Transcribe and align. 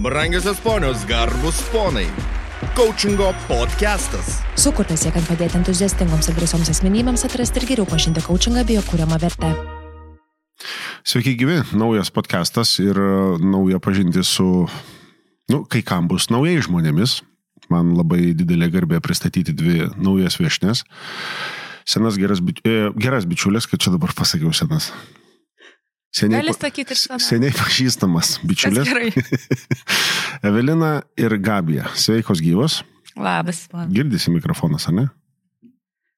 Brangiosios 0.00 0.58
ponios, 0.60 1.04
garbus 1.04 1.60
ponai. 1.68 2.06
Coachingo 2.74 3.34
podcastas. 3.44 4.38
Sukurtas 4.56 5.02
siekiant 5.04 5.26
padėti 5.28 5.58
entuziastingoms 5.58 6.30
ir 6.30 6.38
drąsioms 6.38 6.70
asmenybėms 6.72 7.26
atrasti 7.28 7.60
ir 7.60 7.66
geriau 7.68 7.88
pažinti 7.90 8.22
coachingą 8.24 8.62
bei 8.64 8.78
jo 8.78 8.84
kūriamą 8.86 9.18
vertę. 9.20 9.50
Sveiki 11.04 11.34
gyvi, 11.36 11.58
naujas 11.76 12.08
podcastas 12.16 12.72
ir 12.80 12.96
e, 12.96 13.10
nauja 13.44 13.76
pažinti 13.76 14.24
su, 14.24 14.48
nu, 15.52 15.62
kai 15.68 15.84
kam 15.84 16.08
bus 16.08 16.30
naujai 16.32 16.64
žmonėmis. 16.64 17.18
Man 17.68 17.92
labai 17.92 18.32
didelė 18.32 18.72
garbė 18.72 19.04
pristatyti 19.04 19.52
dvi 19.52 19.90
naujas 20.00 20.40
viešnės. 20.40 20.86
Senas 21.84 22.16
geras, 22.16 22.40
bič... 22.40 22.64
e, 22.64 22.88
geras 22.96 23.28
bičiulis, 23.28 23.68
kad 23.68 23.84
čia 23.84 23.92
dabar 23.92 24.16
pasakiau 24.16 24.56
senas. 24.56 24.94
Seniai, 26.10 26.40
Gali 26.42 26.54
sakyti 26.56 26.94
ir 26.96 26.98
senas. 26.98 27.26
seniai 27.30 27.52
pažįstamas 27.54 28.32
bičiulis. 28.48 28.88
Evelina 30.46 31.00
ir 31.20 31.36
Gabija. 31.38 31.90
Sveikos 31.94 32.42
gyvos. 32.42 32.80
Labas. 33.20 33.68
Girdisi 33.94 34.32
mikrofonas, 34.34 34.88
ar 34.90 34.96
ne? 34.96 35.06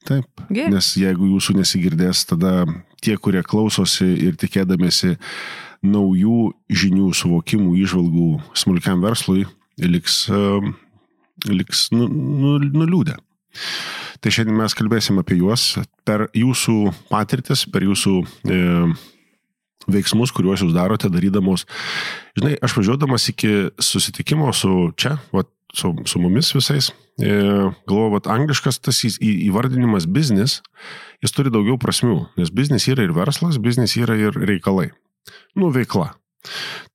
Taip. 0.08 0.26
Girdi. 0.48 0.72
Nes 0.72 0.88
jeigu 0.98 1.28
jūsų 1.34 1.54
nesigirdės, 1.60 2.24
tada 2.26 2.64
tie, 3.04 3.14
kurie 3.20 3.42
klausosi 3.46 4.08
ir 4.26 4.38
tikėdamėsi 4.40 5.14
naujų 5.86 6.52
žinių, 6.70 7.10
suvokimų, 7.14 7.76
išvalgų 7.84 8.26
smulkiam 8.58 9.02
verslui, 9.04 9.44
liks, 9.78 10.24
liks 11.46 11.86
nu, 11.94 12.08
nu, 12.08 12.56
nuliūdę. 12.64 13.14
Tai 14.22 14.30
šiandien 14.32 14.58
mes 14.58 14.74
kalbėsim 14.78 15.18
apie 15.22 15.38
juos 15.40 15.72
per 16.06 16.28
jūsų 16.38 16.76
patirtis, 17.10 17.64
per 17.70 17.86
jūsų 17.86 18.14
e, 18.22 18.60
veiksmus, 19.90 20.32
kuriuos 20.34 20.62
jūs 20.64 20.74
darote 20.76 21.10
darydamos. 21.12 21.66
Žinai, 22.38 22.56
aš 22.62 22.76
važiuodamas 22.78 23.28
iki 23.32 23.52
susitikimo 23.82 24.52
su 24.56 24.92
čia, 24.96 25.16
va, 25.34 25.44
su, 25.74 25.94
su 26.06 26.20
mumis 26.20 26.52
visais, 26.54 26.92
e, 27.20 27.32
galvoju, 27.88 28.14
kad 28.18 28.30
angliškas 28.36 28.80
tas 28.84 29.02
į, 29.06 29.12
įvardinimas 29.48 30.06
biznis, 30.06 30.60
jis 31.24 31.34
turi 31.34 31.52
daugiau 31.52 31.78
prasmių, 31.80 32.18
nes 32.40 32.52
biznis 32.54 32.88
yra 32.92 33.06
ir 33.06 33.14
verslas, 33.16 33.60
biznis 33.62 33.96
yra 34.00 34.18
ir 34.20 34.36
reikalai. 34.36 34.90
Nu, 35.56 35.70
veikla. 35.74 36.12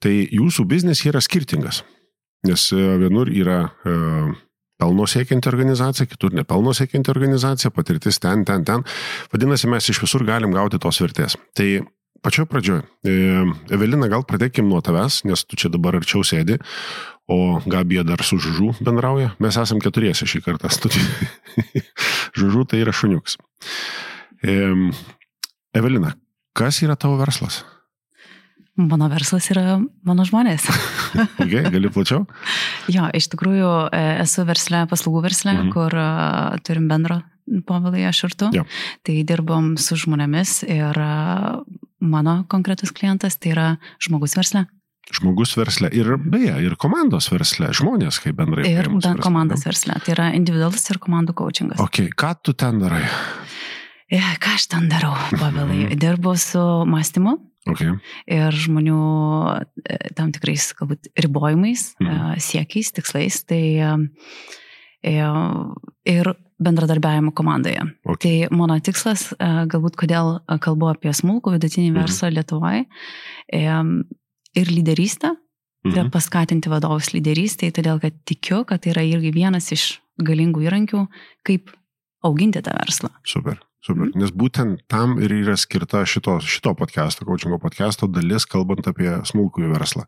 Tai 0.04 0.12
jūsų 0.12 0.66
biznis 0.68 1.06
yra 1.08 1.22
skirtingas, 1.24 1.84
nes 2.48 2.70
e, 2.76 2.84
vienur 3.02 3.32
yra 3.32 3.62
e, 3.88 3.96
pelno 4.78 5.08
siekianti 5.10 5.50
organizacija, 5.50 6.08
kitur 6.10 6.36
ne 6.36 6.44
pelno 6.48 6.74
siekianti 6.76 7.12
organizacija, 7.12 7.72
patirtis 7.74 8.20
ten, 8.22 8.46
ten, 8.46 8.66
ten. 8.68 8.84
Vadinasi, 9.34 9.70
mes 9.72 9.90
iš 9.90 10.02
visur 10.04 10.26
galim 10.28 10.54
gauti 10.54 10.80
tos 10.82 11.02
vertės. 11.02 11.38
Tai 11.58 11.70
pačioj 12.24 12.46
pradžioj, 12.50 12.82
e, 13.06 13.14
Evelina, 13.74 14.08
gal 14.12 14.24
pradėkim 14.28 14.68
nuo 14.70 14.82
tavęs, 14.84 15.24
nes 15.28 15.44
tu 15.46 15.56
čia 15.60 15.70
dabar 15.74 15.98
arčiau 16.00 16.24
sėdi, 16.26 16.58
o 17.28 17.60
Gabija 17.68 18.04
dar 18.08 18.24
su 18.24 18.38
Žužu 18.40 18.74
bendrauja. 18.84 19.34
Mes 19.44 19.58
esam 19.60 19.82
keturiese 19.84 20.28
šį 20.30 20.42
kartą 20.46 20.72
studijoje. 20.72 21.32
Žužu 22.40 22.66
tai 22.72 22.84
yra 22.86 22.94
šuniuks. 22.96 23.38
E, 24.44 24.54
Evelina, 25.78 26.14
kas 26.58 26.82
yra 26.86 26.96
tavo 27.00 27.18
verslas? 27.20 27.64
Mano 28.78 29.08
verslas 29.10 29.48
yra 29.54 29.80
mano 30.06 30.26
žmonės. 30.28 30.68
Okay, 31.42 31.64
gali 31.72 31.88
plačiau? 31.90 32.26
jo, 32.92 33.06
iš 33.16 33.30
tikrųjų 33.32 33.70
e, 33.96 34.00
esu 34.22 34.44
versle, 34.46 34.84
paslaugų 34.92 35.22
versle, 35.24 35.54
Mhm. 35.56 35.70
kur 35.74 35.96
a, 35.98 36.58
turim 36.68 36.86
bendro 36.92 37.22
povilai 37.68 38.06
aš 38.10 38.24
ir 38.28 38.38
tu. 38.40 38.50
Jo. 38.56 38.66
Tai 39.08 39.18
dirbom 39.28 39.76
su 39.82 39.98
žmonėmis 40.00 40.62
ir 40.68 41.00
mano 42.00 42.40
konkretus 42.52 42.94
klientas 42.96 43.40
tai 43.42 43.54
yra 43.56 43.68
žmogus 44.04 44.38
versle. 44.38 44.68
Žmogus 45.08 45.54
versle 45.56 45.88
ir 45.96 46.10
beje, 46.20 46.52
ir 46.68 46.76
komandos 46.80 47.30
versle, 47.32 47.70
žmonės 47.76 48.20
kaip 48.20 48.36
bendrai. 48.42 48.66
Ir 48.68 48.90
versle, 48.92 49.16
komandos 49.24 49.64
ne? 49.64 49.70
versle. 49.70 50.00
Tai 50.04 50.16
yra 50.18 50.32
individualus 50.36 50.84
ir 50.92 51.00
komandų 51.04 51.36
coachingas. 51.40 51.80
Ok, 51.80 52.10
ką 52.12 52.34
tu 52.44 52.56
ten 52.60 52.82
darai? 52.84 53.06
E, 54.12 54.20
ką 54.44 54.56
aš 54.56 54.68
ten 54.72 54.90
darau, 54.92 55.16
pavilai? 55.36 55.86
Mhm. 55.86 56.00
Dirbu 56.00 56.36
su 56.40 56.64
mąstymu. 56.88 57.38
Ok, 57.68 57.82
ir 58.32 58.56
žmonių 58.56 59.00
e, 59.84 59.98
tam 60.16 60.32
tikrais 60.36 60.70
galbūt 60.78 61.10
ribojimais, 61.20 61.90
mhm. 62.00 62.40
siekiais, 62.44 62.94
tikslais, 62.96 63.42
tai 63.48 63.64
e, 63.76 63.90
ir 65.04 66.30
bendradarbiavimo 66.60 67.32
komandoje. 67.38 67.82
Ok. 68.06 68.20
Tai 68.24 68.48
mano 68.58 68.80
tikslas, 68.82 69.32
e, 69.38 69.50
galbūt 69.70 69.96
kodėl 70.00 70.40
kalbu 70.64 70.90
apie 70.90 71.14
smulkų 71.14 71.54
vidutinį 71.58 71.92
Mhm. 71.92 72.00
verslą 72.02 72.32
Lietuvoje 72.34 72.86
ir 74.58 74.72
lyderystę, 74.74 75.36
tai 75.84 76.02
mhm. 76.02 76.10
paskatinti 76.12 76.70
vadovus 76.70 77.14
lyderystėje, 77.14 77.78
todėl 77.78 78.02
kad 78.02 78.14
tikiu, 78.26 78.66
kad 78.66 78.82
tai 78.82 78.92
yra 78.92 79.04
irgi 79.06 79.32
vienas 79.34 79.72
iš 79.72 80.02
galingų 80.18 80.66
įrankių, 80.66 81.08
kaip 81.46 81.70
auginti 82.26 82.62
tą 82.62 82.74
verslą. 82.74 83.10
super. 83.24 83.60
Super. 83.88 84.10
Nes 84.20 84.34
būtent 84.36 84.82
tam 84.92 85.14
ir 85.24 85.32
yra 85.32 85.54
skirta 85.56 86.02
šito, 86.10 86.34
šito 86.44 86.74
podcast'o, 86.76 87.24
coachingo 87.28 87.60
podcast'o 87.64 88.10
dalis, 88.12 88.44
kalbant 88.50 88.88
apie 88.90 89.08
smulkųjų 89.30 89.70
verslą. 89.72 90.04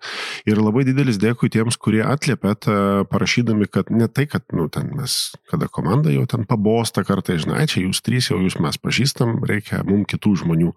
Ir 0.49 0.59
labai 0.59 0.83
didelis 0.87 1.19
dėkui 1.21 1.49
tiems, 1.53 1.77
kurie 1.79 2.01
atliepėt, 2.03 2.67
e, 2.67 3.05
parašydami, 3.07 3.69
kad 3.71 3.91
ne 3.95 4.07
tai, 4.11 4.25
kad, 4.27 4.43
nu, 4.51 4.67
ten 4.67 4.91
mes, 4.97 5.31
kada 5.47 5.71
komanda 5.71 6.11
jau 6.11 6.25
ten 6.27 6.43
pabosta 6.49 7.05
kartai, 7.07 7.39
žinai, 7.39 7.69
čia 7.71 7.85
jūs 7.85 8.03
trys, 8.03 8.27
jau 8.33 8.39
jūs 8.43 8.59
mes 8.59 8.75
pažįstam, 8.83 9.39
reikia 9.47 9.79
mums 9.87 10.11
kitų 10.11 10.35
žmonių. 10.43 10.75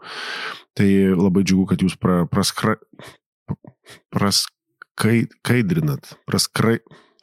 Tai 0.79 0.89
labai 1.19 1.43
džiugu, 1.43 1.75
kad 1.75 1.83
jūs 1.83 1.99
pra, 1.99 2.23
praskra, 2.31 2.79
praskaidrinat, 4.15 6.15
praskrai, 6.31 6.79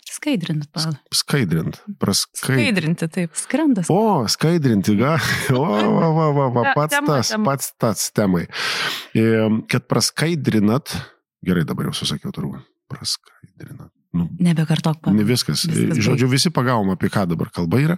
Skaidrinant, 0.09 0.65
pavyzdžiui. 0.73 1.17
skaidrint, 1.19 1.77
praskai, 2.01 2.41
Skaidrinti, 2.41 3.09
taip. 3.13 3.35
Skrendas. 3.37 3.91
O, 3.93 4.25
skaidrinti, 4.31 4.95
ga. 4.99 5.13
O, 5.53 5.61
va, 5.67 6.09
va, 6.15 6.27
va, 6.33 6.47
va, 6.55 6.65
pats 6.73 6.95
tema, 6.95 7.13
tas, 7.13 7.31
tema. 7.35 7.45
pats 7.51 7.71
tas 7.77 8.09
temai. 8.17 8.47
Kad 9.69 9.85
praskaidrinat, 9.91 10.95
gerai 11.45 11.67
dabar 11.69 11.91
jau 11.91 11.95
susakiau 12.01 12.33
turbūt, 12.35 12.65
praskaidrinat. 12.91 13.93
Nu, 14.09 14.25
Nebekartok, 14.41 15.03
ne 15.05 15.21
pavyzdžiui. 15.21 15.25
viskas. 15.29 15.63
Viskas 15.69 15.99
Žodžiu, 16.01 16.27
visi 16.31 16.49
pagavom, 16.49 16.89
apie 16.89 17.11
ką 17.13 17.27
dabar 17.29 17.51
kalba 17.53 17.77
yra, 17.77 17.97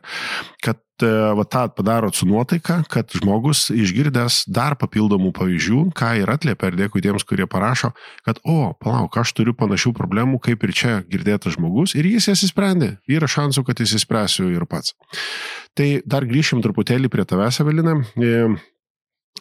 kad 0.59 0.81
e, 0.99 1.11
va 1.37 1.45
tą 1.47 1.61
padarot 1.71 2.17
su 2.17 2.25
nuotaika, 2.27 2.81
kad 2.91 3.13
žmogus 3.15 3.69
išgirdęs 3.71 4.41
dar 4.51 4.75
papildomų 4.75 5.31
pavyzdžių, 5.37 5.85
ką 5.95 6.09
ir 6.19 6.31
atliepia, 6.33 6.67
ir 6.67 6.79
dėkui 6.81 7.03
tiems, 7.05 7.23
kurie 7.27 7.47
parašo, 7.47 7.93
kad, 8.27 8.41
o, 8.43 8.73
palauk, 8.83 9.15
aš 9.21 9.31
turiu 9.37 9.55
panašių 9.55 9.93
problemų, 9.95 10.41
kaip 10.43 10.65
ir 10.67 10.75
čia 10.75 10.97
girdėtas 11.07 11.55
žmogus, 11.55 11.95
ir 11.95 12.11
jis 12.11 12.27
jas 12.33 12.43
įsprendė. 12.49 12.97
Yra 13.07 13.31
šansų, 13.31 13.63
kad 13.69 13.79
jis 13.79 13.95
įspręsiu 14.01 14.49
ir 14.51 14.67
pats. 14.67 14.91
Tai 15.79 15.87
dar 16.03 16.27
grįšim 16.27 16.59
truputėlį 16.65 17.07
prie 17.13 17.23
tavęs, 17.23 17.61
Evelina. 17.63 17.95
E, 18.19 18.51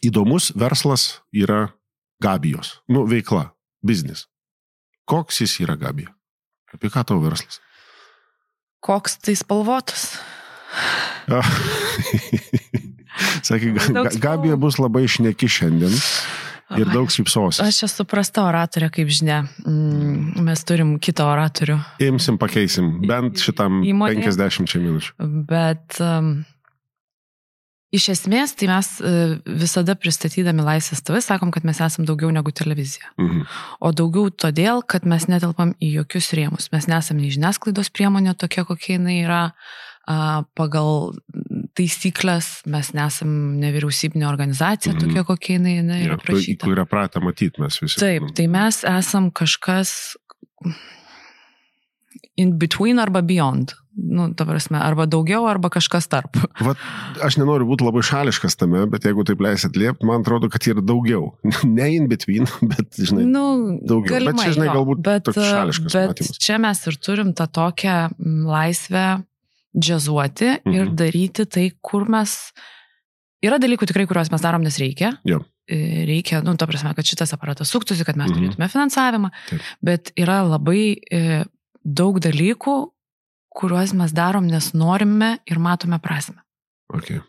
Įdomus 0.06 0.52
verslas 0.54 1.18
yra 1.34 1.74
Gabijos. 2.22 2.78
Nu, 2.88 3.02
veikla, 3.10 3.50
biznis. 3.82 4.28
Koks 5.10 5.42
jis 5.42 5.58
yra 5.66 5.74
Gabija? 5.74 6.14
Apie 6.74 6.90
ką 6.92 7.04
tavo 7.06 7.24
verslas? 7.24 7.60
Koks 8.84 9.18
tai 9.20 9.36
spalvotas? 9.36 10.14
Ah. 11.30 11.46
Sakė, 13.46 13.74
Gabija 14.22 14.56
bus 14.60 14.78
labai 14.80 15.04
šneki 15.10 15.48
šiandien 15.50 15.92
ir 16.78 16.90
daug 16.92 17.10
šypsosis. 17.10 17.60
Aš 17.64 17.82
esu 17.88 18.06
prasta 18.08 18.44
oratorė, 18.46 18.90
kaip 18.94 19.10
žinia. 19.12 19.42
Mm, 19.64 20.38
Mes 20.46 20.62
turim 20.66 20.94
kitą 21.02 21.26
oratorių. 21.32 21.78
Imsim, 22.06 22.38
pakeisim, 22.40 22.92
bent 23.08 23.42
šitam 23.42 23.82
Įmonėje? 23.86 24.30
50 24.30 24.78
minučių. 24.84 25.30
Bet 25.50 25.98
um, 26.04 26.32
iš 27.92 28.08
esmės, 28.14 28.52
tai 28.54 28.68
mes 28.70 28.88
uh, 29.02 29.36
visada 29.60 29.94
pristatydami 29.98 30.62
Laisvės 30.62 31.02
TV 31.02 31.20
sakom, 31.24 31.50
kad 31.50 31.64
mes 31.66 31.80
esam 31.82 32.06
daugiau 32.06 32.30
negu 32.34 32.52
televizija. 32.54 33.10
Mhm. 33.18 33.44
O 33.80 33.92
daugiau 33.92 34.30
todėl, 34.30 34.82
kad 34.86 35.04
mes 35.04 35.26
netelpam 35.30 35.74
į 35.82 35.92
jokius 36.00 36.30
rėmus. 36.38 36.70
Mes 36.72 36.86
nesame 36.86 37.22
nei 37.24 37.30
žiniasklaidos 37.34 37.90
priemonė 37.90 38.36
tokia, 38.38 38.64
kokia 38.68 38.96
jinai 38.98 39.20
yra. 39.24 39.42
Pagal 40.58 41.12
taisyklės 41.78 42.64
mes 42.66 42.88
nesam 42.96 43.28
nevyriausybinė 43.60 44.26
organizacija 44.26 44.94
Mhm. 44.94 45.00
tokia, 45.04 45.22
kokia 45.28 45.52
jinai, 45.58 45.74
jinai 45.78 45.98
yra 46.06 46.16
į 46.16 46.24
prašyta. 46.24 46.66
kurią 46.66 46.86
pratę 46.88 47.20
matyti 47.22 47.60
mes 47.62 47.78
visi. 47.78 48.00
Taip, 48.00 48.30
tai 48.34 48.46
mes 48.50 48.82
esam 48.82 49.30
kažkas 49.30 50.16
in 52.40 52.56
between 52.58 52.98
arba 52.98 53.22
beyond. 53.22 53.74
Nu, 54.00 54.28
ta 54.34 54.46
prasme, 54.48 54.78
arba 54.80 55.04
daugiau, 55.10 55.44
arba 55.50 55.68
kažkas 55.72 56.06
tarp. 56.08 56.38
Vat, 56.66 56.78
aš 57.26 57.36
nenoriu 57.40 57.66
būti 57.68 57.84
labai 57.84 58.02
šališkas 58.06 58.56
tame, 58.56 58.84
bet 58.90 59.04
jeigu 59.04 59.24
taip 59.28 59.42
leisit 59.44 59.76
liepti, 59.76 60.06
man 60.08 60.22
atrodo, 60.24 60.48
kad 60.52 60.64
yra 60.70 60.84
daugiau. 60.84 61.34
Ne 61.68 61.90
in 61.96 62.08
between, 62.10 62.48
bet, 62.70 62.96
žinai, 62.96 63.26
nu, 63.28 63.44
daugiau. 63.82 64.22
Bet 64.30 64.40
čia, 64.40 64.54
žinai, 64.56 64.70
galbūt 64.72 65.02
bet, 65.04 65.26
toks 65.28 65.42
šališkas 65.42 65.96
bet 65.98 66.12
matymas. 66.14 66.40
čia 66.46 66.58
mes 66.62 66.82
ir 66.86 66.98
turim 67.02 67.34
tą 67.36 67.48
tokią 67.50 67.96
mm, 68.14 68.40
laisvę 68.48 69.06
džiazuoti 69.76 70.50
mhm. 70.64 70.74
ir 70.78 70.92
daryti 70.98 71.46
tai, 71.46 71.68
kur 71.82 72.08
mes... 72.10 72.38
Yra 73.40 73.56
dalykų 73.56 73.86
tikrai, 73.88 74.04
kuriuos 74.04 74.28
mes 74.34 74.42
darom, 74.44 74.60
nes 74.66 74.76
reikia. 74.76 75.14
Jo. 75.24 75.38
e, 75.70 76.02
reikia, 76.08 76.42
nu, 76.44 76.52
ta 76.60 76.66
prasme, 76.68 76.90
kad 76.96 77.06
šitas 77.08 77.30
aparatas 77.36 77.70
suktųsi, 77.72 78.04
kad 78.04 78.18
mes 78.20 78.28
Mhm. 78.28 78.36
turėtume 78.36 78.68
finansavimą, 78.68 79.30
Taip. 79.48 79.70
bet 79.80 80.12
yra 80.20 80.42
labai 80.44 80.82
e, 81.10 81.44
daug 81.84 82.20
dalykų, 82.22 82.76
kuriuos 83.56 83.94
mes 83.98 84.14
darom, 84.14 84.46
nes 84.50 84.72
norime 84.76 85.38
ir 85.50 85.60
matome 85.62 85.98
prasme. 86.02 86.40
Okay. 86.90 87.20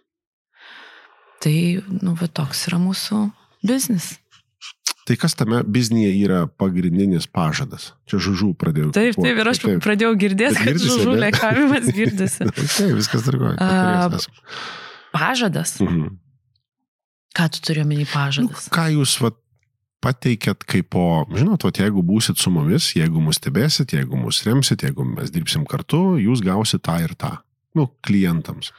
Tai, 1.41 1.55
nu, 2.01 2.13
va 2.17 2.27
toks 2.29 2.67
yra 2.69 2.77
mūsų 2.81 3.23
biznis. 3.65 4.15
Tai 5.09 5.15
kas 5.17 5.33
tame 5.33 5.63
biznyje 5.65 6.11
yra 6.21 6.43
pagrindinis 6.45 7.25
pažadas? 7.25 7.91
Čia 8.05 8.19
žužų 8.21 8.51
pradėjau. 8.61 8.91
Taip, 8.93 9.17
taip, 9.17 9.39
ir 9.41 9.49
aš 9.49 9.61
pradėjau 9.81 10.11
girdėti, 10.21 10.61
kad 10.61 10.77
ne? 10.77 11.15
lėkavimas 11.25 11.89
girdisi. 11.95 12.45
Taip, 12.77 12.93
viskas 12.99 13.25
tvarkoja. 13.25 14.21
Pažadas. 15.11 15.79
Mhm. 15.81 16.19
Ką 17.31 17.47
tu 17.55 17.63
turi 17.65 17.81
omeny 17.81 18.05
Nu, 18.05 18.11
pažadas? 18.11 18.67
ką 18.69 18.85
jūs 18.93 19.15
vat, 19.23 19.40
pateikėt 20.01 20.65
kaip 20.69 20.89
po, 20.93 21.05
žinot, 21.31 21.65
vat, 21.67 21.79
jeigu 21.83 22.03
būsit 22.05 22.41
su 22.41 22.51
mumis, 22.53 22.91
jeigu 22.97 23.21
mus 23.23 23.39
stebėsit, 23.41 23.93
jeigu 23.95 24.17
mus 24.19 24.41
remsit, 24.47 24.83
jeigu 24.85 25.05
mes 25.07 25.31
dirbsim 25.33 25.65
kartu, 25.69 26.17
jūs 26.21 26.43
gausit 26.45 26.83
tą 26.87 26.97
ir 27.03 27.13
tą. 27.19 27.37
Nu, 27.77 27.87
klientams. 28.05 28.73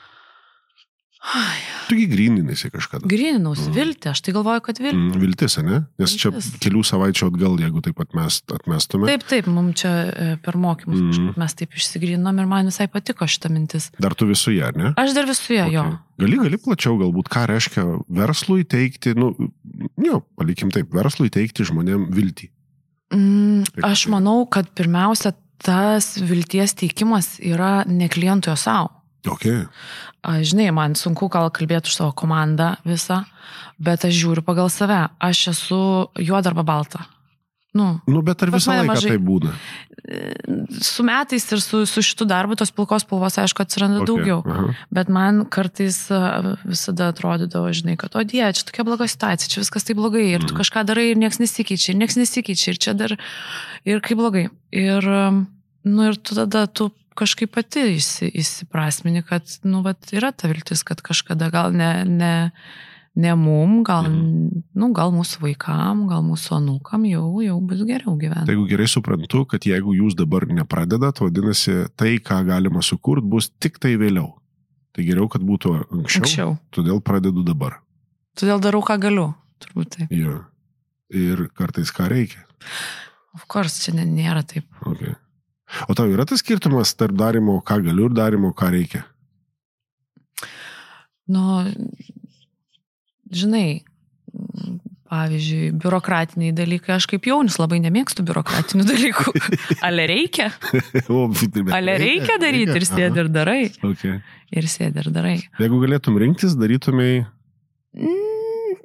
Tugi 1.88 2.06
grininasi 2.10 2.70
kažkada. 2.72 3.06
Grininausi, 3.06 3.68
Mhm. 3.68 3.74
viltį, 3.76 4.08
aš 4.10 4.20
tai 4.20 4.32
galvoju, 4.34 4.60
kad 4.66 4.78
viltį. 4.78 4.98
Mm, 5.12 5.20
Viltis, 5.22 5.56
ne? 5.62 5.84
Nes 5.98 6.14
čia 6.18 6.30
Viltis. 6.32 6.50
kelių 6.58 6.82
savaičių 6.82 7.28
atgal, 7.30 7.56
jeigu 7.62 7.82
taip 7.82 8.00
atmest, 8.00 8.44
atmestume. 8.52 9.06
Taip, 9.06 9.22
taip, 9.28 9.46
mums 9.46 9.80
čia 9.82 9.92
e, 10.10 10.36
per 10.42 10.54
mokymus 10.54 10.98
Mhm. 10.98 11.10
kažkaip 11.12 11.36
mes 11.36 11.54
taip 11.54 11.70
išsigrynom 11.78 12.40
ir 12.40 12.46
man 12.46 12.66
visai 12.66 12.88
patiko 12.88 13.24
šitą 13.24 13.50
mintis. 13.50 13.90
Dar 14.00 14.14
tu 14.14 14.26
visuje, 14.26 14.62
ar 14.62 14.74
ne? 14.76 14.94
Aš 14.96 15.14
dar 15.14 15.24
visuje 15.26 15.62
jo. 15.72 15.82
Okay. 15.82 15.98
Gali, 16.18 16.36
gali 16.42 16.58
plačiau 16.58 16.98
galbūt, 16.98 17.28
ką 17.28 17.46
reiškia 17.46 17.84
verslui 18.10 18.64
teikti, 18.64 19.14
nu, 19.16 19.34
jo, 19.98 20.24
palikim 20.38 20.70
taip, 20.72 20.90
verslui 20.90 21.30
teikti 21.30 21.62
žmonėm 21.64 22.10
viltį. 22.12 22.48
Mm, 23.12 23.64
aš 23.84 24.08
manau, 24.08 24.48
kad 24.50 24.74
pirmiausia, 24.74 25.34
tas 25.62 26.16
vilties 26.18 26.74
teikimas 26.74 27.38
yra 27.40 27.84
ne 27.86 28.08
klientui, 28.08 28.50
o 28.52 28.56
savo. 28.56 28.90
Okay. 29.26 29.66
Aš, 30.26 30.50
Žinai, 30.52 30.70
man 30.74 30.94
sunku 30.98 31.28
gal 31.30 31.50
kalbėti 31.54 31.86
už 31.90 31.94
savo 32.00 32.12
komandą 32.12 32.76
visą, 32.84 33.20
bet 33.78 34.04
aš 34.04 34.14
žiūriu 34.18 34.42
pagal 34.42 34.70
save. 34.70 35.08
Aš 35.22 35.48
esu 35.54 36.08
juoda 36.18 36.50
arba 36.50 36.62
balta. 36.66 37.04
Nu, 37.74 38.00
Nu, 38.06 38.20
bet 38.20 38.42
ar 38.42 38.50
visą 38.52 38.74
laiką 38.74 38.90
mažai- 38.92 39.14
tai 39.14 39.18
būna? 39.22 39.52
su 40.82 41.02
metais 41.06 41.44
ir 41.52 41.60
su, 41.62 41.86
su 41.86 42.02
šitu 42.02 42.26
darbu 42.28 42.56
tos 42.58 42.70
pilkos 42.74 43.04
spalvos, 43.06 43.38
aišku, 43.38 43.62
atsiranda 43.64 44.02
okay. 44.02 44.08
daugiau. 44.10 44.40
Aha. 44.44 44.74
Bet 44.92 45.08
man 45.08 45.44
kartais 45.48 46.10
a, 46.12 46.56
visada 46.68 47.08
atrodydavo, 47.12 47.70
žinai, 47.72 47.96
kad, 47.96 48.12
o 48.18 48.24
die, 48.26 48.42
čia 48.52 48.66
tokia 48.68 48.84
bloga 48.84 49.06
situacija, 49.08 49.48
čia 49.48 49.62
viskas 49.62 49.86
taip 49.88 49.96
blogai 49.96 50.26
ir 50.34 50.40
tu 50.44 50.52
Mhm. 50.54 50.60
kažką 50.60 50.84
darai 50.84 51.10
ir 51.12 51.16
niekas 51.16 51.38
nesikeičia, 51.40 51.94
ir 51.94 52.00
niekas 52.02 52.18
nesikeičia, 52.20 52.68
ir 52.74 52.78
čia 52.78 52.92
dar, 52.94 53.16
ir 53.84 54.00
kaip 54.04 54.18
blogai. 54.18 54.48
Ir, 54.72 55.02
nu, 55.84 56.00
ir 56.10 56.16
tu 56.20 56.34
tada 56.34 56.66
tu 56.66 56.90
kažkaip 57.18 57.52
pati 57.54 57.82
įsi, 57.96 58.30
įsiprasmini, 58.40 59.22
kad, 59.26 59.44
nu, 59.64 59.82
vat, 59.84 60.08
yra 60.16 60.32
ta 60.32 60.48
viltis, 60.50 60.82
kad 60.86 61.02
kažkada 61.04 61.50
gal 61.52 61.72
ne, 61.76 62.04
ne, 62.04 62.32
ne 63.14 63.34
mum, 63.36 63.82
gal, 63.84 64.08
Mhm. 64.08 64.62
nu, 64.74 64.92
gal 64.96 65.12
mūsų 65.12 65.40
vaikam, 65.44 66.06
gal 66.08 66.22
mūsų 66.24 66.56
anūkam 66.60 67.04
jau, 67.10 67.26
jau 67.44 67.58
bus 67.60 67.82
geriau 67.84 68.14
Tai 68.16 68.20
gyventi. 68.22 68.50
jeigu 68.54 68.68
gerai 68.68 68.86
suprantu, 68.88 69.44
kad 69.46 69.60
jeigu 69.68 69.94
jūs 69.94 70.14
dabar 70.16 70.46
nepradedat, 70.46 71.20
vadinasi, 71.20 71.88
tai, 71.96 72.18
ką 72.18 72.44
galima 72.46 72.80
sukurti, 72.82 73.28
bus 73.28 73.50
tik 73.60 73.78
tai 73.78 73.96
vėliau. 73.96 74.32
Tai 74.92 75.04
geriau, 75.04 75.28
kad 75.28 75.40
būtų 75.40 75.86
anksčiau. 75.90 76.22
Anksčiau. 76.22 76.58
Todėl 76.72 77.00
pradedu 77.00 77.42
dabar. 77.44 77.80
Todėl 78.36 78.60
darau, 78.60 78.82
ką 78.82 78.98
galiu. 79.00 79.34
Turbūt 79.60 79.88
taip. 79.96 80.08
Jo. 80.12 80.44
Ir 81.12 81.48
kartais 81.56 81.90
ką 81.92 82.08
reikia. 82.08 82.44
Of 83.34 83.46
course, 83.48 83.80
čia 83.84 83.92
nėra 83.92 84.42
taip. 84.44 84.64
Okay. 84.84 85.14
O 85.88 85.96
tau 85.98 86.10
yra 86.12 86.26
tas 86.28 86.42
skirtumas 86.42 86.92
tarp 86.98 87.16
darimo, 87.18 87.60
ką 87.64 87.80
galiu 87.86 88.10
ir 88.10 88.16
darimo, 88.16 88.52
ką 88.56 88.70
reikia? 88.74 89.04
Nu, 91.32 91.62
žinai, 93.32 93.82
pavyzdžiui, 95.12 95.70
biurokratiniai 95.80 96.54
dalykai, 96.56 96.96
aš 96.96 97.06
kaip 97.10 97.26
jaunis 97.28 97.58
labai 97.60 97.80
nemėgstu 97.84 98.24
biurokratinių 98.28 98.86
dalykų. 98.88 99.34
Ale 99.88 100.06
reikia, 100.08 100.48
ale 101.76 101.96
reikia 102.00 102.38
daryti 102.40 102.78
ir 102.80 102.86
sėdi 102.88 103.20
ir 103.20 103.30
darai. 103.32 103.62
Okay. 103.92 104.20
Ir 104.52 104.68
sėdi 104.70 105.02
ir 105.02 105.10
darai. 105.12 105.36
Jeigu 105.60 105.80
galėtum 105.84 106.16
rinktis, 106.20 106.56
darytumai. 106.58 107.24
Mm, 107.96 108.78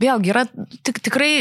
Vėlgi, 0.00 0.32
yra 0.32 0.46
tik, 0.84 1.00
tikrai 1.04 1.32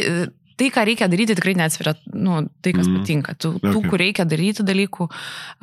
tai, 0.60 0.68
ką 0.76 0.84
reikia 0.90 1.08
daryti, 1.12 1.36
tikrai 1.40 1.56
neatsveria, 1.60 1.96
nu, 2.14 2.42
tai, 2.62 2.74
kas 2.76 2.86
Mhm. 2.86 2.96
mm. 2.96 3.00
patinka. 3.02 3.36
Tų, 3.40 3.54
tų, 3.64 3.76
Okay. 3.80 3.90
kur 3.90 4.00
reikia 4.04 4.26
daryti 4.28 4.66
dalykų, 4.68 5.08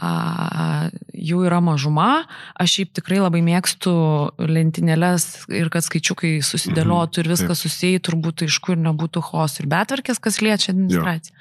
a, 0.00 0.90
jų 1.12 1.42
yra 1.48 1.60
mažuma. 1.64 2.24
Aš 2.60 2.76
šiaip 2.78 2.92
tikrai 2.96 3.18
labai 3.20 3.40
mėgstu 3.44 3.92
lentynėlės 4.40 5.46
ir 5.52 5.68
kad 5.72 5.84
skaičiukai 5.86 6.38
susidėliotų 6.44 7.22
ir 7.24 7.30
viskas 7.32 7.62
susijętų 7.64 8.12
ir 8.12 8.18
būtų 8.26 8.48
iš 8.50 8.58
kur 8.64 8.76
nebūtų 8.80 9.22
hos 9.30 9.58
ir 9.60 9.68
betvarkės, 9.70 10.20
kas 10.22 10.40
liečia 10.44 10.72
administraciją. 10.74 11.34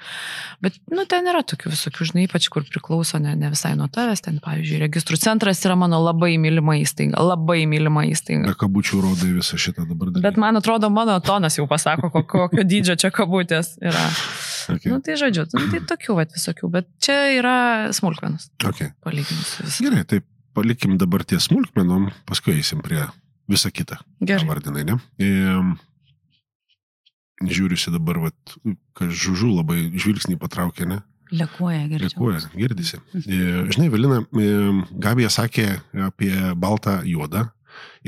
Bet, 0.64 0.78
nu, 0.92 1.04
ten 1.08 1.26
yra 1.30 1.42
tokių 1.46 1.72
visokių, 1.72 2.08
žinai, 2.10 2.26
ypač 2.28 2.48
kur 2.52 2.64
priklauso 2.68 3.20
ne, 3.22 3.34
ne 3.38 3.50
visai 3.52 3.74
nuo 3.78 3.88
tavęs. 3.92 4.22
Ten, 4.26 4.38
pavyzdžiui, 4.44 4.80
registrų 4.86 5.18
centras 5.22 5.62
yra 5.66 5.76
mano 5.78 6.00
labai 6.02 6.34
mylima 6.40 6.76
įstaiga, 6.80 7.20
labai 7.22 7.64
mylima 7.70 8.06
įstaiga. 8.10 8.46
Be 8.50 8.56
kabučių 8.58 9.02
rodai 9.04 9.32
visą 9.36 9.58
šitą 9.60 9.86
dabar 9.88 10.10
daryti. 10.12 10.24
Bet 10.26 10.40
man 10.40 10.56
atrodo, 10.60 10.90
mano 10.90 11.18
tonas 11.24 11.58
jau 11.60 11.66
pasako, 11.70 12.10
kokio, 12.10 12.48
dydžio 12.66 12.96
čia 13.00 13.10
kabutės 13.46 13.76
yra. 13.80 14.04
Okay. 14.66 14.90
Nu, 14.90 15.00
tai 15.00 15.14
žodžiu, 15.20 15.46
nu, 15.54 15.68
tai 15.70 15.80
tokių 15.86 16.16
vat, 16.18 16.32
visokių, 16.34 16.70
bet 16.74 16.88
čia 17.02 17.38
yra 17.38 17.56
smulkmenas, 17.94 18.50
Okay. 18.66 18.90
Gerai, 19.78 20.04
tai 20.04 20.22
palikim 20.56 20.96
dabar 20.98 21.24
ties 21.24 21.46
smulkmenom, 21.46 22.10
paskui 22.26 22.56
eisim 22.56 22.82
prie 22.82 23.04
visą 23.50 23.70
kitą. 23.70 24.00
Gerai. 24.20 24.46
Vardinai, 24.48 24.86
ne? 24.88 24.98
Ehm, 25.22 25.76
Žiūriusi 27.36 27.92
dabar, 27.92 28.16
vat, 28.16 28.54
kad 28.96 29.10
žužų 29.12 29.50
labai 29.58 29.90
žvilgsnį 29.92 30.38
patraukė, 30.40 30.86
ne? 30.88 31.02
Lekuoja, 31.36 31.82
girdžiu. 31.90 32.14
Lekuoja, 32.14 32.40
girdisi. 32.56 32.96
E, 33.12 33.66
Žinai, 33.74 33.90
Velina, 33.92 34.22
e, 34.24 34.46
Gabija 35.04 35.28
sakė 35.28 35.66
apie 36.06 36.32
baltą 36.56 37.02
juodą 37.04 37.50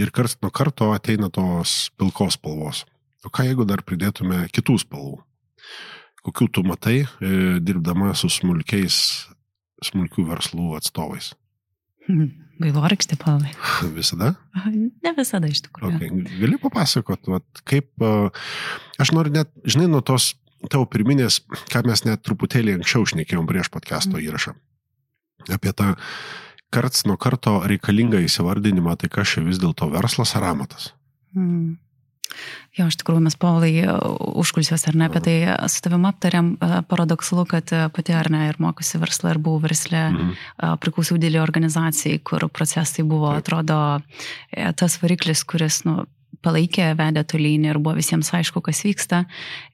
ir 0.00 0.08
karts 0.16 0.38
nuo 0.40 0.48
karto 0.48 0.94
ateina 0.94 1.28
tos 1.28 1.90
pilkos 2.00 2.38
spalvos. 2.38 2.86
O 3.20 3.28
ką 3.28 3.44
jeigu 3.50 3.66
dar 3.68 3.82
pridėtume 3.84 4.46
kitų 4.48 4.78
spalvų? 4.80 5.18
Kokių 6.26 6.48
tu 6.52 6.64
matai, 6.66 7.02
e, 7.04 7.34
dirbdama 7.62 8.10
su 8.18 8.30
smulkiais, 8.32 8.96
smulkių 9.86 10.26
verslų 10.28 10.72
atstovais? 10.78 11.32
Vaivorykštė 12.58 13.18
palai. 13.20 13.52
Visada? 13.98 14.32
Ne 14.66 15.12
visada 15.16 15.50
iš 15.50 15.62
tikrųjų. 15.68 15.94
Okay. 15.98 16.40
Gali 16.40 16.58
papasakot, 16.60 17.30
vat, 17.30 17.62
kaip, 17.68 17.90
a, 18.02 18.30
aš 18.98 19.14
noriu 19.14 19.34
net, 19.36 19.52
žinai, 19.68 19.86
nuo 19.92 20.02
tos 20.02 20.32
tavo 20.72 20.88
pirminės, 20.90 21.42
ką 21.70 21.84
mes 21.86 22.02
net 22.08 22.24
truputėlį 22.26 22.78
anksčiau 22.80 23.06
šnekėjom 23.06 23.46
prieš 23.46 23.70
podcast'o 23.70 24.18
įrašą, 24.18 24.56
apie 25.54 25.74
tą 25.76 25.92
karts 26.74 27.04
nuo 27.08 27.16
karto 27.20 27.60
reikalingą 27.70 28.20
įsivardinimą, 28.26 28.96
tai 28.98 29.10
kas 29.12 29.36
čia 29.36 29.44
vis 29.46 29.60
dėlto 29.62 29.86
verslas 29.92 30.34
ar 30.36 30.48
amatas. 30.50 30.90
Mm. 31.36 31.76
Jo, 32.78 32.86
iš 32.86 32.98
tikrųjų, 33.00 33.22
mes 33.24 33.34
Paulai 33.40 33.72
užkulsiuos 34.38 34.84
ar 34.86 34.94
ne 35.00 35.08
apie 35.08 35.22
tai 35.24 35.36
su 35.72 35.80
tavim 35.82 36.04
aptarėm, 36.06 36.52
e, 36.62 36.82
paradoksalu, 36.86 37.46
kad 37.50 37.72
e, 37.74 37.80
pati 37.94 38.14
ar 38.14 38.30
ne 38.30 38.44
ir 38.48 38.58
mokusi 38.62 39.00
verslą 39.02 39.32
ir 39.34 39.40
buvau 39.42 39.62
versle, 39.64 40.04
Mhm. 40.12 40.36
e, 40.62 40.70
priklausiau 40.84 41.18
didelį 41.18 41.40
organizacijai, 41.42 42.20
kur 42.22 42.46
procesai 42.48 43.02
buvo, 43.08 43.32
atrodo, 43.34 44.00
e, 44.52 44.72
tas 44.72 44.98
variklis, 45.02 45.42
kuris, 45.44 45.84
nu, 45.88 46.04
palaikė, 46.44 46.92
vedė 46.94 47.24
tolyn 47.26 47.64
ir 47.66 47.78
buvo 47.82 47.96
visiems 47.98 48.30
aišku, 48.30 48.62
kas 48.62 48.84
vyksta, 48.86 49.24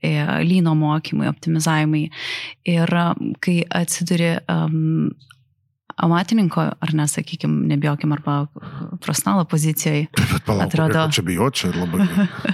e, 0.00 0.14
lyno 0.46 0.72
mokymai, 0.74 1.28
optimizavimai. 1.28 2.06
Ir 2.64 2.88
e, 2.88 3.04
kai 3.44 3.58
atsiduri 3.68 4.38
um, 4.48 5.10
amatininko, 5.96 6.60
ar 6.80 6.92
nesakykime, 6.94 7.66
nebijokim, 7.70 8.12
arba 8.12 8.46
profesionalo 9.00 9.44
pozicijoje, 9.44 10.06
Bet 10.32 10.44
palauk, 10.46 10.66
Atrodo- 10.68 11.06
čia 11.12 11.22
bijot, 11.22 11.54
čia 11.54 11.70
labai, 11.74 12.00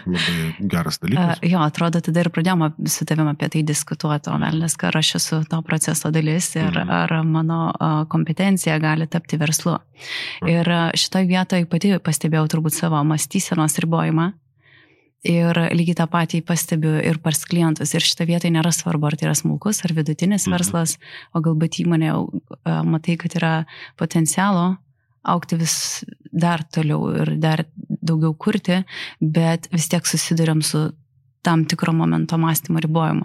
labai 0.07 0.55
geras 0.61 0.99
dalykas. 1.03 1.39
Jo, 1.53 1.63
atrodo, 1.65 2.01
tada 2.05 2.21
ir 2.25 2.31
pradėjome 2.31 2.71
su 2.91 3.05
tavim 3.09 3.29
apie 3.33 3.49
tai 3.49 3.63
diskutuoti, 3.67 4.31
o 4.31 4.37
velnės, 4.39 4.77
ar 4.87 4.97
aš 5.01 5.15
esu 5.21 5.41
to 5.49 5.63
proceso 5.63 6.11
dalis 6.11 6.55
ir 6.57 6.71
Mhm. 6.71 6.91
ar 6.91 7.17
mano 7.25 7.73
kompetencija 8.09 8.79
gali 8.79 9.07
tapti 9.07 9.37
verslu. 9.41 9.79
Ir 10.47 10.69
a, 10.71 10.91
šitoje 10.95 11.27
vietoje 11.29 11.67
pati 11.67 11.91
pastebėjau 11.99 12.47
turbūt 12.49 12.73
savo 12.77 13.01
mąstysenos 13.05 13.79
ribojimą. 13.83 14.33
Ir 15.29 15.59
lygiai 15.77 15.99
tą 15.99 16.07
patį 16.09 16.41
pastebiu 16.49 16.95
ir 17.05 17.19
pas 17.21 17.37
klientus. 17.45 17.93
Ir 17.93 18.00
šitą 18.00 18.25
vietą 18.25 18.49
nėra 18.49 18.73
svarbu, 18.73 19.11
ar 19.11 19.17
tai 19.21 19.29
yra 19.29 19.35
smulkus 19.37 19.85
ar 19.85 19.93
vidutinis 19.93 20.47
Mhm. 20.47 20.55
verslas, 20.57 20.99
o 21.35 21.41
galbūt 21.41 21.85
įmonė 21.85 22.12
matai, 22.89 23.19
kad 23.21 23.35
yra 23.37 23.67
potencialo 23.99 24.79
aukti 25.23 25.59
vis 25.61 26.05
dar 26.33 26.65
toliau 26.65 27.12
ir 27.21 27.37
dar 27.37 27.67
daugiau 28.03 28.33
kurti, 28.35 28.85
bet 29.21 29.69
vis 29.73 29.89
tiek 29.89 30.03
susidurėm 30.03 30.62
su 30.65 30.93
tam 31.43 31.65
tikro 31.65 31.93
momento 31.93 32.39
mąstymo 32.39 32.81
ribojimu. 32.81 33.25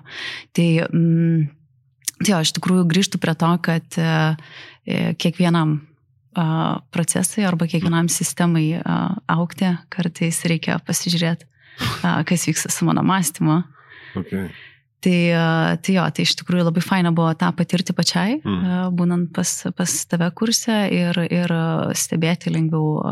Tai, 0.51 0.87
mm, 0.91 1.49
tai 2.19 2.31
jo, 2.31 2.39
iš 2.41 2.51
tikrųjų 2.51 2.87
grįžtų 2.91 3.19
prie 3.19 3.35
to, 3.35 3.57
kad 3.61 3.97
e, 3.97 4.37
e 4.85 5.13
kiekvienam 5.15 5.81
procesai 6.91 7.45
arba 7.47 7.63
kiekvienam 7.63 8.09
sistemai 8.11 8.81
aukti, 9.31 9.69
kartais 9.89 10.41
reikia 10.43 10.79
pasižiūrėti, 10.83 11.47
kas 12.01 12.47
vyksta 12.49 12.71
su 12.71 12.87
mano 12.87 13.03
mąstymu. 13.03 13.61
Okay. 14.15 14.49
Tai, 15.05 15.17
tai 15.85 15.93
jo, 15.93 16.03
tai 16.17 16.23
iš 16.25 16.31
tikrųjų 16.39 16.63
labai 16.65 16.81
faina 16.81 17.11
buvo 17.13 17.29
tą 17.37 17.51
patirti 17.53 17.93
pačiai, 17.93 18.39
mm. 18.39 18.95
būnant 18.97 19.29
pas, 19.35 19.51
pas 19.77 19.91
tave 20.09 20.31
kursę 20.33 20.79
ir, 20.89 21.19
ir 21.29 21.53
stebėti 21.93 22.49
lengviau 22.49 23.03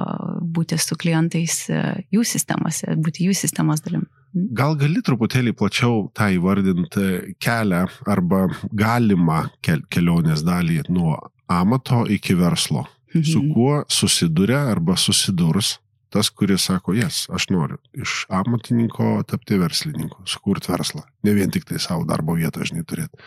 būti 0.56 0.80
su 0.82 0.98
klientais 0.98 1.68
jų 1.70 2.26
sistemose, 2.26 2.96
būti 2.98 3.28
jų 3.28 3.38
sistemos 3.38 3.86
dalim. 3.86 4.08
Mm. 4.34 4.48
Gal 4.58 4.74
gali 4.80 5.04
truputėlį 5.06 5.54
plačiau 5.60 6.08
tą 6.18 6.32
įvardinti 6.34 7.36
kelią 7.44 7.84
arba 8.10 8.48
galimą 8.74 9.44
kelionės 9.62 10.42
dalį 10.48 10.82
nuo 10.90 11.20
amato 11.52 12.08
iki 12.10 12.34
verslo? 12.40 12.88
Mhm. 13.14 13.24
Su 13.30 13.44
kuo 13.54 13.84
susiduria 13.86 14.64
arba 14.72 14.98
susidurs 14.98 15.76
tas, 16.14 16.30
kuris 16.30 16.68
sako, 16.70 16.94
jas, 16.98 17.26
aš 17.34 17.50
noriu 17.54 17.80
iš 17.98 18.24
amatininko 18.34 19.24
tapti 19.30 19.58
verslininku, 19.62 20.22
sukurti 20.30 20.72
verslą, 20.72 21.04
ne 21.26 21.36
vien 21.36 21.52
tik 21.54 21.66
tai 21.70 21.82
savo 21.82 22.06
darbo 22.10 22.38
vietą, 22.38 22.66
žinai, 22.68 22.86
turėti. 22.88 23.22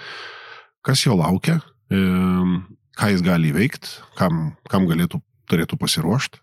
Kas 0.87 1.03
jo 1.03 1.17
laukia, 1.19 1.59
e, 1.91 2.03
ką 2.97 3.13
jis 3.13 3.25
gali 3.27 3.51
įveikti, 3.51 3.97
kam, 4.19 4.53
kam 4.71 4.87
galėtų, 4.91 5.21
turėtų 5.51 5.79
pasiruošti 5.83 6.43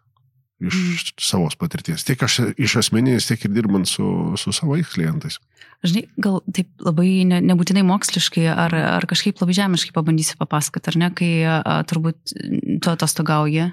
iš 0.63 0.75
mm. 0.77 1.23
savos 1.23 1.55
patirties. 1.59 2.05
Tiek 2.07 2.21
aš 2.23 2.39
iš 2.62 2.77
asmeninės, 2.83 3.27
tiek 3.27 3.47
ir 3.47 3.53
dirbant 3.55 3.89
su, 3.89 4.05
su 4.39 4.53
savais 4.55 4.88
klientais. 4.93 5.39
Žinai, 5.83 6.05
gal 6.23 6.39
taip 6.55 6.69
labai 6.83 7.25
ne, 7.27 7.41
nebūtinai 7.43 7.83
moksliškai 7.88 8.45
ar, 8.51 8.75
ar 9.00 9.07
kažkaip 9.09 9.41
labai 9.43 9.55
žemiškai 9.57 9.95
pabandysiu 9.95 10.38
papasakoti, 10.39 10.93
ar 10.93 11.00
ne, 11.01 11.09
kai 11.15 11.31
a, 11.43 11.81
turbūt 11.89 12.35
tu 12.83 12.91
atostogauji 12.93 13.71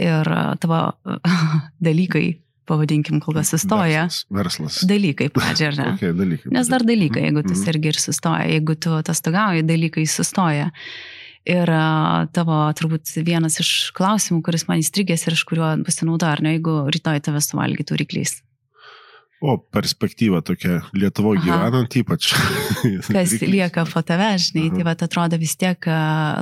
ir 0.00 0.30
tavo 0.62 0.80
dalykai, 1.88 2.26
pavadinkim, 2.68 3.18
kol 3.22 3.36
kas 3.36 3.52
sustoja. 3.54 4.06
Verslas. 4.06 4.28
verslas. 4.38 4.78
Dalykai 4.88 5.28
pradžia, 5.34 5.72
ar 5.72 5.80
ne? 5.80 5.88
Okay, 5.96 6.14
dalykai. 6.16 6.52
Nes 6.54 6.70
dar 6.70 6.86
dalykai, 6.86 7.26
jeigu 7.28 7.42
tu 7.48 7.58
sergi 7.58 7.92
ir 7.92 7.98
sustoja, 8.00 8.46
jeigu 8.50 8.78
tu 8.78 8.94
atostogauji, 8.98 9.66
dalykai 9.68 10.06
sustoja. 10.10 10.70
Ir 11.42 11.70
tavo 12.30 12.56
turbūt 12.78 13.10
vienas 13.26 13.58
iš 13.58 13.90
klausimų, 13.98 14.44
kuris 14.46 14.68
man 14.68 14.78
įstrigęs 14.78 15.26
ir 15.26 15.34
iš 15.34 15.42
kurio 15.48 15.72
pasinaudo, 15.82 16.28
ar 16.30 16.44
ne, 16.44 16.54
jeigu 16.54 16.84
rytoj 16.94 17.18
tave 17.26 17.42
suvalgytų 17.42 17.98
ryklys. 18.04 18.38
O, 19.42 19.56
perspektyva 19.58 20.38
tokia 20.46 20.76
Lietuvoje 20.94 21.40
gyvenant 21.42 21.90
ypač. 21.98 22.28
Kas 23.16 23.32
lieka 23.42 23.82
po 23.90 23.98
tave, 24.06 24.28
žinai, 24.38 24.68
Aha. 24.68 24.76
tai 24.76 24.84
va, 24.86 24.92
atrodo 24.94 25.38
vis 25.40 25.56
tiek 25.58 25.88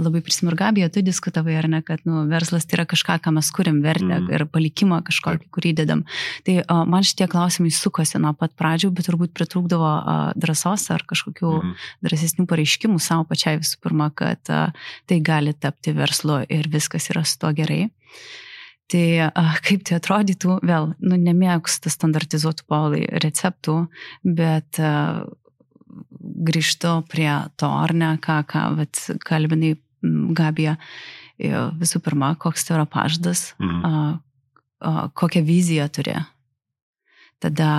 labai 0.04 0.20
prisimurgabėjo, 0.26 0.90
tu 0.92 1.02
diskutavai, 1.06 1.54
ar 1.56 1.68
ne, 1.72 1.80
kad 1.86 2.04
nu, 2.04 2.26
verslas 2.28 2.68
tai 2.68 2.76
yra 2.76 2.84
kažką, 2.90 3.16
ką 3.24 3.32
mes 3.38 3.48
kuriam 3.56 3.78
vertę 3.80 4.18
mm. 4.18 4.28
ir 4.36 4.44
palikimą 4.52 5.00
kažkokį, 5.06 5.46
Taip. 5.46 5.52
kurį 5.56 5.72
dėdam. 5.80 6.04
Tai 6.44 6.58
o, 6.60 6.76
man 6.92 7.08
šitie 7.08 7.30
klausimai 7.32 7.72
sukosi 7.72 8.20
nuo 8.20 8.34
pat 8.36 8.52
pradžių, 8.60 8.92
bet 8.92 9.08
turbūt 9.08 9.32
pritrūkdavo 9.38 9.88
a, 9.88 10.18
drąsos 10.36 10.84
ar 10.92 11.06
kažkokių 11.08 11.54
mm. 11.56 11.72
drąsesnių 12.04 12.46
pareiškimų 12.52 13.00
savo 13.00 13.24
pačiai 13.32 13.62
visų 13.64 13.80
pirma, 13.80 14.10
kad 14.12 14.52
a, 14.52 14.66
tai 15.08 15.22
gali 15.24 15.56
tapti 15.56 15.96
verslu 15.96 16.42
ir 16.52 16.68
viskas 16.68 17.08
yra 17.14 17.24
su 17.24 17.40
to 17.40 17.56
gerai. 17.56 17.86
Tai 18.90 19.04
kaip 19.66 19.84
tai 19.86 19.98
atrodytų, 20.00 20.56
vėl, 20.66 20.88
nu, 20.98 21.18
nemėgstu 21.20 21.92
standartizuotų 21.92 22.64
paulai 22.70 23.04
receptų, 23.22 23.76
bet 24.26 24.80
uh, 24.82 25.22
grįžtu 26.50 26.96
prie 27.10 27.30
to, 27.60 27.70
ar 27.70 27.94
ne, 27.94 28.14
ką, 28.22 28.40
ką, 28.50 28.64
vat, 28.80 29.04
kalbinai 29.26 29.76
Gabija. 30.36 30.76
Visų 31.40 32.02
pirma, 32.04 32.34
koks 32.40 32.66
tai 32.66 32.76
yra 32.76 32.84
pažadas, 32.90 33.54
mhm. 33.62 33.80
uh, 33.86 34.50
uh, 34.84 35.06
kokią 35.16 35.44
viziją 35.46 35.86
turi 35.92 36.18
tada 37.40 37.70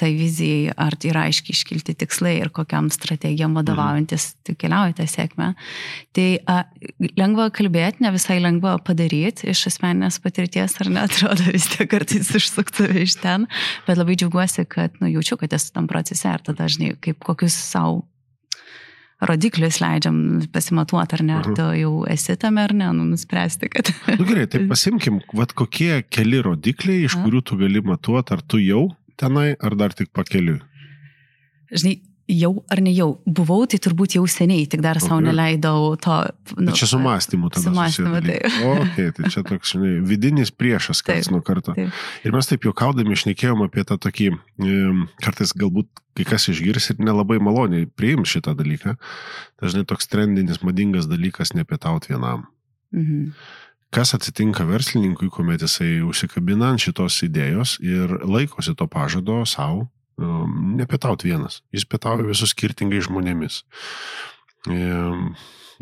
tai 0.00 0.14
vizijai, 0.16 0.72
ar 0.80 0.96
tai 0.96 1.10
yra 1.12 1.26
aiškiai 1.28 1.52
iškilti 1.52 1.94
tikslai 2.00 2.38
ir 2.40 2.48
kokiam 2.56 2.88
strategijam 2.92 3.54
vadovaujantis 3.58 4.30
mhm. 4.30 4.42
tai 4.48 4.54
keliaujate 4.62 5.06
sėkmę. 5.12 5.50
Tai 6.16 6.28
a, 6.48 6.58
lengva 7.20 7.50
kalbėti, 7.54 8.00
ne 8.04 8.14
visai 8.16 8.38
lengva 8.40 8.78
padaryti 8.84 9.50
iš 9.52 9.66
asmeninės 9.72 10.20
patirties, 10.24 10.78
ar 10.80 10.92
netrodo 10.96 11.50
vis 11.54 11.68
tiek 11.74 11.90
kartais 11.92 12.32
išsuktuvė 12.40 13.04
iš 13.04 13.18
ten, 13.20 13.44
bet 13.88 14.00
labai 14.00 14.16
džiaugiuosi, 14.16 14.64
kad 14.72 14.96
nu, 15.02 15.10
jaučiu, 15.12 15.36
kad 15.40 15.52
esu 15.58 15.74
tam 15.76 15.90
procese 15.90 16.32
ir 16.32 16.46
tada 16.46 16.64
dažnai 16.64 16.94
kaip 17.00 17.20
kokius 17.24 17.56
savo 17.56 18.02
rodiklius 19.20 19.80
leidžiam 19.82 20.40
pasimatuoti, 20.52 21.18
ar 21.18 21.22
ne, 21.24 21.34
ar 21.36 21.48
mhm. 21.50 21.56
tu 21.58 21.66
jau 21.80 21.92
esi 22.08 22.36
tame, 22.40 22.64
ar 22.64 22.72
ne, 22.76 22.88
nu, 22.96 23.04
nuspręsti, 23.12 23.68
kad. 23.72 23.92
Na 24.06 24.16
nu, 24.20 24.26
gerai, 24.28 24.46
tai 24.50 24.62
pasimkim, 24.70 25.20
vad 25.36 25.52
kokie 25.56 26.00
keli 26.08 26.40
rodikliai, 26.44 27.04
iš 27.08 27.18
kurių 27.20 27.44
tu 27.44 27.60
gali 27.60 27.84
matuoti, 27.84 28.36
ar 28.36 28.40
tu 28.40 28.62
jau 28.62 28.86
tenai, 29.20 29.52
ar 29.60 29.76
dar 29.78 29.96
tik 29.96 30.12
pakeliui? 30.16 30.60
Žinai, 31.70 31.98
jau 32.30 32.50
ar 32.70 32.80
ne 32.82 32.92
jau 32.94 33.08
buvau, 33.26 33.64
tai 33.70 33.80
turbūt 33.82 34.14
jau 34.16 34.24
seniai, 34.30 34.66
tik 34.70 34.82
dar 34.84 35.00
savo 35.02 35.18
okay. 35.18 35.28
neleidau 35.28 35.94
to. 36.00 36.16
Nu, 36.56 36.70
tai 36.70 36.76
čia 36.78 36.88
su 36.90 37.00
mąstymu 37.02 37.50
tada. 37.52 37.64
Su 37.66 37.74
mąstymu, 37.76 38.20
tai. 38.26 38.38
O, 38.66 38.74
okay, 38.84 39.10
tai 39.16 39.30
čia 39.32 39.42
toks, 39.46 39.74
žinai, 39.74 39.92
vidinis 40.06 40.52
priešas, 40.54 41.02
kas 41.06 41.30
nuo 41.32 41.42
karto. 41.46 41.74
Taip. 41.76 41.94
Ir 42.26 42.34
mes 42.36 42.50
taip 42.50 42.66
juokaudami 42.68 43.16
išnekėjom 43.16 43.64
apie 43.66 43.86
tą 43.88 43.98
tokį, 44.02 44.30
kartais 45.24 45.54
galbūt 45.58 45.90
kai 46.18 46.26
kas 46.28 46.48
išgirs 46.52 46.92
ir 46.92 47.02
nelabai 47.02 47.40
maloniai 47.42 47.88
priim 47.88 48.26
šitą 48.28 48.54
dalyką. 48.58 48.96
Dažnai 49.62 49.86
toks 49.88 50.10
trendinis, 50.10 50.62
madingas 50.66 51.10
dalykas 51.10 51.54
nepietauti 51.56 52.14
vienam. 52.14 52.46
Mhm. 52.94 53.32
Kas 53.90 54.14
atsitinka 54.14 54.64
verslininkui, 54.68 55.28
kuomet 55.34 55.64
jisai 55.66 55.98
užsikabina 56.06 56.68
ant 56.70 56.82
šitos 56.82 57.16
idėjos 57.26 57.78
ir 57.82 58.20
laikosi 58.22 58.76
to 58.78 58.86
pažado 58.86 59.40
savo, 59.50 59.88
um, 60.20 60.76
nepietauti 60.78 61.30
vienas. 61.30 61.60
Jis 61.74 61.88
pietauja 61.90 62.26
visus 62.28 62.54
skirtingai 62.54 63.00
žmonėmis. 63.02 63.64
Um, 64.70 65.32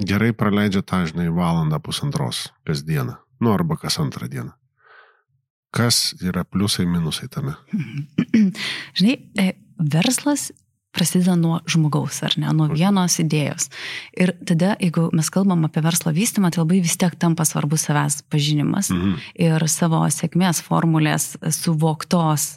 gerai 0.00 0.32
praleidžia 0.32 0.80
tą, 0.86 1.02
žinai, 1.10 1.28
valandą 1.34 1.82
pusantros 1.84 2.46
kasdieną. 2.68 3.18
Nu, 3.44 3.52
arba 3.52 3.76
kas 3.76 4.00
antrą 4.00 4.28
dieną. 4.30 4.54
Kas 5.74 6.14
yra 6.24 6.46
pliusai, 6.48 6.86
minusai 6.88 7.28
tame? 7.28 7.58
Žinai, 8.98 9.16
e, 9.36 9.50
verslas 9.78 10.48
prasideda 10.98 11.36
nuo 11.38 11.60
žmogaus, 11.70 12.20
ar 12.26 12.34
ne, 12.40 12.50
nuo 12.56 12.68
vienos 12.72 13.18
idėjos. 13.22 13.70
Ir 14.18 14.34
tada, 14.48 14.74
jeigu 14.82 15.08
mes 15.16 15.30
kalbam 15.32 15.62
apie 15.68 15.82
verslo 15.84 16.12
vystymą, 16.14 16.50
tai 16.52 16.64
labai 16.64 16.82
vis 16.84 16.98
tiek 17.00 17.14
tampa 17.22 17.46
svarbus 17.48 17.86
savęs 17.88 18.22
pažinimas 18.32 18.90
mhm. 18.94 19.18
ir 19.48 19.68
savo 19.70 20.02
sėkmės 20.12 20.62
formulės 20.66 21.36
suvoktos 21.54 22.56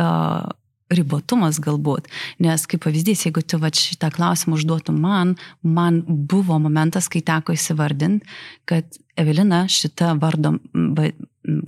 uh, 0.00 0.46
ribotumas 0.92 1.58
galbūt. 1.62 2.06
Nes 2.42 2.66
kaip 2.70 2.84
pavyzdys, 2.86 3.26
jeigu 3.26 3.42
tu 3.42 3.58
va 3.62 3.72
šitą 3.74 4.10
klausimą 4.14 4.58
užduotum 4.58 4.98
man, 5.02 5.34
man 5.62 6.02
buvo 6.06 6.58
momentas, 6.62 7.10
kai 7.10 7.24
teko 7.26 7.56
įsivardinti, 7.56 8.26
kad 8.68 9.00
Evelina 9.18 9.64
šitą 9.70 10.14
vardo, 10.22 10.56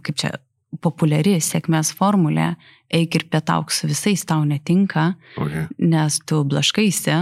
kaip 0.07 0.21
čia, 0.21 0.37
populiari 0.85 1.39
sėkmės 1.43 1.95
formulė 1.97 2.53
eik 2.89 3.19
ir 3.19 3.25
pietauk 3.29 3.73
su 3.75 3.89
visais, 3.89 4.23
tau 4.25 4.45
netinka, 4.49 5.13
okay. 5.37 5.67
nes 5.77 6.19
tu 6.29 6.41
blaškaisi, 6.49 7.17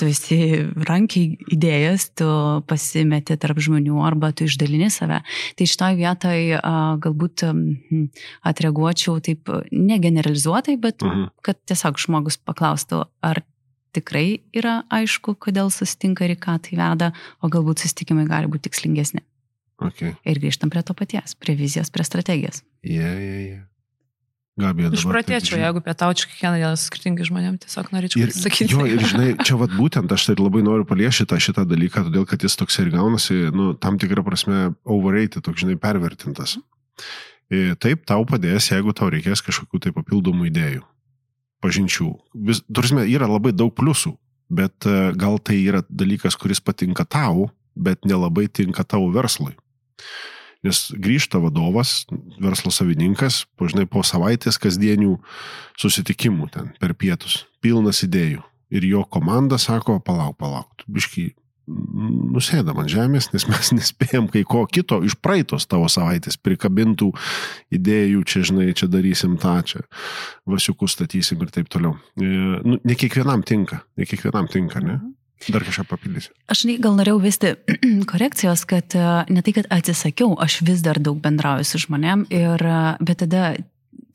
tu 0.00 0.08
esi 0.08 0.38
rankiai 0.88 1.36
idėjas, 1.52 2.08
tu 2.16 2.28
pasimeti 2.70 3.36
tarp 3.40 3.60
žmonių 3.60 4.00
arba 4.06 4.32
tu 4.32 4.48
išdalini 4.48 4.88
save. 4.92 5.20
Tai 5.56 5.68
šitoj 5.72 5.98
vietoj 6.00 6.56
galbūt 7.04 7.44
atreaguočiau 8.48 9.20
taip 9.24 9.52
negeneralizuotai, 9.70 10.78
bet 10.80 11.02
uh 11.02 11.08
mhm. 11.08 11.24
-huh. 11.24 11.30
kad 11.42 11.60
tiesiog 11.68 12.00
žmogus 12.00 12.40
paklaustų, 12.40 13.04
ar 13.22 13.42
tikrai 13.92 14.40
yra 14.54 14.84
aišku, 14.90 15.34
kodėl 15.34 15.70
susitinka 15.70 16.24
ir 16.24 16.36
ką 16.36 16.58
tai 16.62 16.78
veda, 16.78 17.12
o 17.42 17.48
galbūt 17.48 17.82
susitikimai 17.82 18.26
gali 18.26 18.46
būti 18.46 18.70
tikslingesni. 18.70 19.20
Okay. 19.80 20.14
Ir 20.28 20.38
grįžtam 20.38 20.70
prie 20.70 20.82
to 20.82 20.94
paties, 20.94 21.34
prie 21.34 21.56
vizijos, 21.56 21.90
prie 21.90 22.04
strategijos. 22.04 22.62
Yeah, 22.84 23.16
yeah, 23.16 23.40
yeah. 23.48 23.69
Gabija. 24.60 24.90
Išpratėčiau, 24.94 25.58
jeigu 25.60 25.82
pietaučiau 25.84 26.28
kiekvieną 26.30 26.60
dieną 26.60 26.78
skirtingai 26.80 27.26
žmonėm, 27.28 27.56
tiesiog 27.64 27.90
norėčiau 27.94 28.22
ir, 28.22 28.32
pasakyti. 28.34 28.74
Jo, 28.74 28.86
ir 28.88 29.04
žinai, 29.12 29.28
čia 29.46 29.58
vad 29.60 29.74
būtent 29.76 30.12
aš 30.14 30.28
tai 30.28 30.36
labai 30.38 30.62
noriu 30.66 30.86
paliešyti 30.88 31.40
šitą 31.46 31.66
dalyką, 31.68 32.04
todėl 32.08 32.26
kad 32.28 32.44
jis 32.46 32.58
toks 32.60 32.78
ir 32.82 32.92
gaunasi, 32.94 33.50
nu, 33.56 33.72
tam 33.80 33.98
tikrą 34.00 34.24
prasme, 34.26 34.70
overrated, 34.84 35.42
toks, 35.46 35.64
žinai, 35.64 35.78
pervertintas. 35.80 36.58
Ir 37.50 37.74
taip 37.82 38.04
tau 38.06 38.24
padės, 38.28 38.70
jeigu 38.70 38.94
tau 38.94 39.10
reikės 39.10 39.42
kažkokių 39.42 39.80
tai 39.86 39.94
papildomų 39.96 40.50
idėjų, 40.52 40.84
pažinčių. 41.64 42.10
Vis, 42.46 42.62
turime, 42.70 43.06
yra 43.10 43.26
labai 43.30 43.50
daug 43.56 43.72
pliusų, 43.74 44.14
bet 44.50 44.86
e, 44.86 44.98
gal 45.18 45.40
tai 45.42 45.58
yra 45.64 45.82
dalykas, 45.88 46.38
kuris 46.38 46.62
patinka 46.62 47.06
tau, 47.08 47.48
bet 47.74 48.06
nelabai 48.06 48.46
tinka 48.46 48.84
tavo 48.86 49.10
verslui. 49.14 49.56
Nes 50.66 50.90
grįžta 50.92 51.40
vadovas, 51.40 52.04
verslo 52.42 52.72
savininkas, 52.74 53.46
pažinai 53.56 53.86
po 53.88 54.02
savaitės 54.04 54.60
kasdienių 54.60 55.16
susitikimų 55.80 56.50
ten 56.52 56.72
per 56.80 56.92
pietus, 56.98 57.46
pilnas 57.64 58.02
idėjų. 58.04 58.44
Ir 58.70 58.84
jo 58.86 59.04
komanda 59.08 59.58
sako, 59.58 59.98
palauk, 60.04 60.36
palauk, 60.38 60.84
biškai 60.86 61.30
nusėdam 61.70 62.80
ant 62.82 62.90
žemės, 62.90 63.30
nes 63.34 63.46
mes 63.50 63.70
nespėjom 63.78 64.28
kai 64.32 64.42
ko 64.48 64.64
kito 64.70 65.00
iš 65.06 65.16
praeitos 65.22 65.66
tavo 65.70 65.88
savaitės 65.92 66.38
prikabintų 66.40 67.10
idėjų, 67.76 68.24
čia 68.28 68.44
žinai, 68.50 68.70
čia 68.76 68.90
darysim 68.90 69.36
tą, 69.40 69.56
čia 69.66 69.84
vasiukus 70.48 70.96
statysim 70.96 71.42
ir 71.44 71.52
taip 71.54 71.70
toliau. 71.72 71.96
E, 72.20 72.30
nu, 72.66 72.80
ne 72.82 72.98
kiekvienam 72.98 73.44
tinka, 73.46 73.82
ne 73.98 74.08
kiekvienam 74.08 74.50
tinka, 74.50 74.82
ne? 74.84 75.00
Dar 75.48 75.64
kažką 75.64 75.86
papildysiu. 75.88 76.34
Aš 76.52 76.66
gal 76.84 76.96
norėjau 76.98 77.20
vesti 77.22 77.54
korekcijos, 78.12 78.66
kad 78.68 78.96
e, 78.96 79.04
ne 79.32 79.42
tai, 79.44 79.54
kad 79.56 79.68
atsisakiau, 79.72 80.34
aš 80.40 80.60
vis 80.68 80.84
dar 80.84 81.00
daug 81.00 81.20
bendrauju 81.22 81.64
su 81.64 81.80
žmonėm, 81.86 82.26
ir, 82.34 82.60
e, 82.60 82.80
bet 83.00 83.22
tada 83.24 83.44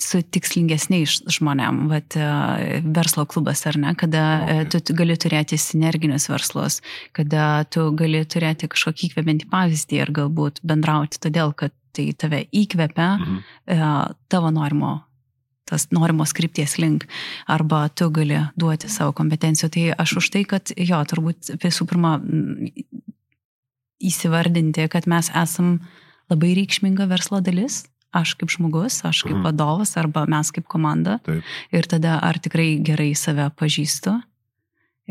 su 0.01 0.19
tikslingesniais 0.21 1.23
žmonėm, 1.37 1.85
vat, 1.89 2.17
e, 2.19 2.81
verslo 2.85 3.25
klubas 3.31 3.65
ar 3.65 3.79
ne, 3.81 3.95
kada 3.97 4.25
okay. 4.43 4.83
tu 4.85 4.97
gali 4.97 5.17
turėti 5.17 5.57
sinerginius 5.57 6.29
verslus, 6.29 6.81
kada 7.15 7.63
tu 7.73 7.87
gali 7.97 8.21
turėti 8.29 8.69
kažkokį 8.69 9.09
įkvepiantį 9.09 9.49
pavyzdį 9.49 10.03
ir 10.03 10.13
galbūt 10.19 10.61
bendrauti 10.67 11.21
todėl, 11.25 11.55
kad 11.57 11.73
tai 11.95 12.09
tave 12.19 12.43
įkvepia 12.51 13.09
mhm. 13.15 13.43
Tavo 14.27 14.49
norimo 14.51 15.04
tas 15.65 15.87
norimos 15.93 16.33
krypties 16.37 16.77
link, 16.77 17.07
arba 17.49 17.87
tu 17.89 18.09
gali 18.13 18.37
duoti 18.59 18.89
savo 18.91 19.15
kompetencijų. 19.17 19.69
Tai 19.73 19.85
aš 20.05 20.17
už 20.21 20.29
tai, 20.33 20.43
kad 20.49 20.73
jo, 20.77 21.01
turbūt 21.09 21.55
visų 21.63 21.87
pirma 21.89 22.19
įsivardinti, 24.05 24.85
kad 24.91 25.09
mes 25.09 25.31
esam 25.33 25.79
labai 26.29 26.53
reikšminga 26.57 27.07
verslo 27.09 27.41
dalis, 27.43 27.83
aš 28.15 28.35
kaip 28.39 28.53
žmogus, 28.53 29.01
aš 29.07 29.23
kaip 29.25 29.37
mhm. 29.39 29.45
vadovas 29.47 29.95
arba 29.99 30.25
mes 30.29 30.51
kaip 30.55 30.67
komanda. 30.71 31.19
Taip. 31.25 31.43
Ir 31.75 31.89
tada 31.89 32.19
ar 32.23 32.39
tikrai 32.41 32.75
gerai 32.85 33.11
save 33.17 33.49
pažįstu 33.57 34.15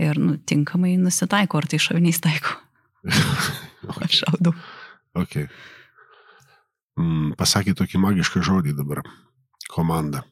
ir 0.00 0.18
nu, 0.18 0.36
tinkamai 0.38 0.96
nusitaiko, 0.98 1.60
ar 1.60 1.68
tai 1.70 1.78
šoviniais 1.82 2.20
taiko. 2.22 2.56
okay. 3.04 4.04
Aš 4.06 4.22
šaudau. 4.22 4.54
Okay. 5.14 5.48
Mm, 6.98 7.34
pasakė 7.38 7.74
tokį 7.78 8.00
magišką 8.02 8.42
žodį 8.46 8.74
dabar. 8.78 9.02
Komanda. 9.70 10.24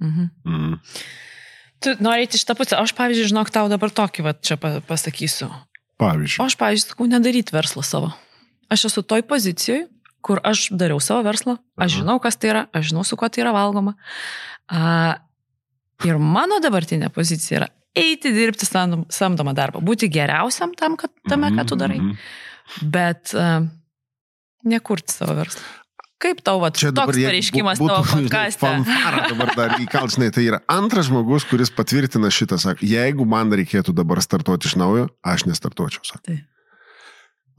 Mhm. 0.00 0.30
Mm. 0.48 0.78
Tu 1.80 1.94
norėti 2.04 2.40
šitą 2.40 2.56
pusę. 2.58 2.76
Aš, 2.76 2.92
pavyzdžiui, 2.96 3.30
žinok, 3.32 3.52
tau 3.52 3.68
dabar 3.72 3.92
tokį 3.92 4.24
va 4.26 4.34
čia 4.36 4.58
pasakysiu. 4.60 5.48
Pavyzdžiui. 6.00 6.42
O 6.42 6.48
aš, 6.48 6.56
pavyzdžiui, 6.60 6.92
sakau, 6.92 7.08
nedaryti 7.08 7.56
verslo 7.56 7.84
savo. 7.84 8.12
Aš 8.72 8.90
esu 8.90 9.04
toj 9.04 9.24
pozicijoje, 9.28 9.86
kur 10.24 10.40
aš 10.44 10.68
dariau 10.76 11.00
savo 11.00 11.24
verslą, 11.24 11.56
aš 11.80 12.00
žinau, 12.00 12.18
kas 12.22 12.36
tai 12.36 12.52
yra, 12.52 12.62
aš 12.76 12.92
žinau, 12.92 13.04
su 13.08 13.16
kuo 13.16 13.28
tai 13.32 13.44
yra 13.44 13.54
valgoma. 13.56 13.96
A, 14.68 15.16
ir 16.04 16.20
mano 16.20 16.60
dabartinė 16.62 17.08
pozicija 17.14 17.62
yra 17.62 17.70
eiti 17.96 18.32
dirbti 18.34 18.68
samdomą 18.68 19.54
darbą, 19.56 19.82
būti 19.84 20.10
geriausiam 20.12 20.76
tam, 20.78 20.94
kad 21.00 21.12
tame, 21.28 21.50
ką 21.56 21.66
tu 21.66 21.80
darai, 21.80 21.98
mhm. 21.98 22.90
bet 22.92 23.34
a, 23.34 23.48
nekurti 24.68 25.16
savo 25.16 25.40
verslą. 25.40 25.64
Kaip 26.20 26.42
tau, 26.44 26.58
va, 26.60 26.68
čia 26.68 26.90
toks 26.92 27.16
pareiškimas 27.16 27.80
tavo 27.80 28.02
podcast'e? 28.04 28.60
Fanfara 28.60 29.24
dabar 29.30 29.54
dar 29.56 29.76
įkalsnai, 29.80 30.28
tai 30.34 30.44
yra 30.50 30.58
antras 30.68 31.08
žmogus, 31.08 31.46
kuris 31.48 31.72
patvirtina 31.72 32.28
šitą, 32.28 32.58
sako, 32.60 32.84
jeigu 32.84 33.24
man 33.24 33.48
reikėtų 33.56 33.94
dabar 33.96 34.20
startuoti 34.20 34.68
iš 34.68 34.76
naujo, 34.76 35.08
aš 35.24 35.46
nestartuočiau, 35.48 36.04
sako. 36.04 36.20
Tai. 36.28 36.36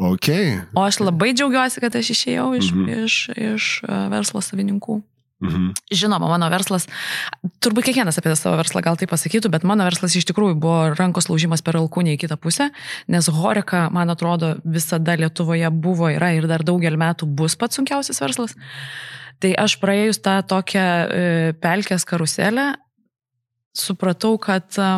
Okay. 0.01 0.59
O 0.77 0.81
aš 0.85 0.99
labai 1.01 1.31
džiaugiuosi, 1.33 1.81
kad 1.81 1.97
aš 1.97 2.13
išėjau 2.13 2.47
iš, 2.57 2.69
mhm. 2.73 3.01
iš, 3.05 3.17
iš 3.33 3.65
e, 3.85 3.97
verslo 4.13 4.41
savininkų. 4.45 5.01
Mhm. 5.41 5.71
Žinoma, 5.89 6.27
mano 6.29 6.47
verslas, 6.53 6.85
turbūt 7.65 7.87
kiekvienas 7.87 8.19
apie 8.21 8.35
savo 8.37 8.59
verslą 8.59 8.83
gal 8.85 8.99
tai 8.99 9.07
pasakytų, 9.09 9.49
bet 9.49 9.65
mano 9.65 9.87
verslas 9.87 10.13
iš 10.17 10.27
tikrųjų 10.29 10.59
buvo 10.61 10.91
rankos 10.93 11.31
laužimas 11.31 11.65
per 11.65 11.79
alkūnį 11.79 12.13
į 12.13 12.19
kitą 12.21 12.37
pusę, 12.41 12.69
nes 13.09 13.29
Horika, 13.33 13.87
man 13.93 14.13
atrodo, 14.13 14.53
visada 14.61 15.17
Lietuvoje 15.17 15.71
buvo, 15.73 16.11
yra 16.13 16.29
ir 16.37 16.45
dar 16.51 16.61
daugelį 16.67 17.01
metų 17.01 17.25
bus 17.25 17.57
pats 17.57 17.81
sunkiausias 17.81 18.21
verslas. 18.21 18.55
Tai 19.41 19.55
aš 19.57 19.79
praėjus 19.81 20.21
tą 20.21 20.37
tokią 20.45 20.85
e, 20.85 21.53
pelkės 21.57 22.05
karuselę, 22.05 22.75
supratau, 23.73 24.35
kad 24.37 24.77
e, 24.77 24.89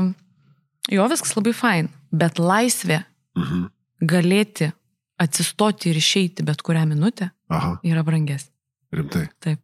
jo 0.91 1.07
viskas 1.07 1.37
labai 1.39 1.55
fain, 1.55 1.91
bet 2.11 2.43
laisvė 2.43 3.05
mhm. 3.39 3.69
galėti 4.03 4.73
atsistoti 5.23 5.93
ir 5.93 6.03
išeiti 6.03 6.43
bet 6.43 6.59
kurią 6.65 6.83
minutę 6.89 7.31
Aha. 7.47 7.77
yra 7.87 8.03
brangesnė. 8.03 8.51
Rimtai. 8.93 9.29
Taip. 9.39 9.63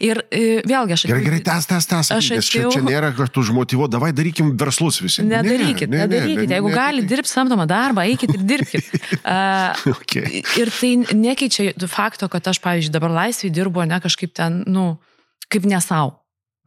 Ir 0.00 0.20
e, 0.32 0.60
vėlgi 0.66 0.94
aš... 0.96 1.04
Gerai, 1.10 1.22
gerai, 1.26 1.40
tęs, 1.44 1.66
tęs, 1.68 1.88
tęs. 1.90 2.10
Aš 2.16 2.30
atėjau... 2.38 2.70
Čia, 2.72 2.78
čia 2.78 2.82
nėra, 2.86 3.10
kad 3.16 3.32
tu 3.34 3.42
užmotivuo, 3.44 3.88
davai 3.92 4.10
darykim 4.16 4.54
verslus 4.60 5.00
visi. 5.04 5.24
Nedarykit, 5.28 5.90
ne, 5.90 6.00
ne, 6.00 6.06
nedarykit. 6.06 6.40
Ne, 6.40 6.46
ne, 6.48 6.56
Jeigu 6.56 6.70
ne, 6.72 6.76
gali 6.78 7.04
dirbti 7.08 7.32
samdomą 7.32 7.68
darbą, 7.68 8.06
eikit 8.08 8.32
ir 8.32 8.46
dirbkit. 8.48 8.88
uh, 9.18 9.90
okay. 9.92 10.40
Ir 10.60 10.72
tai 10.72 10.94
nekeičia 11.12 11.74
fakto, 11.92 12.30
kad 12.32 12.48
aš, 12.48 12.62
pavyzdžiui, 12.64 12.94
dabar 12.96 13.12
laisvai 13.24 13.52
dirbu, 13.52 13.84
ne 13.90 14.00
kažkaip 14.04 14.32
ten, 14.40 14.62
nu, 14.70 14.94
kaip 15.52 15.68
ne 15.68 15.82
savo. 15.84 16.16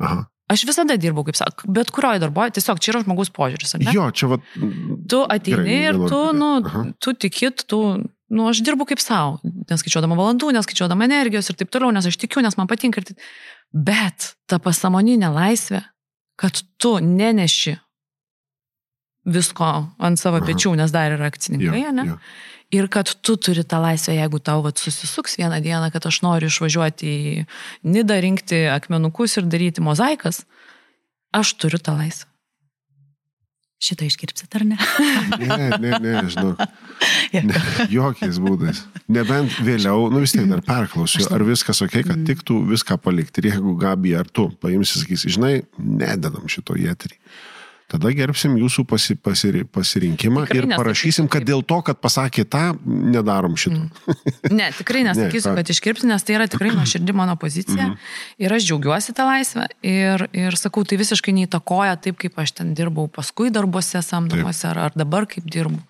Aha. 0.01 0.25
Aš 0.51 0.65
visada 0.67 0.97
dirbau, 0.99 1.23
kaip 1.23 1.37
sakau, 1.39 1.69
bet 1.71 1.93
kurioje 1.95 2.19
darboje, 2.25 2.57
tiesiog 2.57 2.79
čia 2.83 2.91
yra 2.91 3.01
žmogus 3.05 3.31
požiūris? 3.31 3.77
Jo, 3.95 4.09
čia 4.11 4.33
va. 4.33 4.39
Tu 5.07 5.19
ateini 5.23 5.61
gerai, 5.61 5.77
ir 5.87 5.99
tu, 6.11 6.19
nu, 6.35 6.49
Aha. 6.59 6.81
tu 6.99 7.13
tikit, 7.15 7.63
tu, 7.71 7.79
nu, 8.31 8.47
aš 8.49 8.63
dirbu 8.65 8.87
kaip 8.89 9.01
savo, 9.03 9.39
neskaičiuodama 9.69 10.17
valandų, 10.19 10.53
neskaičiuodama 10.55 11.07
energijos 11.07 11.51
ir 11.51 11.59
taip 11.59 11.71
toliau, 11.73 11.91
nes 11.95 12.07
aš 12.07 12.17
tikiu, 12.21 12.43
nes 12.45 12.57
man 12.59 12.69
patinka. 12.71 13.03
Ir... 13.03 13.15
Bet 13.71 14.33
ta 14.49 14.59
pasamoninė 14.63 15.31
laisvė, 15.33 15.83
kad 16.39 16.63
tu 16.81 16.95
neneši 17.03 17.75
visko 19.31 19.73
ant 20.01 20.17
savo 20.17 20.39
Aha. 20.39 20.47
pečių, 20.47 20.73
nes 20.79 20.93
dar 20.95 21.13
yra 21.13 21.29
akcininkai, 21.29 21.83
jo, 21.85 21.93
ne? 21.93 22.07
Jo 22.13 22.17
ir 22.71 22.87
kad 22.87 23.11
tu 23.21 23.35
turi 23.35 23.63
tą 23.67 23.81
laisvę, 23.83 24.15
jeigu 24.15 24.39
tau 24.39 24.63
vat, 24.63 24.79
susisuks 24.79 25.35
vieną 25.39 25.59
dieną, 25.63 25.91
kad 25.91 26.07
aš 26.07 26.21
noriu 26.23 26.47
išvažiuoti 26.47 27.11
į 27.11 27.45
Nidą, 27.83 28.19
rinkti 28.23 28.63
akmenukus 28.71 29.37
ir 29.37 29.47
daryti 29.51 29.83
mozaikas, 29.83 30.45
aš 31.35 31.55
turiu 31.59 31.81
tą 31.83 31.97
laisvę. 31.99 32.30
Šitą 33.81 34.05
iškirpsit 34.05 34.55
ar 34.59 34.65
ne? 34.67 34.77
ne, 35.41 35.69
ne, 35.81 35.93
ne, 35.97 36.15
žinau. 36.29 36.55
Ne, 37.31 37.55
jokiais 37.89 38.37
būdais. 38.43 38.83
Nebent 39.09 39.55
vėliau, 39.65 40.03
nu 40.13 40.19
vis 40.21 40.35
tiek 40.35 40.43
dar 40.49 40.59
perklausiu, 40.65 41.23
ar 41.33 41.41
viskas 41.47 41.79
ok, 41.81 41.95
kad 42.03 42.17
mm. 42.17 42.25
tiktų 42.27 42.57
viską 42.73 42.97
palikti. 43.01 43.41
Ir 43.41 43.55
jeigu 43.55 43.73
Gabi 43.79 44.11
ar 44.19 44.27
tu 44.29 44.49
paimsi, 44.61 44.99
sakysi, 44.99 45.31
žinai, 45.33 45.53
nededam 45.79 46.45
šito 46.51 46.75
jėterį 46.77 47.17
tada 47.91 48.11
gerbsim 48.15 48.55
jūsų 48.59 48.85
pasi, 48.89 49.15
pasiri, 49.19 49.63
pasirinkimą 49.67 50.45
tikrai 50.47 50.61
ir 50.63 50.69
parašysim, 50.73 51.27
kad 51.31 51.45
dėl 51.47 51.63
to, 51.67 51.81
kad 51.87 51.99
pasakė 52.01 52.45
tą, 52.49 52.63
nedarom 52.85 53.57
šito. 53.59 53.81
Mm. 53.81 54.55
Ne, 54.55 54.71
tikrai 54.77 55.03
nesakysiu, 55.09 55.51
ne, 55.51 55.59
kad 55.59 55.73
iškirpti, 55.75 56.09
nes 56.09 56.25
tai 56.27 56.37
yra 56.39 56.47
tikrai 56.51 56.73
nuoširdį 56.79 57.15
mano 57.17 57.35
pozicija 57.41 57.77
mm 57.87 57.93
-hmm. 57.93 58.41
ir 58.45 58.57
aš 58.57 58.69
džiaugiuosi 58.69 59.15
tą 59.17 59.27
laisvę 59.27 59.67
ir, 59.81 60.27
ir 60.33 60.57
sakau, 60.59 60.85
tai 60.87 60.99
visiškai 61.01 61.35
neįtakoja 61.41 61.99
taip, 62.01 62.17
kaip 62.21 62.39
aš 62.39 62.57
ten 62.61 62.73
dirbau 62.77 63.07
paskui 63.07 63.51
darbuose 63.51 64.01
samdomuose 64.01 64.67
ar, 64.67 64.85
ar 64.87 64.91
dabar 64.95 65.27
kaip 65.27 65.45
dirbu. 65.45 65.81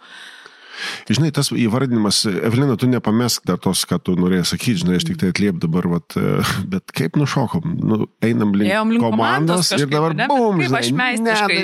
Žinai, 1.11 1.31
tas 1.35 1.51
įvardinimas, 1.55 2.23
Evelina, 2.31 2.77
tu 2.79 2.89
nepamesk 2.89 3.45
dar 3.49 3.59
tos, 3.61 3.83
ką 3.89 3.99
tu 4.03 4.15
norėjai 4.19 4.47
sakyti, 4.53 4.81
žinai, 4.83 4.97
aš 5.01 5.07
tik 5.09 5.19
tai 5.21 5.31
atliep 5.33 5.59
dabar, 5.61 5.87
vat, 5.97 6.17
bet 6.73 6.95
kaip 6.95 7.19
nušokom, 7.19 7.77
nu, 7.81 8.07
einam 8.25 8.55
link, 8.55 8.71
link 8.71 9.03
komandos, 9.03 9.11
komandos 9.17 9.71
kažkaip, 9.73 9.87
ir 9.87 9.93
dabar, 9.95 10.17
ne, 10.17 10.29
bum, 10.31 10.63
žinai, 10.63 10.83
aš 10.83 10.91
meistriškai. 11.03 11.61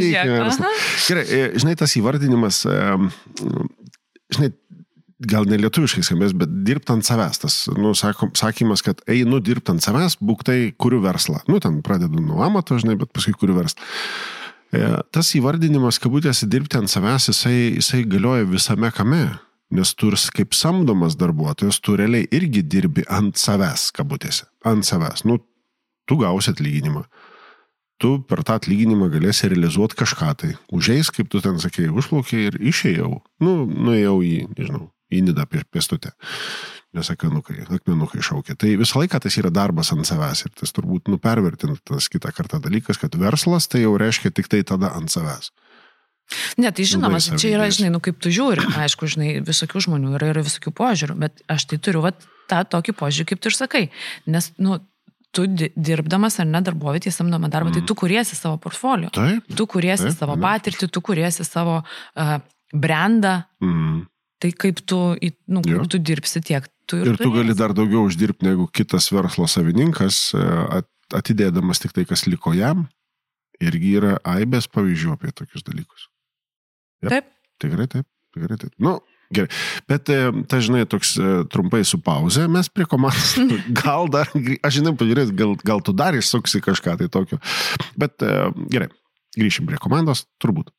Gerai, 1.07 1.25
e, 1.27 1.43
žinai, 1.61 1.75
tas 1.79 1.97
įvardinimas, 1.99 2.63
žinai, 4.35 4.51
gal 5.25 5.47
ne 5.49 5.57
lietuviškai 5.57 6.03
skambės, 6.05 6.33
bet 6.37 6.51
dirbti 6.67 6.93
ant 6.93 7.05
savęs. 7.07 7.41
Tas, 7.41 7.55
nu, 7.73 7.93
sakom, 7.97 8.31
sakymas, 8.37 8.83
kad 8.85 9.01
einu 9.09 9.39
dirbti 9.41 9.73
ant 9.73 9.83
savęs, 9.83 10.19
būk 10.21 10.45
tai, 10.47 10.57
kuriu 10.77 11.01
verslą. 11.03 11.41
Nu, 11.49 11.61
ten 11.63 11.81
pradedu 11.85 12.21
nuo 12.21 12.43
amato, 12.45 12.77
žinai, 12.77 12.97
bet 13.01 13.13
paskui 13.15 13.33
kuriu 13.37 13.57
verslą. 13.57 13.81
E, 14.75 14.83
tas 15.15 15.29
įvardinimas, 15.37 15.99
kabutėse, 16.03 16.47
dirbti 16.51 16.79
ant 16.81 16.91
savęs, 16.91 17.29
jisai, 17.31 17.57
jisai 17.77 18.03
galioja 18.09 18.47
visame 18.49 18.91
kame. 18.95 19.25
Nes 19.71 19.91
tu 19.99 20.11
kaip 20.31 20.55
samdomas 20.55 21.17
darbuotojas, 21.19 21.81
tu 21.83 21.97
realiai 21.99 22.27
irgi 22.31 22.63
dirbi 22.63 23.03
ant 23.11 23.35
savęs, 23.35 23.91
kabutėse. 23.95 24.47
Ant 24.63 24.87
savęs. 24.87 25.25
Nu, 25.27 25.41
tu 26.07 26.15
gausi 26.19 26.53
atlyginimą. 26.53 27.03
Tu 27.99 28.13
per 28.29 28.43
tą 28.45 28.59
atlyginimą 28.59 29.09
galėsi 29.11 29.49
realizuoti 29.51 29.97
kažką 29.97 30.33
tai. 30.39 30.53
Užėjai, 30.71 31.07
kaip 31.17 31.31
tu 31.33 31.41
ten 31.43 31.57
sakėjai, 31.59 31.91
užplaukiai 31.97 32.51
ir 32.51 32.59
išėjau. 32.71 33.11
Nu, 33.43 33.53
nuėjau 33.65 34.19
į, 34.23 34.35
nežinau, 34.53 34.87
į 35.11 35.23
nidą 35.27 35.47
pėstutę 35.49 36.13
nes 36.95 37.09
akmenukai, 37.11 37.65
akmenukai 37.67 38.21
šaukia. 38.23 38.55
Tai 38.55 38.69
visą 38.79 39.01
laiką 39.01 39.19
tas 39.21 39.35
yra 39.37 39.51
darbas 39.53 39.91
ant 39.93 40.07
savęs 40.07 40.45
ir 40.47 40.51
tas 40.55 40.71
turbūt 40.73 41.09
nupervertintas 41.11 42.07
kitą 42.09 42.31
kartą 42.33 42.59
dalykas, 42.63 42.97
kad 43.01 43.15
verslas 43.19 43.67
tai 43.67 43.83
jau 43.83 43.95
reiškia 43.99 44.31
tik 44.31 44.47
tai 44.47 44.63
tada 44.63 44.93
ant 44.95 45.11
savęs. 45.11 45.51
Ne, 46.59 46.71
tai 46.75 46.83
žinoma, 46.83 47.21
Labai 47.23 47.39
čia 47.39 47.53
yra, 47.55 47.69
žinai, 47.71 47.91
nu 47.93 48.01
kaip 48.03 48.17
tu 48.19 48.27
žiūri, 48.33 48.65
aišku, 48.83 49.07
žinai, 49.07 49.37
visokių 49.47 49.79
žmonių 49.85 50.15
yra, 50.17 50.27
yra 50.33 50.41
visokių 50.43 50.73
požiūrių, 50.75 51.15
bet 51.23 51.39
aš 51.47 51.65
tai 51.71 51.77
turiu 51.79 52.01
vat, 52.03 52.19
tą 52.51 52.63
tokį 52.67 52.95
požiūrį, 52.99 53.27
kaip 53.31 53.39
tu 53.43 53.47
ir 53.51 53.55
sakai. 53.55 53.83
Nes, 54.27 54.49
nu, 54.59 54.79
tu 55.31 55.45
di- 55.47 55.69
dirbdamas 55.75 56.39
ar 56.43 56.47
ne 56.49 56.59
darbovietėje 56.67 57.13
samdomą 57.15 57.47
darbą, 57.53 57.71
tai 57.77 57.83
tu 57.87 57.95
kuriesi 57.95 58.35
savo 58.35 58.57
portfolio. 58.59 59.07
Taip. 59.15 59.47
Tu 59.55 59.67
kuriesi 59.71 60.09
Taip, 60.09 60.17
savo 60.19 60.35
ane. 60.35 60.43
patirtį, 60.43 60.89
tu 60.91 61.01
kuriesi 61.03 61.45
savo 61.47 61.79
uh, 61.83 62.37
brandą, 62.75 63.43
Mm. 63.63 64.05
tai 64.43 64.51
kaip 64.51 64.83
tu, 64.85 65.15
nu, 65.47 65.61
Jo. 65.63 65.79
kaip 65.79 65.87
tu 65.89 65.97
dirbsi 65.99 66.41
tiek. 66.43 66.67
Tu 66.87 67.01
ir, 67.01 67.09
Ir 67.13 67.17
tu 67.19 67.29
gali 67.33 67.49
turėsi. 67.51 67.59
dar 67.59 67.73
daugiau 67.75 68.05
uždirbti 68.07 68.47
negu 68.47 68.67
kitas 68.71 69.09
verslo 69.11 69.47
savininkas, 69.51 70.31
e, 70.37 70.43
at- 70.79 71.17
atidėdamas 71.19 71.81
tik 71.83 71.91
tai, 71.95 72.05
kas 72.07 72.25
liko 72.27 72.53
jam. 72.55 72.85
Irgi 73.59 73.95
yra 73.99 74.15
aibės 74.23 74.67
pavyzdžių 74.71 75.13
apie 75.15 75.31
tokius 75.35 75.63
dalykus. 75.67 76.07
Jep. 77.03 77.09
Taip. 77.11 77.29
Tikrai 77.59 77.87
taip, 77.89 78.05
tikrai 78.37 78.57
taip. 78.61 78.71
Nu, 78.79 78.99
gerai. 79.33 79.49
Bet, 79.89 80.09
e, 80.13 80.31
tai 80.47 80.59
žinai, 80.61 80.85
toks 80.89 81.15
e, 81.17 81.31
trumpai 81.51 81.81
su 81.85 81.97
pauze, 81.99 82.45
mes 82.47 82.69
prie 82.69 82.85
komandos. 82.85 83.33
Gal 83.81 84.07
dar, 84.13 84.29
aš 84.63 84.77
žinai, 84.79 84.93
pažiūrės, 84.99 85.33
gal, 85.35 85.55
gal 85.65 85.81
tu 85.81 85.91
dar 85.97 86.13
išsuksi 86.15 86.61
kažką 86.63 86.95
tai 87.01 87.09
tokio. 87.09 87.41
Bet 87.97 88.21
gerai, 88.71 88.87
grįšim 89.35 89.65
prie 89.67 89.81
komandos, 89.81 90.23
turbūt. 90.39 90.69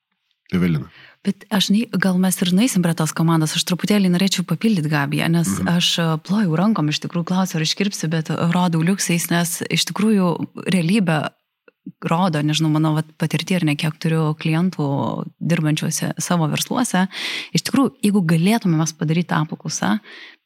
Evelina. 0.54 0.88
Bet 1.26 1.44
aš, 1.52 1.68
nei, 1.74 1.82
gal 1.90 2.16
mes 2.22 2.36
ir 2.40 2.52
naisim 2.56 2.84
prie 2.84 2.94
tos 2.96 3.12
komandos, 3.12 3.56
aš 3.58 3.64
truputėlį 3.68 4.12
norėčiau 4.14 4.46
papildyti 4.48 4.88
Gabiją, 4.88 5.26
nes 5.28 5.48
mhm. 5.58 5.72
aš 5.76 5.88
e, 5.98 6.06
plojau 6.24 6.54
rankom, 6.56 6.88
iš 6.92 7.02
tikrųjų 7.04 7.26
klausiu, 7.32 7.58
ar 7.58 7.66
iškirpsi, 7.66 8.08
bet 8.12 8.30
rodau 8.30 8.80
liuksiais, 8.86 9.28
nes 9.32 9.58
iš 9.68 9.88
tikrųjų 9.90 10.30
realybė 10.70 11.18
rodo, 12.04 12.40
nežinau, 12.44 12.70
mano 12.72 12.94
patirtį 13.20 13.56
ir 13.56 13.64
ne 13.64 13.74
kiek 13.80 13.96
turiu 14.00 14.30
klientų 14.38 14.86
dirbančiuose 15.40 16.12
savo 16.22 16.48
versluose, 16.52 17.06
iš 17.56 17.64
tikrųjų, 17.66 17.94
jeigu 18.04 18.22
galėtume 18.28 18.78
mes 18.78 18.92
padaryti 18.96 19.34
apklausą, 19.36 19.96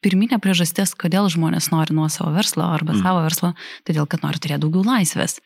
pirminė 0.03 0.39
priežastis, 0.43 0.95
kodėl 0.99 1.29
žmonės 1.31 1.69
nori 1.73 1.95
nuo 1.95 2.09
savo 2.11 2.31
verslo 2.35 2.67
arba 2.71 2.93
Mhm. 2.93 3.03
savo 3.03 3.23
verslo, 3.27 3.53
todėl 3.87 4.07
kad 4.07 4.23
nori 4.23 4.39
turėti 4.39 4.63
daugiau 4.65 4.83
laisvės. 4.87 5.39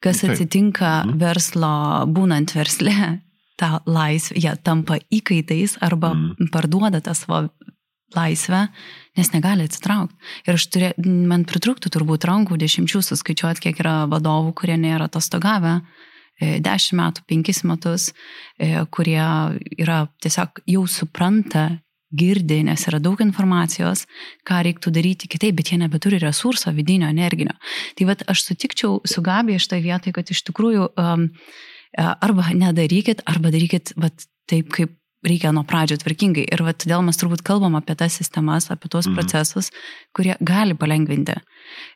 Kas 0.00 0.20
Taip. 0.22 0.30
atsitinka 0.34 1.04
Mhm. 1.04 1.18
verslo, 1.18 2.06
būnant 2.06 2.54
versle, 2.54 3.20
tą 3.58 3.78
laisvę, 3.86 4.38
jie 4.38 4.54
tampa 4.62 4.98
įkaitais 5.12 5.76
arba 5.82 6.14
Mhm. 6.14 6.50
parduoda 6.52 7.00
tą 7.02 7.14
savo 7.14 7.48
laisvę, 8.16 8.68
nes 9.18 9.32
negali 9.34 9.66
atsitraukti. 9.68 10.14
Ir 10.48 10.54
aš 10.54 10.66
turė, 10.72 10.92
man 11.04 11.44
pritrūktų 11.44 11.90
turbūt 11.92 12.24
rankų 12.24 12.56
dešimčių 12.56 13.02
suskaičiuoti, 13.04 13.60
kiek 13.66 13.80
yra 13.82 14.06
vadovų, 14.08 14.54
kurie 14.54 14.76
nėra 14.80 15.08
atostogavę. 15.10 15.82
e, 16.40 16.60
Dešimt 16.62 16.98
metų, 17.00 17.22
penkis 17.26 17.64
metus, 17.64 18.12
e, 18.60 18.86
kurie 18.94 19.18
yra 19.78 20.06
tiesiog 20.22 20.60
jau 20.66 20.86
supranta, 20.86 21.80
girdi, 22.14 22.62
nes 22.62 22.86
yra 22.86 23.00
daug 23.02 23.18
informacijos, 23.20 24.06
ką 24.46 24.62
reiktų 24.64 24.92
daryti 24.94 25.26
kitaip, 25.28 25.56
bet 25.56 25.66
jie 25.72 25.78
nebeturi 25.78 26.20
resurso 26.22 26.70
vidinio, 26.72 27.08
energinio. 27.10 27.52
Tai 27.98 28.06
vad 28.06 28.22
aš 28.28 28.44
sutikčiau 28.46 29.00
su 29.04 29.20
Gabija 29.20 29.58
šitą 29.58 29.82
vietą, 29.82 30.12
kad 30.12 30.30
iš 30.30 30.44
tikrųjų 30.46 30.88
um, 30.96 31.28
arba 31.96 32.50
nedarykit, 32.54 33.22
arba 33.26 33.52
darykit 33.54 33.94
vat, 33.96 34.26
taip, 34.50 34.68
kaip 34.74 34.94
reikia 35.26 35.50
nuo 35.52 35.64
pradžio 35.66 35.96
tvarkingai. 35.98 36.44
Ir 36.46 36.62
vat, 36.62 36.78
todėl 36.82 37.02
mes 37.02 37.18
turbūt 37.18 37.42
kalbam 37.46 37.74
apie 37.74 37.96
tas 37.98 38.14
sistemas, 38.20 38.68
apie 38.70 38.88
tuos 38.88 39.08
Mhm. 39.08 39.16
procesus, 39.16 39.70
kurie 40.14 40.36
gali 40.40 40.74
palengvinti. 40.78 41.34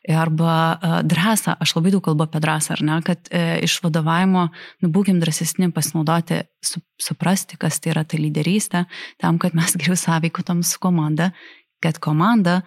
Arba 0.09 0.53
uh, 0.75 1.01
drąsą, 1.01 1.55
aš 1.59 1.75
labai 1.75 1.91
daug 1.91 2.03
kalbu 2.03 2.23
apie 2.27 2.39
drąsą, 2.43 2.75
ar 2.75 2.81
ne, 2.83 3.01
kad 3.01 3.17
uh, 3.31 3.63
iš 3.63 3.79
vadovavimo, 3.81 4.49
nu, 4.83 4.89
būkim 4.89 5.21
drąsesni 5.23 5.71
pasinaudoti, 5.71 6.43
su, 6.61 6.81
suprasti, 6.99 7.57
kas 7.57 7.79
tai 7.79 7.93
yra 7.95 8.03
ta 8.03 8.17
lyderystė, 8.17 8.85
tam, 9.19 9.39
kad 9.39 9.55
mes 9.55 9.71
geriau 9.79 9.95
sąveikotam 9.95 10.63
su 10.63 10.77
komanda, 10.79 11.31
kad 11.81 11.99
komanda, 12.03 12.61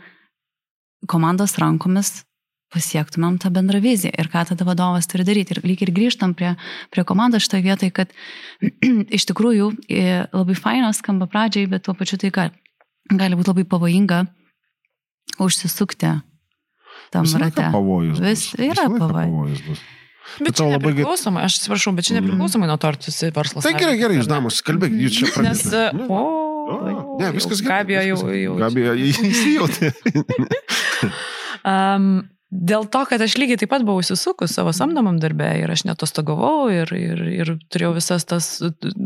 komandos 1.07 1.59
rankomis 1.59 2.25
pasiektumėm 2.75 3.37
tą 3.43 3.51
bendrą 3.55 3.79
viziją 3.81 4.11
ir 4.19 4.29
ką 4.33 4.43
tada 4.51 4.65
vadovas 4.67 5.07
turi 5.07 5.25
daryti. 5.25 5.55
Ir 5.57 5.61
lyg 5.65 5.83
ir 5.87 5.93
grįžtam 5.95 6.35
prie, 6.35 6.55
prie 6.91 7.05
komandos 7.07 7.45
šitoje 7.47 7.63
vietoje, 7.63 7.91
kad 7.95 8.13
iš 9.17 9.27
tikrųjų 9.31 9.69
e, 9.89 10.27
labai 10.35 10.57
fainas 10.59 10.99
skamba 11.03 11.29
pradžiai, 11.31 11.69
bet 11.71 11.85
tuo 11.87 11.95
pačiu 11.95 12.19
tai 12.19 12.31
gali, 12.35 12.53
gali 13.13 13.39
būti 13.39 13.53
labai 13.55 13.65
pavojinga 13.71 14.25
užsisukti 15.43 16.11
tam 17.13 17.23
Visą 17.27 17.39
rate. 17.39 17.69
pavojus. 17.73 18.19
bus. 18.19 18.27
Vis- 18.27 18.55
yra 18.59 18.87
Visą 18.89 18.91
laiką 18.91 19.13
pavojus. 19.15 19.61
bus. 19.69 19.85
Bet 20.43 20.57
tau 20.59 20.65
čia 20.67 20.73
labai 20.75 20.91
nepriklausomai, 20.91 21.43
aš 21.47 21.61
atsiprašau, 21.61 21.93
bet 21.95 22.05
čia 22.09 22.17
Mhm. 22.17 22.25
nepriklausomai 22.27 22.67
nuo 22.67 22.77
to, 22.83 22.89
ar 22.89 22.97
tu 22.99 23.11
esi 23.15 23.31
verslas. 23.31 23.63
Tai 23.63 23.73
gerai, 23.79 23.95
gerai, 24.01 24.17
jūs 24.19 24.27
damos, 24.27 24.59
kalbėkit, 24.67 24.99
jūs 25.07 25.15
čia 25.21 25.27
Nes, 25.27 25.35
pradėsite. 25.37 25.83
e, 25.87 25.93
Nu, 25.95 26.07
o, 26.11 27.19
Ne, 27.21 27.31
viskas 27.31 27.61
gerai. 27.63 27.85
Gabija 27.85 28.03
jau, 28.11 28.19
jau. 28.35 28.57
Gabija 28.59 28.93
įsijautė. 29.31 29.93
Um, 31.67 32.29
dėl 32.51 32.87
to, 32.91 33.03
kad 33.11 33.23
aš 33.23 33.37
lygiai 33.41 33.59
taip 33.61 33.73
pat 33.73 33.85
buvau 33.87 34.03
įsisukus 34.05 34.55
savo 34.55 34.73
samdomam 34.77 35.19
darbę 35.23 35.49
ir 35.63 35.73
aš 35.73 35.87
netostogavau 35.89 36.69
ir, 36.73 36.93
ir, 36.95 37.23
ir 37.41 37.55
turėjau 37.73 37.95
visas 37.97 38.27
tas 38.29 38.51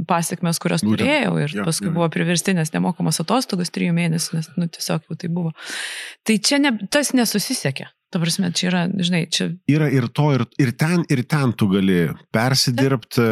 pasiekmes, 0.09 0.61
kurias 0.63 0.85
Būtent. 0.85 1.01
turėjau 1.01 1.39
ir 1.45 1.55
Jo, 1.61 1.65
paskui 1.69 1.89
jo. 1.89 1.95
buvo 1.97 2.11
priverstinės 2.13 2.75
nemokamos 2.77 3.23
atostogos 3.23 3.73
trijų 3.73 3.97
mėnesių, 3.97 4.37
nes 4.37 4.51
nu, 4.61 4.69
tiesiog 4.69 5.09
jau 5.09 5.17
tai 5.17 5.33
buvo. 5.33 5.55
Tai 6.29 6.37
čia 6.37 6.61
ne, 6.61 6.77
tas 6.93 7.15
nesusisiekė. 7.17 7.89
Ta 8.11 8.19
prasme, 8.19 8.49
čia 8.51 8.65
yra, 8.67 8.79
žinai, 8.91 9.21
čia 9.31 9.53
Yra 9.71 9.87
ir 9.95 10.09
to, 10.11 10.33
ir, 10.35 10.43
ir 10.59 10.73
ten, 10.75 11.05
ir 11.15 11.21
ten 11.31 11.53
tu 11.55 11.69
gali 11.71 12.09
persidirbti, 12.35 13.23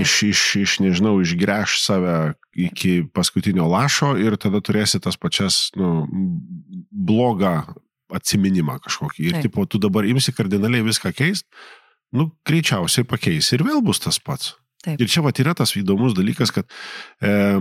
iš, 0.00 0.14
iš, 0.30 0.44
iš, 0.62 0.76
nežinau, 0.80 1.18
išgręš 1.20 1.74
save 1.84 2.14
iki 2.56 3.02
paskutinio 3.12 3.68
lašo 3.68 4.14
ir 4.16 4.38
tada 4.40 4.62
turėsi 4.64 5.02
tas 5.04 5.20
pačias, 5.20 5.66
nu, 5.76 6.06
blogą 6.88 7.58
atsiminimą 8.16 8.78
kažkokį. 8.84 9.24
Ir, 9.28 9.36
Taip. 9.36 9.46
tipo, 9.48 9.66
tu 9.66 9.80
dabar 9.82 10.06
imsi 10.08 10.34
kardinaliai 10.34 10.84
viską 10.86 11.12
keist, 11.16 11.46
nu, 12.16 12.30
greičiausiai 12.48 13.06
pakeisi 13.08 13.56
ir 13.56 13.66
vėl 13.68 13.82
bus 13.84 14.02
tas 14.02 14.20
pats. 14.22 14.54
Taip. 14.82 15.00
Ir 15.00 15.10
čia 15.10 15.22
va 15.22 15.32
yra 15.38 15.54
tas 15.54 15.74
įdomus 15.78 16.16
dalykas, 16.18 16.50
kad, 16.54 16.66
e, 17.22 17.60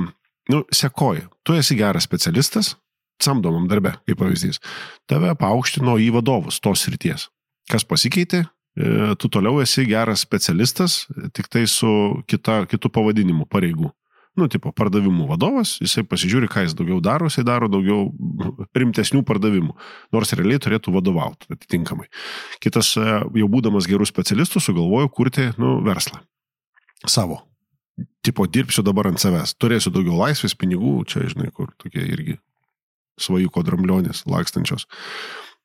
nu, 0.51 0.63
sekoji, 0.73 1.27
tu 1.45 1.53
esi 1.57 1.77
geras 1.77 2.07
specialistas, 2.07 2.75
samdomam 3.21 3.67
darbe, 3.69 3.93
kaip 4.07 4.17
pavyzdys, 4.17 4.59
tave 5.09 5.35
paaukštino 5.37 5.99
į 6.01 6.09
vadovus 6.17 6.59
tos 6.63 6.87
ryties. 6.89 7.29
Kas 7.69 7.85
pasikeitė? 7.85 8.45
E, 8.75 9.13
Tu 9.19 9.29
toliau 9.29 9.61
esi 9.61 9.85
geras 9.85 10.23
specialistas, 10.25 11.05
tik 11.35 11.51
tai 11.51 11.67
su 11.67 12.23
kita, 12.27 12.65
kitu 12.71 12.89
pavadinimu 12.89 13.45
pareigų. 13.51 13.91
Nu, 14.39 14.47
tipo, 14.47 14.71
pardavimų 14.71 15.25
vadovas, 15.27 15.73
jisai 15.83 16.05
pasižiūri, 16.07 16.47
ką 16.51 16.63
jis 16.63 16.75
daugiau 16.79 17.01
daro, 17.03 17.27
jisai 17.27 17.43
daro 17.43 17.67
daugiau 17.71 18.05
rimtesnių 18.77 19.25
pardavimų, 19.27 19.75
nors 20.15 20.31
realiai 20.39 20.61
turėtų 20.63 20.93
vadovauti 20.95 21.49
atitinkamai. 21.51 22.07
Kitas, 22.63 22.93
e, 22.95 23.17
jau 23.41 23.49
būdamas 23.51 23.89
gerų 23.91 24.07
specialistų, 24.07 24.63
sugalvojo 24.63 25.11
kurti, 25.11 25.49
nu, 25.59 25.81
verslą. 25.83 26.21
Savo. 27.03 27.41
Tipo, 28.23 28.47
dirbsiu 28.47 28.85
dabar 28.87 29.11
ant 29.11 29.19
savęs, 29.19 29.57
turėsiu 29.59 29.91
daugiau 29.91 30.15
laisvės, 30.21 30.55
pinigų, 30.55 31.01
čia, 31.11 31.25
žinai, 31.27 31.51
kur 31.51 31.75
tokie 31.81 32.05
irgi 32.05 32.39
svajuko 33.19 33.65
dramblionės 33.67 34.23
lakstančios. 34.31 34.87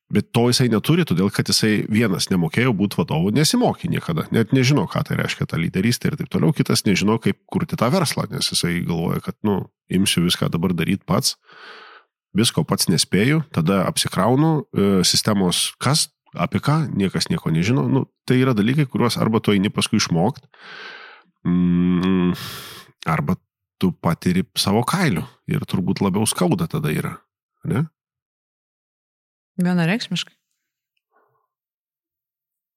Bet 0.07 0.29
to 0.31 0.45
jisai 0.47 0.69
neturi, 0.71 1.03
todėl 1.03 1.33
kad 1.35 1.49
jisai 1.51 1.81
vienas 1.91 2.29
nemokėjo 2.31 2.71
būti 2.79 3.01
vadovu, 3.01 3.33
nesimokė 3.35 3.89
niekada, 3.91 4.29
net 4.31 4.53
nežino, 4.55 4.85
ką 4.87 5.03
tai 5.09 5.17
reiškia 5.19 5.49
ta 5.51 5.59
lyderystė 5.59 6.13
ir 6.13 6.19
taip 6.21 6.29
toliau, 6.31 6.55
kitas 6.55 6.85
nežino, 6.87 7.17
kaip 7.23 7.41
kurti 7.51 7.79
tą 7.79 7.89
verslą, 7.91 8.29
nes 8.31 8.47
jisai 8.53 8.85
galvoja, 8.87 9.19
kad, 9.25 9.35
nu, 9.47 9.65
imsiu 9.91 10.23
viską 10.23 10.47
dabar 10.55 10.77
daryti 10.79 11.03
pats, 11.11 11.35
visko 12.39 12.63
pats 12.69 12.87
nespėju, 12.93 13.43
tada 13.57 13.81
apsikraunu, 13.89 14.53
e, 14.63 14.87
sistemos 15.09 15.73
kas, 15.83 16.07
apie 16.39 16.63
ką, 16.63 16.85
niekas 16.95 17.27
nieko 17.33 17.51
nežino, 17.51 17.89
nu, 17.91 18.05
tai 18.31 18.39
yra 18.45 18.55
dalykai, 18.55 18.87
kuriuos 18.87 19.19
arba 19.19 19.43
tu 19.43 19.57
eini 19.57 19.75
paskui 19.75 19.99
išmokti, 19.99 20.47
mm, 21.51 22.31
arba 23.11 23.41
tu 23.83 23.91
patiri 23.91 24.47
savo 24.55 24.87
kailiu 24.87 25.27
ir 25.51 25.67
turbūt 25.67 25.99
labiau 26.05 26.31
skauda 26.31 26.71
tada 26.71 26.95
yra, 26.95 27.17
ne? 27.67 27.89
Vienareikšmiškai. 29.61 30.37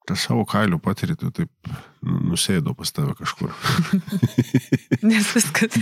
tą 0.10 0.16
savo 0.18 0.46
kailių 0.50 0.80
patiri, 0.82 1.14
tu 1.20 1.30
taip 1.34 1.50
nu, 2.02 2.32
nusėdo 2.32 2.74
pas 2.78 2.90
tave 2.96 3.14
kažkur. 3.20 3.52
Nes 5.10 5.28
viskas, 5.36 5.78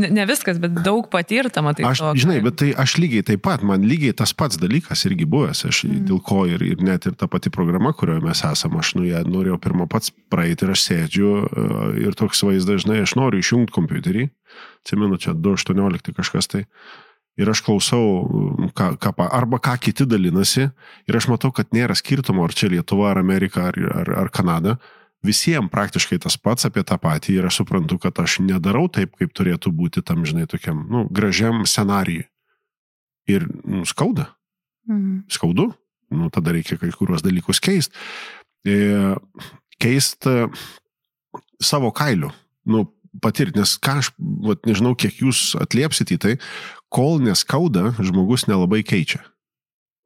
ne, 0.00 0.08
ne 0.16 0.24
viskas, 0.28 0.60
bet 0.62 0.78
daug 0.86 1.10
patirta, 1.12 1.62
matai. 1.64 1.84
Aš, 1.90 2.00
to, 2.00 2.12
žinai, 2.22 2.38
bet 2.44 2.56
tai 2.62 2.70
aš 2.78 2.96
lygiai 3.02 3.26
taip 3.26 3.42
pat, 3.44 3.64
man 3.66 3.84
lygiai 3.86 4.16
tas 4.16 4.32
pats 4.36 4.56
dalykas 4.62 5.04
irgi 5.10 5.28
buvęs, 5.28 5.66
aš 5.68 5.84
Mm. 5.86 6.06
dėl 6.08 6.18
ko 6.24 6.46
ir, 6.48 6.62
ir 6.64 6.80
net 6.82 7.04
ir 7.06 7.14
ta 7.20 7.28
pati 7.30 7.52
programa, 7.52 7.92
kurioje 7.92 8.22
mes 8.24 8.40
esame, 8.48 8.80
aš 8.80 8.94
nu 8.96 9.04
ją 9.06 9.20
norėjau 9.28 9.58
pirmą 9.62 9.86
pats 9.92 10.10
praeiti 10.32 10.64
ir 10.64 10.72
aš 10.72 10.86
sėdžiu 10.88 11.28
e, 11.44 11.66
ir 12.06 12.16
toks 12.18 12.42
vaizdas, 12.42 12.86
žinai, 12.86 13.02
aš 13.04 13.14
noriu 13.20 13.42
išjungti 13.44 13.74
kompiuterį, 13.76 14.24
atsimenu, 14.82 15.20
čia 15.20 15.36
2.18 15.36 16.16
kažkas 16.16 16.48
tai. 16.48 16.64
Ir 17.36 17.50
aš 17.52 17.60
klausau, 17.66 18.24
ką, 18.76 18.94
ką, 18.96 19.12
arba 19.28 19.58
ką 19.60 19.74
kiti 19.84 20.06
dalinasi, 20.08 20.70
ir 21.04 21.18
aš 21.18 21.26
matau, 21.28 21.50
kad 21.52 21.68
nėra 21.76 21.92
skirtumo, 21.98 22.46
ar 22.46 22.54
čia 22.56 22.70
Lietuva, 22.72 23.10
ar 23.12 23.20
Amerika, 23.20 23.66
ar, 23.68 23.76
ar, 23.76 24.12
ar 24.24 24.30
Kanada. 24.32 24.78
visiems 25.26 25.70
praktiškai 25.72 26.20
tas 26.22 26.36
pats 26.38 26.68
apie 26.68 26.84
tą 26.86 26.96
patį 27.02 27.34
ir 27.34 27.46
aš 27.48 27.56
suprantu, 27.60 27.98
kad 27.98 28.14
aš 28.22 28.38
nedarau 28.40 28.86
taip, 28.88 29.16
kaip 29.18 29.32
turėtų 29.34 29.72
būti 29.74 30.02
tam, 30.02 30.24
žinai, 30.24 30.46
tokiam, 30.46 30.86
nu, 30.88 31.08
gražiam 31.10 31.64
scenarijui. 31.66 32.28
Ir 33.26 33.48
nu, 33.64 33.84
skauda. 33.84 34.30
Mhm. 34.86 35.26
Skaudu. 35.28 35.74
Nu, 36.10 36.30
tada 36.30 36.52
reikia 36.54 36.78
kai 36.78 36.92
kuriuos 36.94 37.24
dalykus 37.24 37.58
keisti. 37.60 37.96
E, 38.64 39.16
keisti 39.82 40.46
savo 41.58 41.90
kailiu. 41.90 42.30
Nu, 42.64 42.86
patirti, 43.22 43.58
nes 43.58 43.76
ką 43.82 43.98
aš, 44.02 44.10
vat, 44.46 44.62
nežinau, 44.68 44.94
kiek 44.98 45.20
jūs 45.22 45.54
atliepsit 45.60 46.12
į 46.14 46.18
tai, 46.22 46.34
kol 46.92 47.18
neskauda, 47.22 47.94
žmogus 47.98 48.46
nelabai 48.50 48.82
keičia. 48.86 49.22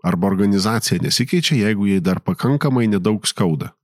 Arba 0.06 0.30
organizacija 0.30 1.00
nesikeičia, 1.02 1.58
jeigu 1.66 1.86
jai 1.90 2.00
dar 2.00 2.22
pakankamai 2.24 2.86
nedaug 2.88 3.26
skauda. 3.28 3.74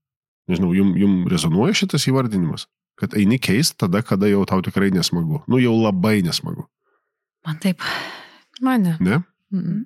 Nežinau, 0.49 0.73
jum, 0.77 0.95
jum 0.97 1.17
rezonuoja 1.29 1.75
šitas 1.77 2.07
įvardinimas, 2.09 2.69
kad 2.97 3.17
eini 3.19 3.39
keist 3.43 3.77
tada, 3.83 4.01
kada 4.07 4.31
jau 4.31 4.45
tau 4.49 4.63
tikrai 4.65 4.93
nesmagu. 4.95 5.43
Nu, 5.51 5.61
jau 5.61 5.75
labai 5.77 6.21
nesmagu. 6.25 6.69
Man 7.47 7.59
taip. 7.63 7.83
Mane. 8.61 8.97
Ne? 9.01 9.21
Mhm. 9.53 9.85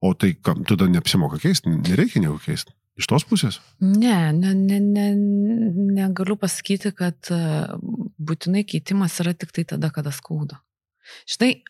O 0.00 0.12
tai 0.14 0.34
kam, 0.34 0.62
tada 0.62 0.86
neapsimoka 0.86 1.40
keisti, 1.42 1.70
nereikia 1.72 2.22
nieko 2.22 2.38
keisti. 2.42 2.74
Iš 2.98 3.06
tos 3.10 3.24
pusės? 3.26 3.60
Ne, 3.78 4.32
ne, 4.34 4.52
ne, 4.54 4.78
ne, 4.82 5.06
negaliu 5.94 6.34
pasakyti, 6.38 6.90
kad 6.98 7.30
e, 7.30 7.38
būtinai 8.18 8.64
keitimas 8.66 9.18
yra 9.22 9.34
tik 9.38 9.54
tai 9.54 9.64
tada, 9.70 9.90
kada 9.94 10.10
skauda. 10.14 10.58
Štai, 11.30 11.60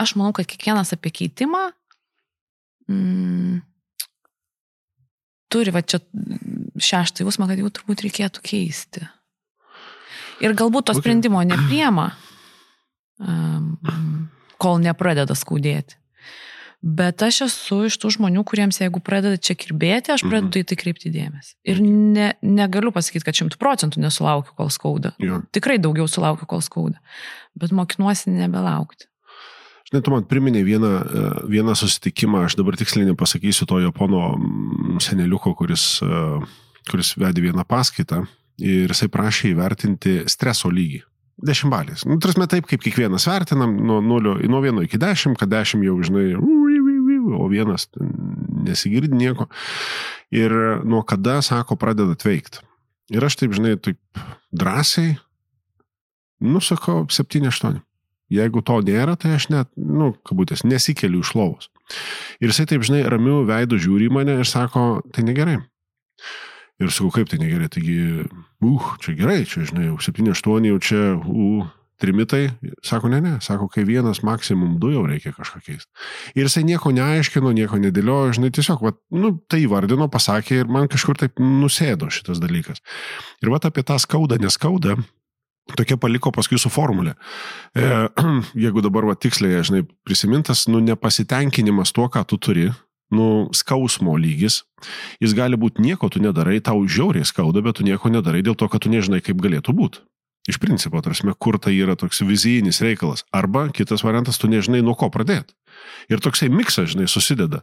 aš 0.00 0.16
manau, 0.18 0.32
kad 0.36 0.48
kiekvienas 0.48 0.94
apie 0.96 1.12
keitimą 1.20 1.66
mm, 2.88 3.60
turi, 5.50 5.74
va 5.74 5.82
čia 5.82 6.00
šeštą 6.80 7.24
jausmą, 7.26 7.50
kad 7.50 7.60
jau 7.60 7.70
turbūt 7.74 8.04
reikėtų 8.06 8.44
keisti. 8.46 9.06
Ir 10.40 10.56
galbūt 10.56 10.88
to 10.88 10.96
Okay. 10.96 11.04
sprendimo 11.04 11.42
nepriema, 11.44 12.14
um, 13.20 13.76
kol 14.60 14.80
nepradeda 14.80 15.36
skaudėti. 15.36 16.00
Bet 16.80 17.20
aš 17.20 17.42
esu 17.44 17.82
iš 17.90 17.98
tų 18.00 18.14
žmonių, 18.16 18.40
kuriems 18.48 18.78
jeigu 18.80 19.02
pradeda 19.04 19.36
čia 19.36 19.52
kirbėti, 19.52 20.14
aš 20.14 20.24
pradedu 20.24 20.62
į 20.62 20.68
tai 20.70 20.78
kreipti 20.80 21.12
dėmesį. 21.12 21.52
Ir 21.68 21.82
ne, 21.84 22.30
negaliu 22.40 22.88
pasakyti, 22.94 23.26
kad 23.26 23.36
šimtų 23.36 23.58
procentų 23.60 24.00
nesulaukiu, 24.00 24.54
kol 24.56 24.72
skauda. 24.72 25.12
Jo. 25.20 25.42
Tikrai 25.52 25.76
daugiau 25.76 26.08
sulaukiu, 26.08 26.48
kol 26.48 26.64
skauda. 26.64 26.96
Bet 27.52 27.74
mokinuosi 27.76 28.32
nebelaukti. 28.32 29.10
Žinai, 29.90 30.04
tu 30.06 30.12
man 30.14 30.26
priminė 30.30 30.60
vieną, 30.62 30.90
e, 31.02 31.28
vieną 31.50 31.74
susitikimą, 31.74 32.44
aš 32.46 32.54
dabar 32.60 32.76
tiksliai 32.78 33.08
nepasakysiu 33.08 33.66
to 33.66 33.80
japono 33.82 34.36
mm, 34.36 35.00
seneliuko, 35.02 35.50
kuris, 35.58 35.98
e, 36.06 36.20
kuris 36.86 37.16
vedė 37.18 37.48
vieną 37.48 37.64
paskaitą 37.66 38.22
ir 38.62 38.92
jisai 38.92 39.08
prašė 39.10 39.50
įvertinti 39.50 40.20
streso 40.30 40.70
lygį. 40.70 41.02
Dešimtbalės. 41.40 42.04
Nu, 42.06 42.20
tarsi 42.20 42.46
taip, 42.52 42.68
kaip 42.68 42.82
kiekvienas 42.84 43.24
vertinam, 43.26 43.72
nuo, 43.88 43.98
nulio, 44.04 44.36
nuo 44.52 44.60
vieno 44.62 44.84
iki 44.84 45.00
dešimt, 45.00 45.38
kad 45.40 45.50
dešimt 45.50 45.86
jau, 45.86 45.96
žinai, 46.04 46.34
o 46.36 47.46
vienas 47.48 47.88
nesigirdi 48.66 49.16
nieko. 49.16 49.48
Ir 50.30 50.52
nuo 50.84 51.00
kada, 51.02 51.40
sako, 51.42 51.80
pradeda 51.80 52.14
veikti. 52.14 52.62
Ir 53.10 53.24
aš 53.26 53.40
taip, 53.40 53.56
žinai, 53.56 53.74
taip 53.80 53.98
drąsiai, 54.54 55.16
nusakau, 56.44 57.08
7-8. 57.10 57.80
Jeigu 58.30 58.62
to 58.62 58.78
nėra, 58.86 59.16
tai 59.18 59.34
aš 59.36 59.48
net, 59.50 59.70
nu, 59.74 60.12
kabutės, 60.26 60.62
nesikeliu 60.62 61.24
iš 61.24 61.34
lovos. 61.34 61.70
Ir 62.38 62.52
jisai 62.52 62.68
taip, 62.70 62.84
žinai, 62.86 63.02
ramiu 63.10 63.42
veidų 63.48 63.80
žiūri 63.82 64.06
į 64.06 64.14
mane 64.14 64.38
ir 64.38 64.48
sako, 64.48 65.02
tai 65.14 65.26
negerai. 65.26 65.58
Ir 66.80 66.94
sakau, 66.94 67.10
kaip 67.18 67.28
tai 67.28 67.40
negerai, 67.42 67.68
taigi, 67.72 67.98
uh, 68.64 68.94
čia 69.02 69.16
gerai, 69.18 69.42
čia, 69.48 69.66
žinai, 69.68 69.90
jau 69.90 69.98
7-8, 70.00 70.70
jau 70.70 70.78
čia, 70.86 71.02
uh, 71.18 71.66
trimitai. 72.00 72.50
Sako, 72.86 73.10
ne, 73.12 73.20
ne, 73.20 73.34
sako, 73.44 73.68
kai 73.68 73.84
vienas, 73.84 74.22
maksimum 74.26 74.78
du 74.80 74.92
jau 74.94 75.04
reikia 75.08 75.34
kažką 75.36 75.60
keisti. 75.66 75.90
Ir 76.34 76.48
jisai 76.48 76.64
nieko 76.68 76.92
neaiškino, 76.96 77.52
nieko 77.56 77.80
nedėliojo, 77.82 78.34
žinai, 78.38 78.52
tiesiog, 78.56 78.82
va, 78.86 78.94
nu, 79.12 79.34
tai 79.50 79.64
įvardino, 79.66 80.08
pasakė 80.12 80.62
ir 80.62 80.72
man 80.72 80.88
kažkur 80.90 81.20
taip 81.20 81.42
nusėdo 81.42 82.08
šitas 82.12 82.40
dalykas. 82.42 82.80
Ir 83.44 83.52
va 83.52 83.60
apie 83.60 83.84
tą 83.86 83.98
skaudą, 84.00 84.40
neskaudą, 84.40 84.96
tokia 85.78 85.98
paliko 86.00 86.32
paskui 86.34 86.58
su 86.60 86.70
formulė. 86.72 87.16
E, 87.74 87.88
jeigu 88.64 88.84
dabar 88.84 89.08
va 89.08 89.16
tiksliai, 89.18 89.62
žinai, 89.66 89.84
prisimintas, 90.06 90.66
nu, 90.70 90.82
nepasitenkinimas 90.84 91.94
tuo, 91.96 92.08
ką 92.12 92.24
tu 92.28 92.40
turi, 92.40 92.68
nu, 93.14 93.48
skausmo 93.56 94.14
lygis, 94.20 94.62
jis 95.22 95.34
gali 95.36 95.58
būti 95.60 95.82
nieko 95.84 96.10
tu 96.12 96.22
nedarai, 96.22 96.60
tau 96.64 96.82
žiauriai 96.86 97.26
skauda, 97.26 97.62
bet 97.64 97.80
tu 97.80 97.86
nieko 97.86 98.12
nedarai 98.12 98.44
dėl 98.46 98.58
to, 98.58 98.70
kad 98.70 98.84
tu 98.84 98.92
nežinai, 98.92 99.22
kaip 99.24 99.42
galėtų 99.42 99.74
būti. 99.76 100.04
Iš 100.50 100.58
principo, 100.58 100.98
tarsi, 101.04 101.28
kur 101.38 101.60
tai 101.62 101.76
yra 101.78 101.94
toks 101.98 102.24
vizijinis 102.26 102.80
reikalas. 102.82 103.22
Arba 103.30 103.68
kitas 103.74 104.02
variantas, 104.02 104.40
tu 104.40 104.50
nežinai, 104.50 104.80
nuo 104.82 104.96
ko 104.98 105.06
pradėti. 105.12 105.54
Ir 106.10 106.18
toksai 106.22 106.48
miksas, 106.50 106.90
žinai, 106.94 107.06
susideda. 107.10 107.62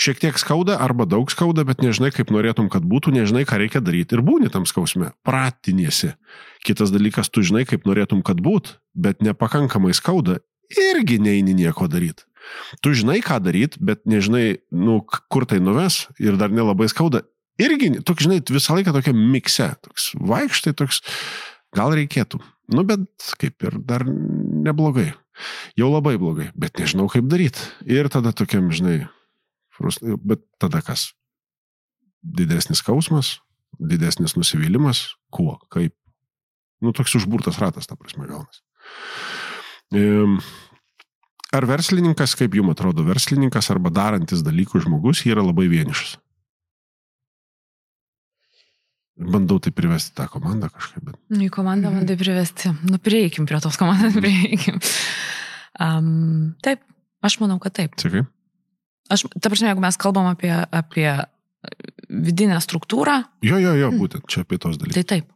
Šiek 0.00 0.18
tiek 0.20 0.40
skauda 0.40 0.80
arba 0.82 1.06
daug 1.08 1.30
skauda, 1.30 1.62
bet 1.68 1.84
nežinai, 1.84 2.10
kaip 2.12 2.32
norėtum, 2.34 2.66
kad 2.72 2.84
būtų, 2.84 3.14
nežinai, 3.14 3.44
ką 3.48 3.60
reikia 3.62 3.80
daryti 3.84 4.18
ir 4.18 4.24
būni 4.26 4.50
tam 4.52 4.66
skausme. 4.68 5.12
Pratinėsi. 5.24 6.16
Kitas 6.66 6.90
dalykas, 6.92 7.30
tu 7.30 7.46
žinai, 7.46 7.62
kaip 7.68 7.86
norėtum, 7.86 8.24
kad 8.26 8.42
būtų, 8.42 8.74
bet 9.06 9.22
nepakankamai 9.24 9.94
skauda, 9.96 10.40
irgi 10.74 11.20
neini 11.22 11.54
nieko 11.56 11.86
daryti. 11.88 12.26
Tu 12.82 12.92
žinai, 12.98 13.20
ką 13.24 13.38
daryti, 13.42 13.78
bet 13.82 14.02
nežinai, 14.08 14.58
nu, 14.74 14.98
kur 15.06 15.46
tai 15.46 15.62
nuves 15.62 16.06
ir 16.22 16.36
dar 16.40 16.50
nelabai 16.50 16.90
skauda. 16.90 17.22
Irgi, 17.62 18.02
toks, 18.04 18.26
žinai, 18.26 18.42
visą 18.52 18.76
laiką 18.76 18.92
tokia 18.92 19.14
mikse, 19.16 19.70
toks 19.86 20.10
vaikštai, 20.20 20.74
toks, 20.76 21.00
gal 21.76 21.94
reikėtų. 21.96 22.40
Nu, 22.74 22.82
bet 22.86 23.06
kaip 23.40 23.62
ir 23.68 23.78
dar 23.86 24.04
neblogai. 24.06 25.12
Jau 25.76 25.90
labai 25.92 26.16
blogai, 26.18 26.48
bet 26.56 26.80
nežinau, 26.80 27.06
kaip 27.12 27.28
daryti. 27.30 27.62
Ir 27.84 28.08
tada 28.12 28.32
tokiam, 28.36 28.70
žinai, 28.74 29.04
frust... 29.76 30.02
bet 30.24 30.42
tada 30.62 30.80
kas? 30.84 31.10
Didesnis 32.24 32.80
skausmas, 32.82 33.36
didesnis 33.78 34.34
nusivylimas, 34.38 35.12
kuo, 35.30 35.58
kaip. 35.72 35.94
Nu, 36.82 36.92
toks 36.96 37.14
užburtas 37.20 37.60
ratas, 37.60 37.88
ta 37.88 37.96
prasme, 37.96 38.26
gaunas. 38.28 38.64
Ehm, 39.94 40.40
Ar 41.54 41.64
verslininkas, 41.64 42.34
kaip 42.36 42.56
jums 42.58 42.74
atrodo, 42.74 43.04
verslininkas 43.06 43.70
arba 43.72 43.92
darantis 43.94 44.42
dalykų 44.44 44.82
žmogus 44.82 45.22
yra 45.30 45.44
labai 45.46 45.68
vienišas? 45.70 46.16
Bandau 49.16 49.56
tai 49.64 49.72
privesti 49.72 50.12
tą 50.18 50.26
komandą 50.28 50.68
kažkaip, 50.68 51.04
bet. 51.08 51.16
Nu, 51.32 51.40
į 51.46 51.50
komandą 51.54 51.88
man 51.94 52.04
tai 52.08 52.18
privesti. 52.20 52.72
Nu, 52.84 52.98
prieikim 53.00 53.46
prie 53.48 53.60
tos 53.64 53.78
komandos, 53.80 54.16
prieikim. 54.20 54.76
Um, 55.80 56.52
taip, 56.64 56.82
aš 57.24 57.38
manau, 57.40 57.56
kad 57.62 57.72
taip. 57.78 57.96
Sakai? 58.00 58.26
Aš, 59.12 59.24
ta 59.38 59.48
prasme, 59.48 59.70
jeigu 59.70 59.80
mes 59.84 59.96
kalbam 60.02 60.28
apie, 60.28 60.50
apie 60.52 61.08
vidinę 62.10 62.58
struktūrą, 62.62 63.22
Jo, 63.46 63.56
jo, 63.62 63.72
jo, 63.78 63.88
būtent 63.96 64.26
čia 64.30 64.44
apie 64.44 64.58
tos 64.62 64.76
dalykus. 64.78 64.98
tai 65.00 65.04
taip. 65.16 65.32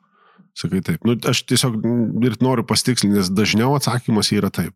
Sakai 0.59 0.81
taip. 0.85 1.05
Nu, 1.07 1.15
aš 1.31 1.45
tiesiog 1.49 1.79
ir 2.27 2.37
noriu 2.45 2.67
pastikslinti, 2.67 3.17
nes 3.17 3.31
dažniau 3.33 3.73
atsakymas 3.79 4.33
yra 4.37 4.51
taip. 4.53 4.75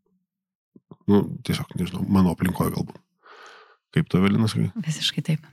Nu, 1.10 1.24
tiesiog, 1.44 1.74
nežinau, 1.76 2.04
mano 2.08 2.32
aplinkoje 2.32 2.72
galbūt. 2.76 2.96
Kaip 3.94 4.08
tu, 4.10 4.22
Velinas? 4.22 4.54
Visiškai 4.56 5.22
taip. 5.26 5.44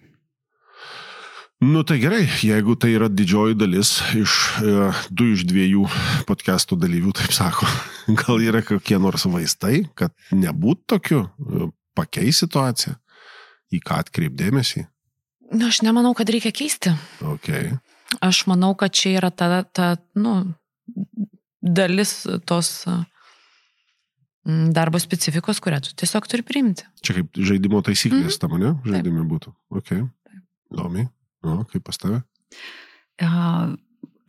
Nu 1.61 1.83
tai 1.85 1.99
gerai, 2.01 2.25
jeigu 2.41 2.73
tai 2.75 2.95
yra 2.97 3.05
didžioji 3.11 3.53
dalis 3.59 3.91
iš 4.17 4.31
e, 4.65 4.71
du 5.13 5.27
iš 5.35 5.43
dviejų 5.45 5.83
podcastų 6.25 6.77
dalyvių, 6.81 7.11
taip 7.19 7.35
sako, 7.37 7.67
gal 8.23 8.41
yra 8.41 8.63
kokie 8.65 8.97
nors 8.97 9.27
vaistai, 9.29 9.83
kad 9.93 10.15
nebūtų 10.33 10.87
tokiu, 10.95 11.19
e, 11.37 11.69
pakeis 11.97 12.41
situaciją, 12.41 12.95
į 13.77 13.81
ką 13.85 13.99
atkreipdėmėsi. 14.07 14.87
Nu, 15.51 15.67
aš 15.69 15.83
nemanau, 15.85 16.15
kad 16.17 16.31
reikia 16.33 16.49
keisti. 16.55 16.95
Okay. 17.35 17.75
Aš 18.25 18.45
manau, 18.49 18.73
kad 18.79 18.95
čia 18.97 19.19
yra 19.19 19.29
ta, 19.29 19.61
ta 19.69 19.93
nu, 20.17 20.55
dalis 21.61 22.23
tos 22.49 22.71
mm, 22.89 24.71
darbo 24.73 24.97
specifikos, 25.03 25.61
kurią 25.61 25.83
tu 25.85 25.93
tiesiog 26.01 26.25
turi 26.31 26.41
priimti. 26.47 26.89
Čia 27.05 27.19
kaip 27.21 27.37
žaidimo 27.37 27.85
taisyklės 27.85 28.39
Mhm. 28.39 28.41
tam, 28.41 28.57
ne? 28.57 28.73
Žaidime 28.87 29.27
būtų. 29.29 29.53
Okay. 29.77 30.07
Įdomi. 30.73 31.05
O, 31.43 31.63
kaip 31.65 31.83
pas 31.83 31.97
tave? 31.97 32.21
A, 33.21 33.75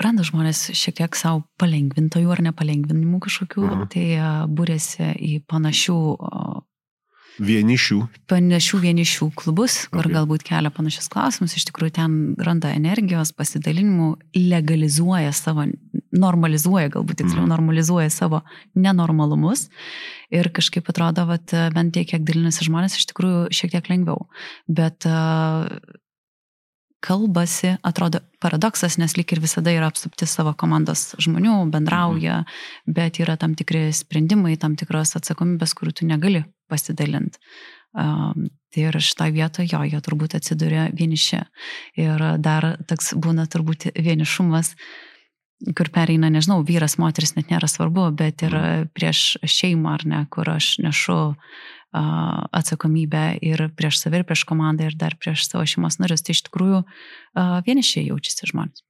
Randa 0.03 0.25
žmonės 0.27 0.73
šiek 0.75 0.97
tiek 0.99 1.15
savo 1.15 1.45
palengvintojų 1.63 2.33
ar 2.35 2.41
nepalengvinimų 2.43 3.21
kažkokių, 3.23 3.63
Mhm. 3.71 3.89
tai 3.93 4.07
a, 4.19 4.47
būrėsi 4.51 5.13
į 5.15 5.45
panašių, 5.47 5.99
a, 6.19 6.61
Vienišių. 7.41 7.99
panašių 8.29 8.79
vienišių 8.83 9.31
klubus, 9.35 9.87
kur 9.89 10.05
Okay. 10.05 10.13
galbūt 10.13 10.43
kelia 10.45 10.71
panašius 10.71 11.09
klausimus, 11.09 11.55
iš 11.57 11.65
tikrųjų 11.71 11.93
ten 11.93 12.35
randa 12.37 12.69
energijos, 12.75 13.33
pasidalinimų, 13.33 14.17
legalizuoja 14.37 15.33
savo, 15.33 15.65
normalizuoja, 16.13 16.91
galbūt 16.91 17.23
tiksliau, 17.23 17.47
Mhm. 17.47 17.49
normalizuoja 17.55 18.11
savo 18.11 18.43
nenormalumus 18.77 19.71
ir 20.31 20.45
kažkaip 20.51 20.85
atrodo, 20.91 21.25
kad 21.27 21.73
bent 21.73 21.95
tiek, 21.95 22.07
kiek 22.09 22.25
dalinasi 22.25 22.67
žmonės, 22.69 22.97
iš 22.99 23.07
tikrųjų 23.13 23.49
šiek 23.51 23.71
tiek 23.71 23.85
lengviau. 23.89 24.27
Bet 24.69 25.07
a, 25.07 25.69
kalbasi, 27.03 27.77
atrodo 27.83 28.23
paradoksas, 28.43 28.97
nes 29.01 29.17
lyg 29.19 29.35
ir 29.35 29.43
visada 29.43 29.75
yra 29.75 29.91
apsupti 29.91 30.27
savo 30.31 30.55
komandos 30.59 31.13
žmonių, 31.23 31.59
bendrauja, 31.75 32.43
mhm. 32.43 32.97
bet 32.97 33.21
yra 33.23 33.37
tam 33.41 33.57
tikri 33.59 33.89
sprendimai, 33.97 34.57
tam 34.61 34.79
tikros 34.79 35.17
atsakomybės, 35.19 35.75
kurių 35.79 35.97
tu 35.99 36.09
negali 36.09 36.45
pasidalinti. 36.71 37.43
Um, 37.93 38.49
tai 38.73 38.87
ir 38.89 38.97
šitą 39.05 39.29
vietą 39.35 39.67
jo, 39.67 39.83
jie 39.85 39.99
turbūt 40.01 40.39
atsiduria 40.39 40.87
vieniši. 40.97 41.43
Ir 42.01 42.23
dar 42.41 42.71
toks 42.89 43.13
būna 43.21 43.45
turbūt 43.53 43.91
vienišumas, 43.93 44.73
kur 45.77 45.91
pereina, 45.93 46.31
nežinau, 46.33 46.63
vyras, 46.67 46.97
moteris 46.99 47.37
net 47.37 47.53
nėra 47.53 47.69
svarbu, 47.69 48.09
bet 48.17 48.47
ir 48.47 48.57
mhm. 48.57 48.91
prieš 48.97 49.37
šeimą, 49.45 49.99
ar 49.99 50.07
ne, 50.09 50.25
kur 50.33 50.55
aš 50.55 50.79
nešu 50.83 51.19
atsakomybę 51.93 53.25
ir 53.45 53.67
prieš 53.77 54.01
save, 54.01 54.23
ir 54.23 54.29
prieš 54.29 54.47
komandą, 54.49 54.89
ir 54.89 54.97
dar 54.99 55.17
prieš 55.21 55.47
savo 55.49 55.65
šeimos 55.69 55.99
narius. 56.01 56.25
Tai 56.25 56.37
iš 56.37 56.45
tikrųjų 56.49 56.83
vienišiai 57.69 58.09
jaučiasi 58.09 58.49
žmonės. 58.53 58.85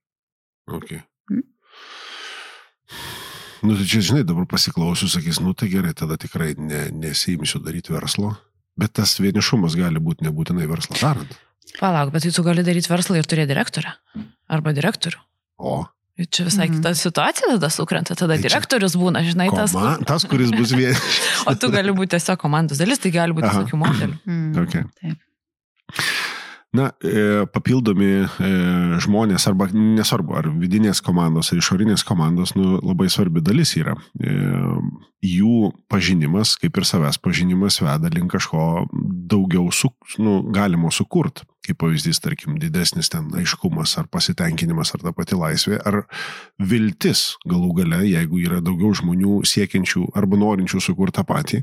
Okay. 0.71 1.03
Hmm? 1.31 1.43
Nu, 3.63 3.75
tai 3.79 3.87
čia, 3.87 4.03
žinai, 4.03 4.25
dabar 4.27 4.47
pasiklausiu, 4.49 5.07
sakys, 5.11 5.39
nu 5.43 5.55
tai 5.55 5.69
gerai, 5.71 5.93
tada 5.95 6.17
tikrai 6.19 6.51
ne, 6.59 6.85
nesiimsiu 6.91 7.61
daryti 7.63 7.95
verslo, 7.95 8.33
bet 8.79 8.95
tas 8.99 9.15
vienišumas 9.23 9.77
gali 9.79 10.01
būti 10.03 10.27
nebūtinai 10.27 10.67
verslą 10.67 10.99
darant. 10.99 11.35
Palauk, 11.79 12.11
bet 12.13 12.25
tai 12.25 12.31
tu 12.35 12.43
gali 12.43 12.63
daryti 12.65 12.91
verslą 12.91 13.19
ir 13.19 13.27
turėti 13.27 13.53
direktorę 13.53 13.95
arba 14.51 14.73
direktorių. 14.75 15.21
O. 15.63 15.77
Čia 16.13 16.45
visai 16.45 16.67
mm. 16.67 16.75
kita 16.77 16.93
situacija 16.93 17.47
tada 17.55 17.69
sukrenta, 17.73 18.13
tada 18.13 18.35
tai 18.35 18.43
direktorius 18.43 18.93
būna, 19.01 19.23
žinai, 19.25 19.47
Koma, 19.49 19.65
tas. 19.65 20.03
Tas, 20.05 20.25
kuris 20.29 20.51
bus 20.53 20.75
vienas. 20.77 21.01
o 21.49 21.55
tu 21.57 21.71
gali 21.73 21.95
būti 21.95 22.13
tiesiog 22.13 22.37
komandos 22.41 22.81
dalis, 22.81 23.01
tai 23.01 23.09
gali 23.15 23.33
būti 23.33 23.49
tokių 23.49 23.79
modelių. 23.81 24.19
Mm. 24.29 24.51
Okay. 24.67 24.85
Taip. 25.01 26.03
Na, 26.73 26.87
e, 27.05 27.45
papildomi 27.53 28.07
e, 28.25 28.47
žmonės, 29.05 29.45
arba 29.49 29.67
nesvarbu, 29.73 30.33
ar 30.39 30.47
vidinės 30.57 31.03
komandos, 31.05 31.51
ar 31.53 31.59
išorinės 31.61 32.01
komandos, 32.05 32.55
nu, 32.57 32.79
labai 32.81 33.11
svarbi 33.13 33.43
dalis 33.45 33.75
yra. 33.77 33.93
E, 34.17 34.33
jų 35.21 35.69
pažinimas, 35.89 36.55
kaip 36.61 36.77
ir 36.77 36.87
savęs 36.89 37.21
pažinimas, 37.21 37.77
veda 37.81 38.09
link 38.13 38.33
kažko 38.33 38.87
daugiau 39.29 39.69
su, 39.69 39.91
nu, 40.17 40.39
galimo 40.53 40.89
sukurti. 40.89 41.45
Kaip 41.63 41.77
pavyzdys, 41.79 42.19
tarkim, 42.19 42.57
didesnis 42.59 43.07
ten 43.11 43.29
aiškumas, 43.39 43.95
ar 44.01 44.09
pasitenkinimas, 44.11 44.91
ar 44.95 45.03
ta 45.05 45.13
pati 45.15 45.37
laisvė, 45.39 45.77
ar 45.79 46.01
viltis 46.59 47.37
galų 47.47 47.71
gale, 47.77 48.01
jeigu 48.09 48.41
yra 48.43 48.59
daugiau 48.63 48.91
žmonių 48.99 49.39
siekiančių 49.47 50.09
arba 50.19 50.39
norinčių 50.41 50.81
sukurti 50.83 51.21
tą 51.21 51.23
patį, 51.29 51.61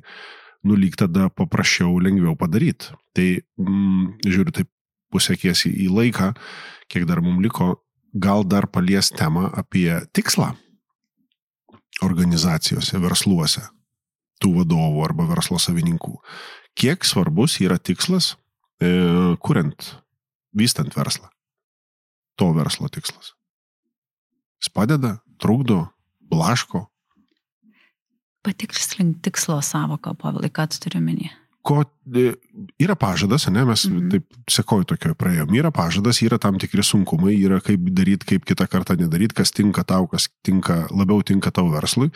nu 0.64 0.78
lyg 0.78 0.96
tada 1.00 1.28
paprasčiau, 1.28 1.98
lengviau 2.00 2.32
padaryti. 2.40 2.94
Tai, 3.16 3.28
mm, 3.60 4.24
žiūriu, 4.24 4.56
taip 4.56 4.70
pusėkies 5.12 5.66
į 5.68 5.90
laiką, 5.92 6.32
kiek 6.88 7.06
dar 7.08 7.20
mums 7.20 7.44
liko, 7.44 7.74
gal 8.14 8.44
dar 8.44 8.66
palies 8.72 9.12
temą 9.12 9.50
apie 9.52 10.00
tikslą 10.16 10.54
organizacijose, 12.04 12.98
versluose, 13.02 13.66
tų 14.40 14.54
vadovų 14.60 15.04
arba 15.04 15.26
verslo 15.28 15.60
savininkų. 15.60 16.16
Kiek 16.78 17.04
svarbus 17.04 17.58
yra 17.60 17.76
tikslas, 17.76 18.36
kuriant, 19.44 19.90
vystant 20.56 20.94
verslą. 20.96 21.28
To 22.40 22.52
verslo 22.56 22.88
tikslas. 22.88 23.34
Jis 24.60 24.72
padeda, 24.72 25.18
trukdo, 25.40 25.82
blaško. 26.32 26.86
Patikslink 28.44 29.20
tikslo 29.24 29.58
savoką, 29.64 30.14
Pavilai, 30.16 30.48
ką 30.48 30.64
tu 30.72 30.80
turi 30.86 31.02
minį 31.04 31.28
ko 31.62 31.84
e, 32.16 32.32
yra 32.80 32.96
pažadas, 32.96 33.46
ne, 33.52 33.64
mes 33.68 33.84
mhm. 33.88 34.08
taip 34.12 34.50
sekoju 34.50 34.86
tokio 34.92 35.14
praėjom, 35.18 35.52
yra 35.58 35.72
pažadas, 35.74 36.22
yra 36.24 36.40
tam 36.40 36.58
tikri 36.60 36.84
sunkumai, 36.86 37.34
yra 37.36 37.60
kaip 37.64 37.90
daryti, 37.96 38.28
kaip 38.32 38.46
kitą 38.48 38.66
kartą 38.70 38.96
nedaryti, 38.98 39.36
kas 39.38 39.52
tinka 39.54 39.84
tau, 39.86 40.08
kas 40.10 40.30
tinka, 40.46 40.82
labiau 40.94 41.22
tinka 41.26 41.52
tau 41.54 41.68
verslui, 41.72 42.10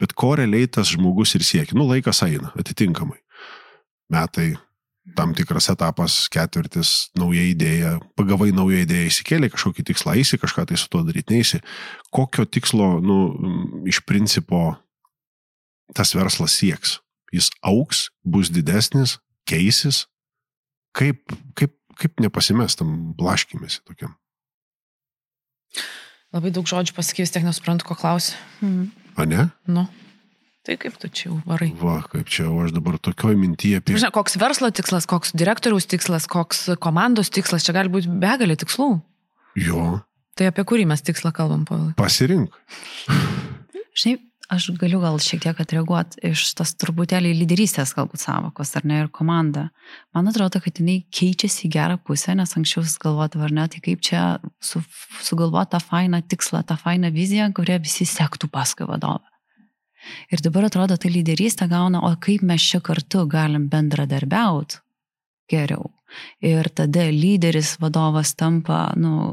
bet 0.00 0.14
ko 0.18 0.34
realiai 0.38 0.70
tas 0.70 0.94
žmogus 0.94 1.34
ir 1.38 1.46
siekia, 1.46 1.76
nu 1.78 1.88
laikas 1.90 2.22
eina, 2.26 2.54
atitinkamai. 2.60 3.18
Metai, 4.12 4.54
tam 5.18 5.34
tikras 5.36 5.68
etapas, 5.68 6.24
ketvirtis, 6.32 7.10
nauja 7.18 7.44
idėja, 7.50 7.94
pagavai 8.16 8.50
naują 8.56 8.86
idėją, 8.86 9.10
įsikėlė 9.10 9.50
kažkokį 9.52 9.84
tikslą, 9.90 10.16
eisi 10.20 10.40
kažką 10.40 10.64
tai 10.70 10.80
su 10.80 10.88
tuo 10.92 11.04
daryti, 11.04 11.36
neįsi. 11.36 11.60
Kokio 12.14 12.48
tikslo, 12.48 12.94
nu, 13.04 13.18
iš 13.88 14.00
principo 14.08 14.72
tas 15.94 16.16
verslas 16.16 16.56
sieks? 16.56 16.98
jis 17.34 17.50
auks, 17.66 18.08
bus 18.22 18.50
didesnis, 18.54 19.18
keisis. 19.48 20.06
Kaip, 20.94 21.34
kaip, 21.58 21.74
kaip 21.98 22.22
nepasimestam 22.22 23.14
blaškimėsi 23.18 23.82
tokiam? 23.86 24.14
Labai 26.34 26.52
daug 26.54 26.66
žodžių 26.70 26.94
pasakys, 26.94 27.32
tiek 27.34 27.46
nesuprantu, 27.46 27.86
ko 27.88 27.98
klausi. 27.98 28.38
Mm. 28.62 28.90
A 29.18 29.26
ne? 29.26 29.48
Nu. 29.66 29.86
Tai 30.64 30.78
kaip 30.80 30.94
tu 30.96 31.10
čia 31.12 31.28
jau 31.28 31.38
varai? 31.44 31.68
Va, 31.76 31.98
kaip 32.08 32.28
čia, 32.32 32.46
aš 32.64 32.72
dabar 32.72 32.96
tokioj 32.96 33.36
mintyje 33.36 33.82
apie... 33.82 33.98
Žinai, 33.98 34.12
koks 34.16 34.38
verslo 34.40 34.70
tikslas, 34.72 35.04
koks 35.10 35.34
direktoriaus 35.36 35.84
tikslas, 35.90 36.24
koks 36.30 36.70
komandos 36.80 37.28
tikslas, 37.34 37.66
čia 37.66 37.76
gali 37.76 37.92
būti 37.92 38.08
begalė 38.08 38.56
tikslų. 38.62 38.94
Jo. 39.60 39.98
Tai 40.34 40.48
apie 40.48 40.64
kurį 40.66 40.86
mes 40.88 41.04
tikslą 41.04 41.34
kalbam, 41.36 41.66
Pavilai? 41.68 41.92
Pasirink. 42.00 42.56
Žinai, 43.92 44.16
Aš 44.52 44.66
galiu 44.76 44.98
gal 45.00 45.16
šiek 45.24 45.40
tiek 45.40 45.60
atreaguoti 45.62 46.20
iš 46.28 46.42
tos 46.58 46.74
truputėlį 46.76 47.30
lyderystės 47.38 47.94
galbūt 47.96 48.20
savokos, 48.20 48.74
ar 48.76 48.84
ne, 48.84 48.98
ir 49.00 49.08
komanda. 49.08 49.70
Man 50.12 50.28
atrodo, 50.28 50.60
kad 50.60 50.76
jinai 50.78 50.98
keičiasi 51.08 51.64
į 51.64 51.70
gerą 51.72 51.96
pusę, 51.96 52.34
nes 52.36 52.52
anksčiau 52.58 52.84
galvodavo, 53.00 53.46
ar 53.48 53.54
ne, 53.56 53.64
tai 53.72 53.80
kaip 53.84 54.04
čia 54.04 54.24
su, 54.60 54.82
sugalvoti 55.24 55.72
tą 55.72 55.80
fainą 55.80 56.20
tikslą, 56.28 56.60
tą 56.68 56.76
fainą 56.76 57.08
viziją, 57.14 57.48
kurią 57.56 57.80
visi 57.86 58.04
sektų 58.08 58.52
paskui 58.52 58.84
vadovą. 58.90 59.24
Ir 60.32 60.42
dabar 60.44 60.68
atrodo, 60.68 60.96
tai 61.00 61.12
lyderystė 61.14 61.68
gauna, 61.70 62.02
o 62.06 62.12
kaip 62.20 62.44
mes 62.46 62.62
čia 62.62 62.80
kartu 62.84 63.24
galim 63.30 63.68
bendradarbiauti 63.72 64.80
geriau. 65.50 65.90
Ir 66.44 66.68
tada 66.70 67.08
lyderis 67.10 67.74
vadovas 67.82 68.34
tampa, 68.38 68.86
nu, 68.96 69.32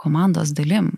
komandos 0.00 0.54
dalim 0.56 0.94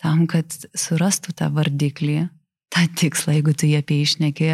tam, 0.00 0.26
kad 0.30 0.52
surastų 0.76 1.34
tą 1.36 1.50
vardiklį, 1.52 2.22
tą 2.70 2.84
tikslą, 2.96 3.34
jeigu 3.36 3.54
tu 3.58 3.68
jie 3.68 3.80
apie 3.82 3.98
išneki 4.04 4.50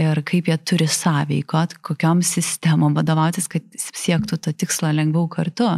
ir 0.00 0.20
kaip 0.26 0.48
jie 0.48 0.56
turi 0.62 0.86
sąveikot, 0.88 1.78
kokiam 1.84 2.22
sistemom 2.24 2.94
vadovautis, 2.96 3.48
kad 3.50 3.66
siektų 3.74 4.38
tą 4.44 4.54
tikslą 4.54 4.94
lengviau 4.96 5.26
kartu. 5.32 5.74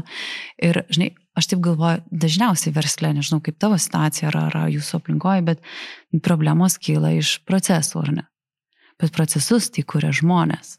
Ir, 0.62 0.82
žinai, 0.92 1.10
aš 1.38 1.50
taip 1.52 1.62
galvoju, 1.64 2.02
dažniausiai 2.10 2.74
verslė, 2.74 3.12
nežinau 3.16 3.40
kaip 3.44 3.58
tavo 3.60 3.78
situacija 3.80 4.30
ar, 4.30 4.38
ar 4.48 4.72
jūsų 4.72 5.00
aplinkoje, 5.00 5.44
bet 5.46 5.62
problemos 6.26 6.78
kyla 6.82 7.14
iš 7.18 7.38
procesų, 7.48 8.02
ar 8.04 8.12
ne? 8.18 8.26
Bet 9.00 9.14
procesus 9.16 9.70
tai 9.72 9.86
kuria 9.88 10.10
žmonės. 10.12 10.76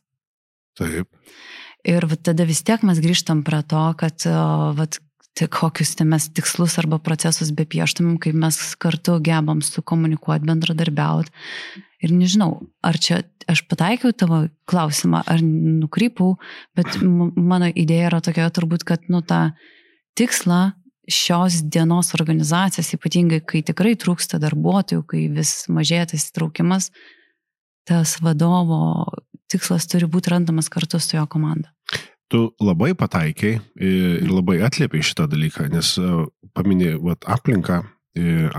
Taip. 0.77 1.09
Ir 1.87 2.05
tada 2.21 2.45
vis 2.45 2.61
tiek 2.61 2.83
mes 2.85 2.99
grįžtam 3.01 3.41
prie 3.45 3.63
to, 3.65 3.85
kad 3.97 4.27
vat, 4.77 4.99
tik 5.37 5.53
kokius 5.55 5.95
tai 5.97 6.05
mes 6.09 6.27
tikslus 6.35 6.77
arba 6.81 6.99
procesus 7.01 7.53
bepieštumėm, 7.55 8.19
kaip 8.21 8.37
mes 8.37 8.57
kartu 8.81 9.17
gebam 9.23 9.63
sukomunikuoti, 9.65 10.47
bendradarbiauti. 10.49 11.31
Ir 12.01 12.13
nežinau, 12.17 12.55
ar 12.85 12.97
čia 12.97 13.21
aš 13.49 13.63
pataikiau 13.69 14.13
tavo 14.17 14.43
klausimą, 14.69 15.21
ar 15.29 15.41
nukrypau, 15.45 16.35
bet 16.77 16.97
mano 17.01 17.69
idėja 17.69 18.09
yra 18.09 18.21
tokia 18.25 18.49
turbūt, 18.53 18.85
kad 18.87 19.05
nu 19.13 19.21
tą 19.25 19.51
tikslą 20.19 20.61
šios 21.11 21.61
dienos 21.67 22.13
organizacijas, 22.15 22.93
ypatingai 22.95 23.41
kai 23.43 23.63
tikrai 23.67 23.95
trūksta 23.99 24.39
darbuotojų, 24.41 25.03
kai 25.07 25.25
vis 25.33 25.65
mažėja 25.71 26.11
tas 26.13 26.29
įtraukimas, 26.29 26.91
tas 27.89 28.19
vadovo 28.23 29.09
tikslas 29.51 29.89
turi 29.91 30.07
būti 30.07 30.31
randamas 30.31 30.69
kartu 30.71 31.01
su 31.01 31.17
jo 31.17 31.25
komanda 31.27 31.73
tu 32.31 32.51
labai 32.63 32.93
pataikiai 32.97 33.59
ir 33.75 34.29
labai 34.31 34.61
atliepiai 34.65 35.03
šitą 35.03 35.27
dalyką, 35.31 35.67
nes 35.73 35.95
e, 35.99 36.11
paminė 36.55 36.95
vat, 37.03 37.27
aplinką, 37.27 37.81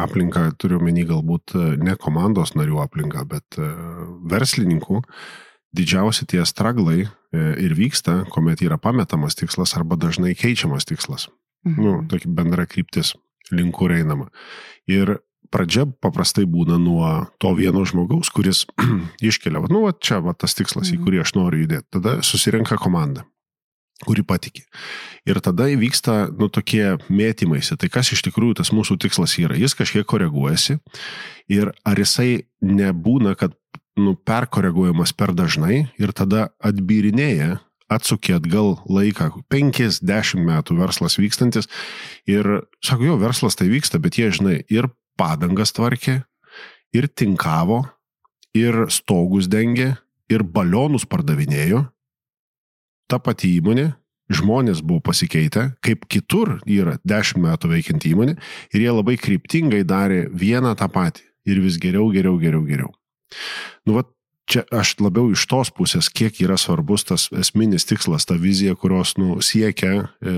aplinką 0.05 0.45
turiu 0.61 0.81
menį 0.85 1.07
galbūt 1.13 1.57
e, 1.57 1.65
ne 1.81 1.97
komandos 2.01 2.55
narių 2.59 2.83
aplinką, 2.85 3.25
bet 3.29 3.59
e, 3.59 3.71
verslininkų, 4.33 5.03
didžiausi 5.73 6.29
tie 6.29 6.45
straglai 6.45 7.07
ir 7.33 7.73
vyksta, 7.73 8.27
kuomet 8.29 8.61
yra 8.61 8.77
pametamas 8.77 9.39
tikslas 9.39 9.73
arba 9.79 9.97
dažnai 9.97 10.35
keičiamas 10.37 10.85
tikslas. 10.85 11.31
Mhm. 11.67 11.83
Nu, 11.83 11.99
tokia 12.11 12.31
bendra 12.31 12.67
kryptis, 12.67 13.15
link 13.51 13.75
kur 13.77 13.93
einama. 13.95 14.29
Ir 14.91 15.19
pradžia 15.53 15.85
paprastai 15.87 16.47
būna 16.49 16.79
nuo 16.81 17.29
to 17.43 17.53
vieno 17.55 17.85
žmogaus, 17.87 18.33
kuris 18.33 18.65
iškelia, 19.31 19.63
nu, 19.69 19.85
va, 19.87 19.93
čia 19.93 20.23
va, 20.25 20.35
tas 20.35 20.57
tikslas, 20.59 20.91
mhm. 20.91 20.99
į 20.99 21.05
kurį 21.05 21.23
aš 21.23 21.37
noriu 21.39 21.67
judėti. 21.67 21.89
Tada 21.99 22.19
susirenka 22.27 22.81
komanda 22.81 23.27
kuri 24.03 24.25
patikė. 24.27 24.65
Ir 25.29 25.39
tada 25.45 25.69
įvyksta, 25.71 26.33
nu, 26.35 26.49
tokie 26.53 26.97
mėtymaisi. 27.07 27.77
Tai 27.79 27.91
kas 27.93 28.13
iš 28.15 28.25
tikrųjų 28.27 28.59
tas 28.59 28.73
mūsų 28.75 28.99
tikslas 29.05 29.37
yra? 29.39 29.55
Jis 29.59 29.77
kažkiek 29.79 30.07
koreguojasi 30.09 30.79
ir 31.53 31.73
ar 31.87 32.01
jisai 32.01 32.49
nebūna, 32.67 33.37
kad, 33.39 33.55
nu, 33.99 34.17
perkoreguojamas 34.17 35.15
per 35.15 35.35
dažnai 35.37 35.85
ir 36.01 36.15
tada 36.17 36.51
atbyrinėja, 36.65 37.61
atsukė 37.93 38.37
atgal 38.39 38.77
laiką, 38.91 39.31
50 39.53 40.43
metų 40.47 40.77
verslas 40.79 41.19
vykstantis 41.21 41.71
ir 42.31 42.49
sako, 42.85 43.13
jo, 43.13 43.17
verslas 43.23 43.59
tai 43.59 43.69
vyksta, 43.73 44.01
bet 44.03 44.19
jie, 44.21 44.31
žinai, 44.35 44.61
ir 44.73 44.91
padangas 45.21 45.75
tvarkė, 45.77 46.23
ir 46.97 47.09
tinkavo, 47.09 47.83
ir 48.57 48.87
stogus 48.93 49.49
dengė, 49.53 49.95
ir 50.33 50.45
balionus 50.45 51.05
pardavinėjo. 51.09 51.85
Ta 53.11 53.19
pati 53.21 53.51
įmonė, 53.59 53.91
žmonės 54.33 54.81
buvo 54.85 55.03
pasikeitę, 55.11 55.73
kaip 55.85 56.07
kitur 56.11 56.59
yra 56.69 56.97
10 57.09 57.43
metų 57.43 57.73
veikianti 57.75 58.13
įmonė 58.15 58.37
ir 58.73 58.85
jie 58.85 58.93
labai 58.93 59.19
kryptingai 59.21 59.83
darė 59.89 60.25
vieną 60.31 60.75
tą 60.79 60.89
patį 60.93 61.27
ir 61.49 61.61
vis 61.65 61.79
geriau, 61.83 62.09
geriau, 62.15 62.39
geriau, 62.41 62.63
geriau. 62.65 62.91
Nu, 63.87 63.97
va, 63.99 64.07
čia 64.53 64.63
aš 64.75 64.97
labiau 65.01 65.31
iš 65.33 65.45
tos 65.49 65.71
pusės, 65.75 66.11
kiek 66.13 66.37
yra 66.45 66.59
svarbus 66.61 67.07
tas 67.09 67.29
esminis 67.37 67.87
tikslas, 67.89 68.27
ta 68.29 68.37
vizija, 68.41 68.77
kurios 68.79 69.15
nu, 69.21 69.39
siekia, 69.45 69.93
e, 70.21 70.35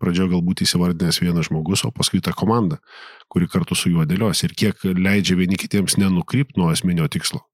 pradžioje 0.00 0.32
galbūt 0.36 0.64
įsivardinęs 0.64 1.20
vienas 1.22 1.50
žmogus, 1.50 1.84
o 1.84 1.92
paskui 1.94 2.22
ta 2.24 2.32
komanda, 2.36 2.80
kuri 3.32 3.50
kartu 3.50 3.76
su 3.78 3.92
juo 3.92 4.06
dėlios 4.08 4.42
ir 4.46 4.56
kiek 4.56 4.88
leidžia 4.88 5.36
vieni 5.38 5.60
kitiems 5.60 5.98
nenukrypti 6.00 6.60
nuo 6.60 6.72
esminio 6.72 7.08
tikslo. 7.12 7.44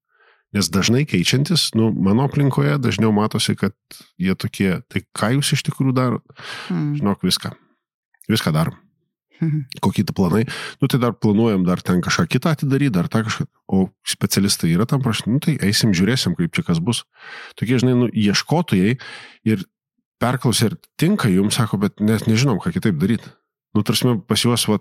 Nes 0.55 0.69
dažnai 0.71 1.03
keičiantis, 1.09 1.73
nu, 1.75 1.89
mano 1.91 2.29
aplinkoje 2.29 2.77
dažniau 2.79 3.11
matosi, 3.15 3.57
kad 3.59 3.75
jie 4.21 4.37
tokie, 4.39 4.71
tai 4.87 5.03
ką 5.17 5.33
jūs 5.35 5.51
iš 5.57 5.65
tikrųjų 5.67 5.97
darot? 5.97 6.23
Mm. 6.71 6.95
Žinok, 7.01 7.27
viską. 7.27 7.51
Viską 8.31 8.55
darom. 8.55 8.84
Mhm. 9.41 9.65
Kokie 9.83 10.05
tai 10.07 10.15
planai? 10.15 10.43
Nu, 10.79 10.87
tai 10.87 10.99
dar 10.99 11.13
planuojam 11.13 11.65
dar 11.67 11.81
ten 11.81 12.01
kažką 12.01 12.27
kitą 12.31 12.53
atidaryti, 12.55 12.93
dar 12.95 13.09
tą 13.11 13.23
kažką. 13.27 13.47
O 13.67 13.89
specialistai 14.07 14.71
yra 14.71 14.85
tam 14.87 15.01
prašyti, 15.03 15.31
nu, 15.31 15.39
tai 15.43 15.57
eisim, 15.59 15.91
žiūrėsim, 15.91 16.37
kaip 16.37 16.53
čia 16.55 16.63
kas 16.63 16.79
bus. 16.79 17.03
Tokie, 17.59 17.79
žinai, 17.81 17.95
nu, 17.99 18.07
ieškotojai 18.07 18.95
ir 19.49 19.65
perklausė, 20.21 20.71
ar 20.71 20.77
tinka 20.99 21.29
jums, 21.31 21.57
sako, 21.59 21.81
bet 21.83 21.99
nes 21.99 22.23
nežinom, 22.29 22.61
ką 22.63 22.71
kitaip 22.75 22.99
daryti. 23.01 23.27
Nu, 23.75 23.83
tarsi 23.83 24.07
pas 24.27 24.39
juos, 24.39 24.67
va, 24.71 24.79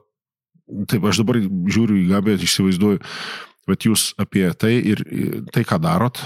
taip, 0.86 1.02
aš 1.02 1.24
dabar 1.24 1.40
žiūriu 1.42 1.98
į 2.04 2.08
gabę, 2.12 2.36
įsivaizduoju, 2.38 3.02
bet 3.66 3.88
jūs 3.88 4.12
apie 4.22 4.46
tai 4.54 4.76
ir 4.78 5.02
tai, 5.50 5.64
ką 5.66 5.80
darot, 5.82 6.22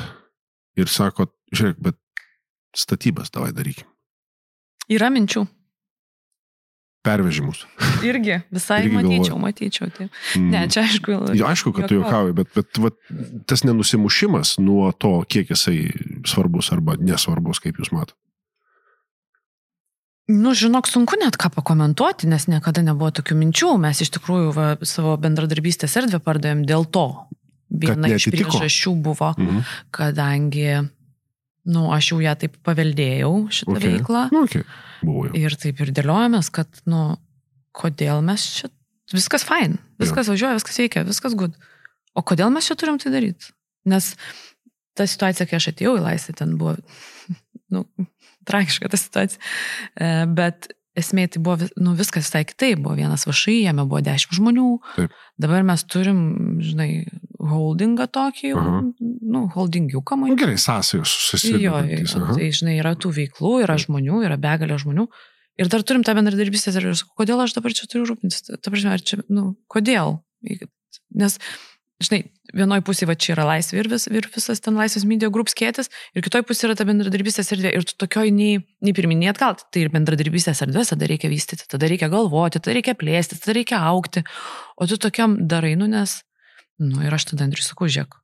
ir 0.76 0.91
sakot, 0.93 1.33
žiūrėk, 1.55 1.81
bet 1.81 1.97
statybas 2.76 3.33
davai 3.33 3.55
darykim. 3.57 3.89
Yra 4.93 5.09
minčių. 5.12 5.47
Pervežimus. 7.09 7.64
Irgi, 8.04 8.36
visai 8.52 8.82
Irgi 8.84 8.92
Irgi 8.92 9.00
galvoju. 9.00 9.18
matyčiau, 9.18 9.40
matyčiau. 9.40 9.90
Taip. 9.96 10.12
Mm. 10.36 10.50
Ne, 10.52 10.62
čia 10.68 10.84
aišku. 10.84 11.16
Jo, 11.40 11.48
aišku, 11.48 11.72
kad 11.76 11.88
tu 11.88 11.96
juokauji, 11.98 12.36
bet, 12.36 12.52
bet 12.54 12.80
va, 12.84 12.92
tas 13.48 13.64
nenusimušimas 13.64 14.59
nuo 14.61 14.92
to, 14.92 15.16
kiek 15.26 15.50
jisai 15.56 15.88
svarbus 16.28 16.68
arba 16.76 16.98
nesvarbus, 17.00 17.64
kaip 17.64 17.80
jūs 17.80 17.90
matote. 17.96 18.18
Nu, 20.28 20.52
žinok, 20.52 20.84
sunku 20.84 21.16
net 21.16 21.38
ką 21.40 21.48
pakomentuoti, 21.54 22.28
nes 22.28 22.44
niekada 22.52 22.82
nebuvo 22.84 23.09
tokių 23.16 23.36
minčių. 23.40 23.70
Mes 23.80 24.02
iš 24.04 24.11
tikrųjų 24.18 24.50
va, 24.52 24.66
savo 24.84 25.14
bendradarbystės 25.16 25.94
erdvę 26.02 26.20
pardavėm 26.20 26.66
dėl 26.68 26.84
to. 26.92 27.06
Viena 27.72 28.11
iš 28.12 28.28
priežasčių 28.32 28.92
buvo, 29.04 29.30
Mhm. 29.40 29.62
kadangi, 29.92 30.66
nu, 31.72 31.86
aš 31.92 32.12
jau 32.12 32.20
ją 32.20 32.34
taip 32.44 32.61
paveldėjau, 32.64 33.32
šitą 33.48 33.72
okay. 33.76 33.88
veiklą. 33.96 34.22
Nu, 34.36 34.44
okay. 34.44 34.64
Buvo 35.03 35.28
jau. 35.28 35.34
Ir 35.38 35.57
taip 35.61 35.80
ir 35.84 35.92
dėliojamės, 35.96 36.51
kad, 36.55 36.82
nu, 36.90 37.03
kodėl 37.76 38.22
mes 38.26 38.44
čia, 38.59 38.70
viskas 39.14 39.46
fine, 39.49 39.78
viskas 40.03 40.30
važiuoja, 40.30 40.59
viskas 40.59 40.80
veikia, 40.82 41.05
viskas 41.09 41.36
good. 41.38 41.57
O 42.18 42.24
kodėl 42.26 42.51
mes 42.55 42.66
čia 42.68 42.76
turim 42.78 42.99
tai 43.01 43.12
daryti? 43.14 43.53
Nes 43.88 44.12
ta 44.99 45.07
situacija, 45.07 45.46
kai 45.46 45.61
aš 45.61 45.70
atėjau 45.72 45.99
į 46.01 46.05
laisvę, 46.05 46.34
ten 46.40 46.57
buvo, 46.61 46.74
nu, 47.74 47.84
tragiška 48.49 48.90
ta 48.90 49.01
situacija. 49.01 49.40
E, 49.94 50.11
Bet 50.26 50.72
esmė 50.99 51.28
tai 51.30 51.42
buvo, 51.44 51.68
nu, 51.78 51.94
viskas 51.99 52.26
visai 52.26 52.44
kitaip. 52.49 52.80
Buvo 52.82 52.96
vienas 52.99 53.26
vašai, 53.28 53.61
jame 53.62 53.84
buvo 53.88 54.03
dešimt 54.05 54.34
žmonių. 54.38 54.68
Taip. 54.96 55.14
Dabar 55.40 55.66
mes 55.66 55.84
turim, 55.86 56.20
žinai, 56.64 56.90
holdingą 57.39 58.07
tokį, 58.11 58.53
Aha. 58.59 58.80
nu, 58.99 59.45
holdingiuką, 59.55 60.16
Nu, 60.18 60.26
man 60.26 60.36
gerai, 60.41 60.57
sąsajos 60.59 61.07
Jo, 61.07 61.24
susidėliojantis. 61.30 62.14
jo, 62.16 62.26
tai 62.34 62.51
žinai, 62.51 62.78
yra 62.80 62.95
tų 62.99 63.12
veiklų, 63.14 63.53
yra 63.62 63.76
žmonių, 63.78 64.22
yra 64.26 64.36
begalė 64.41 64.78
žmonių. 64.82 65.07
Ir 65.59 65.70
dar 65.70 65.82
turim 65.82 66.05
tą 66.07 66.14
bendradarbystę 66.14 66.70
ir 66.74 66.91
aš 66.93 67.05
sakau, 67.05 67.16
kodėl 67.24 67.41
aš 67.43 67.55
dabar 67.57 67.74
čia 67.74 67.86
turiu 67.91 68.07
rūpintis? 68.11 68.45
Ta 68.47 68.70
prasme, 68.70 68.93
ar 68.95 69.03
čia, 69.03 69.20
nu, 69.28 69.57
kodėl? 69.70 70.20
Nes, 71.18 71.39
žinai, 72.03 72.20
vienoje 72.55 72.84
pusėje 72.86 73.09
va 73.11 73.16
čia 73.18 73.32
yra 73.34 73.47
laisvė 73.49 73.80
ir, 73.82 73.89
vis, 73.91 74.07
ir 74.07 74.28
visas 74.34 74.62
ten 74.62 74.78
laisvės 74.78 75.03
media 75.09 75.30
grup 75.34 75.51
skėtis, 75.51 75.91
ir 76.14 76.22
kitoje 76.22 76.47
pusėje 76.47 76.70
yra 76.70 76.76
ta 76.78 76.86
bendradarbystės 76.86 77.51
erdvė. 77.57 77.72
Ir 77.74 77.86
tu 77.91 77.97
tokioj 77.99 78.30
nei, 78.34 78.61
nei 78.86 78.95
pirminė 78.95 79.32
atgal, 79.32 79.59
tai 79.74 79.82
ir 79.86 79.91
bendradarbystės 79.95 80.62
erdvės 80.66 80.95
tada 80.95 81.11
reikia 81.11 81.30
vystyti, 81.32 81.66
tada 81.66 81.91
reikia 81.91 82.07
galvoti, 82.12 82.62
tada 82.62 82.78
reikia 82.78 82.95
plėsti, 82.99 83.41
tada 83.43 83.59
reikia 83.59 83.82
aukti. 83.91 84.22
O 84.78 84.86
tu 84.86 84.97
tokiam 85.03 85.34
darai, 85.51 85.74
nu, 85.80 85.91
nes, 85.91 86.20
nu, 86.83 87.03
ir 87.05 87.14
aš 87.14 87.31
tada 87.33 87.47
Andriui 87.49 87.66
sakau, 87.66 87.89
žiūrėk. 87.91 88.18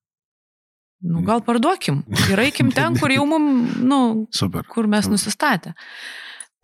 Nu, 1.05 1.21
gal 1.27 1.43
parduokim 1.45 2.03
ir 2.31 2.41
eikim 2.47 2.71
ten, 2.77 2.97
kur 3.01 3.13
jau 3.13 3.27
mum, 3.29 3.49
nu, 3.85 4.01
Super. 4.33 4.65
kur 4.71 4.89
mes 4.89 5.05
Super. 5.05 5.19
nusistatę. 5.19 5.75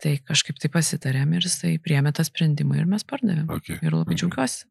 Tai 0.01 0.15
kažkaip 0.25 0.57
tai 0.57 0.71
pasitarėm 0.73 1.35
ir 1.37 1.45
jisai 1.45 1.75
priemė 1.83 2.13
tą 2.17 2.25
sprendimą 2.25 2.79
ir 2.79 2.87
mes 2.89 3.05
pardavėm. 3.05 3.45
Okay. 3.59 3.77
Ir 3.85 3.93
labai 3.93 4.15
okay. 4.15 4.23
džiaugiuosi. 4.23 4.63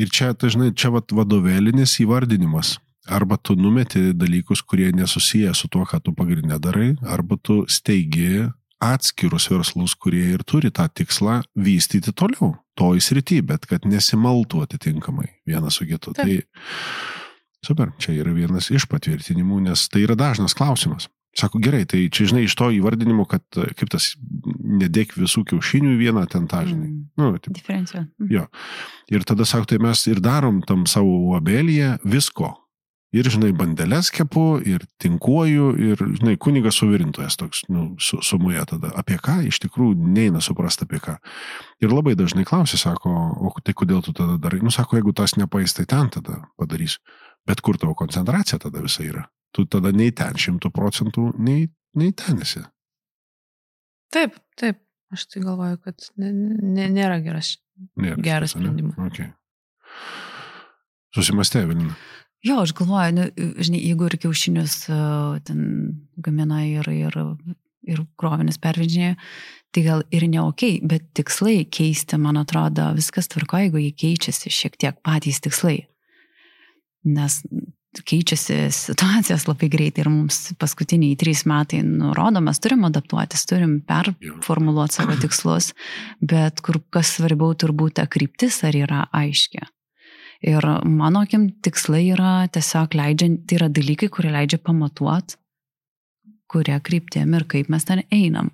Ir 0.00 0.10
čia, 0.10 0.32
tai 0.34 0.50
žinai, 0.50 0.72
čia 0.74 0.90
vat 0.90 1.12
vadovėlinis 1.14 2.00
įvardinimas. 2.02 2.78
Arba 3.10 3.38
tu 3.38 3.54
numeti 3.56 4.10
dalykus, 4.16 4.62
kurie 4.66 4.90
nesusiję 4.94 5.52
su 5.54 5.70
tuo, 5.72 5.84
ką 5.88 6.00
tu 6.04 6.12
pagrindinė 6.16 6.58
darai, 6.62 6.90
arba 7.06 7.38
tu 7.40 7.62
steigi 7.70 8.48
atskirus 8.80 9.50
verslus, 9.52 9.94
kurie 9.94 10.24
ir 10.34 10.44
turi 10.48 10.72
tą 10.74 10.88
tikslą 10.88 11.40
vystyti 11.54 12.14
toliau, 12.16 12.54
to 12.78 12.94
įsrity, 12.96 13.42
bet 13.46 13.68
kad 13.68 13.86
nesimaltų 13.88 14.64
atitinkamai 14.64 15.28
vienas 15.48 15.80
su 15.80 15.86
kitu. 15.88 16.14
Taip. 16.16 16.26
Tai 16.26 17.66
super, 17.66 17.94
čia 18.00 18.16
yra 18.16 18.32
vienas 18.34 18.70
iš 18.72 18.88
patvirtinimų, 18.90 19.64
nes 19.68 19.88
tai 19.92 20.06
yra 20.06 20.16
dažnas 20.18 20.56
klausimas. 20.56 21.10
Sako, 21.36 21.60
gerai, 21.62 21.84
tai 21.86 22.08
čia, 22.10 22.24
žinai, 22.26 22.42
iš 22.48 22.56
to 22.58 22.72
įvardinimo, 22.74 23.22
kad 23.30 23.44
kaip 23.54 23.90
tas 23.92 24.08
nedėk 24.80 25.12
visų 25.14 25.44
kiaušinių 25.52 25.92
vieną 26.00 26.24
ten 26.30 26.48
tą, 26.50 26.64
žinai. 26.66 26.88
Mm. 26.88 27.04
Nu, 27.20 27.28
taip, 27.38 27.52
Diferencija. 27.54 28.02
Mm. 28.18 28.32
Jo. 28.34 28.46
Ir 29.14 29.26
tada 29.28 29.46
sako, 29.46 29.68
tai 29.70 29.78
mes 29.84 30.02
ir 30.10 30.18
darom 30.24 30.58
tam 30.66 30.88
savo 30.90 31.36
abelyje 31.38 32.00
visko. 32.02 32.50
Ir, 33.10 33.26
žinai, 33.26 33.50
bandelės 33.58 34.12
kepu, 34.14 34.60
ir 34.62 34.84
tinkuoju, 35.02 35.70
ir, 35.82 36.02
žinai, 36.20 36.36
kunigas 36.38 36.76
suvirintojas 36.78 37.34
toks, 37.40 37.64
nu, 37.66 37.88
su, 37.98 38.20
sumuja 38.22 38.62
tada. 38.70 38.92
Apie 39.00 39.16
ką 39.18 39.40
iš 39.48 39.58
tikrųjų 39.64 39.96
neina 40.14 40.42
suprasti 40.44 40.86
apie 40.86 41.00
ką. 41.02 41.16
Ir 41.82 41.90
labai 41.90 42.14
dažnai 42.18 42.46
klausia, 42.46 42.78
sako, 42.78 43.10
o 43.42 43.50
tai 43.66 43.74
kodėl 43.74 44.04
tu 44.06 44.14
tada 44.14 44.36
darai? 44.38 44.60
Nu, 44.62 44.70
sako, 44.74 45.00
jeigu 45.00 45.14
tas 45.18 45.34
nepaės, 45.40 45.74
tai 45.74 45.88
ten 45.90 46.12
tada 46.14 46.38
padarysiu. 46.60 47.02
Bet 47.50 47.64
kur 47.66 47.80
tavo 47.82 47.96
koncentracija 47.98 48.60
tada 48.62 48.84
visa 48.84 49.02
yra? 49.02 49.24
Tu 49.56 49.64
tada 49.66 49.90
nei 49.90 50.14
ten 50.14 50.38
šimtų 50.38 50.70
procentų, 50.70 51.32
nei, 51.42 51.66
nei 51.98 52.14
ten 52.14 52.38
esi. 52.44 52.62
Taip, 54.14 54.38
taip. 54.60 54.78
Aš 55.10 55.26
tai 55.26 55.42
galvoju, 55.42 55.80
kad 55.82 56.06
nėra 56.14 57.18
geras. 57.24 57.56
Nėra 57.98 58.22
Geras 58.22 58.54
sprendimas. 58.54 58.94
Okay. 59.10 59.32
Susimastė, 61.16 61.64
Evelina. 61.66 61.96
Jo, 62.46 62.62
aš 62.64 62.72
galvoju, 62.72 63.16
nu, 63.18 63.24
žinai, 63.60 63.80
jeigu 63.84 64.06
ir 64.08 64.16
kiaušinius 64.22 64.76
uh, 64.88 65.40
ten 65.44 65.64
gamina 66.24 66.62
ir, 66.64 66.86
ir, 66.88 67.18
ir 67.84 68.04
krovinius 68.20 68.56
pervežinėja, 68.62 69.18
tai 69.76 69.82
gal 69.84 70.04
ir 70.14 70.24
ne 70.30 70.40
ok, 70.42 70.64
bet 70.88 71.10
tikslai 71.18 71.66
keisti, 71.68 72.16
man 72.20 72.40
atrodo, 72.40 72.88
viskas 72.96 73.28
tvarko, 73.30 73.60
jeigu 73.60 73.82
jie 73.82 73.90
keičiasi 74.04 74.52
šiek 74.56 74.78
tiek 74.80 75.02
patys 75.04 75.42
tikslai. 75.44 75.82
Nes 77.04 77.42
keičiasi 78.06 78.56
situacijos 78.72 79.44
labai 79.48 79.68
greitai 79.70 80.04
ir 80.04 80.10
mums 80.12 80.52
paskutiniai 80.60 81.18
trys 81.20 81.42
metai 81.50 81.82
nurodo, 81.84 82.40
mes 82.44 82.60
turim 82.62 82.86
adaptuotis, 82.86 83.44
turim 83.50 83.80
performuluoti 83.86 84.96
savo 84.96 85.16
tikslus, 85.20 85.72
bet 86.22 86.62
kur 86.64 86.80
kas 86.94 87.16
svarbiau 87.18 87.52
turbūt 87.58 87.98
ta 87.98 88.06
kryptis 88.10 88.62
ar 88.66 88.78
yra 88.78 89.04
aiški. 89.12 89.66
Ir 90.40 90.64
mano 90.88 91.24
akim 91.26 91.50
tikslai 91.64 92.06
yra 92.14 92.46
tiesiog 92.52 92.96
leidžia, 92.96 93.34
tai 93.44 93.58
yra 93.58 93.68
dalykai, 93.68 94.08
kurie 94.12 94.32
leidžia 94.32 94.60
pamatuot, 94.64 95.36
kuria 96.50 96.80
kryptėm 96.80 97.36
ir 97.36 97.44
kaip 97.50 97.68
mes 97.72 97.84
ten 97.86 98.02
einam. 98.08 98.48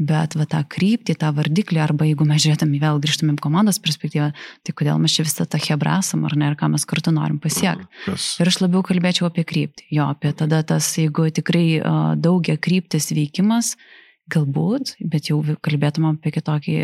Bet 0.00 0.32
va 0.40 0.46
tą 0.48 0.62
kryptį, 0.72 1.14
tą 1.20 1.28
vardiklį, 1.36 1.78
arba 1.84 2.06
jeigu 2.08 2.24
mes 2.24 2.40
žiūrėtume 2.40 2.80
vėl 2.80 2.96
grįžtumėm 3.02 3.36
komandos 3.44 3.76
perspektyvą, 3.84 4.30
tai 4.64 4.74
kodėl 4.74 4.96
mes 5.02 5.12
čia 5.12 5.26
visą 5.26 5.44
tą 5.44 5.60
hebrasam, 5.60 6.24
ar 6.24 6.32
ne, 6.40 6.48
ir 6.48 6.56
ką 6.58 6.70
mes 6.72 6.86
kartu 6.88 7.12
norim 7.12 7.36
pasiekti. 7.42 7.84
Ir 8.40 8.48
aš 8.48 8.62
labiau 8.64 8.80
kalbėčiau 8.88 9.28
apie 9.28 9.44
kryptį. 9.44 9.90
Jo, 9.92 10.08
apie 10.14 10.32
tada 10.32 10.62
tas, 10.64 10.88
jeigu 10.96 11.28
tikrai 11.36 11.66
daugia 12.16 12.56
kryptis 12.56 13.12
veikimas, 13.12 13.74
galbūt, 14.32 14.96
bet 15.12 15.28
jau 15.28 15.42
kalbėtum 15.60 16.08
apie 16.14 16.32
kitokį 16.40 16.78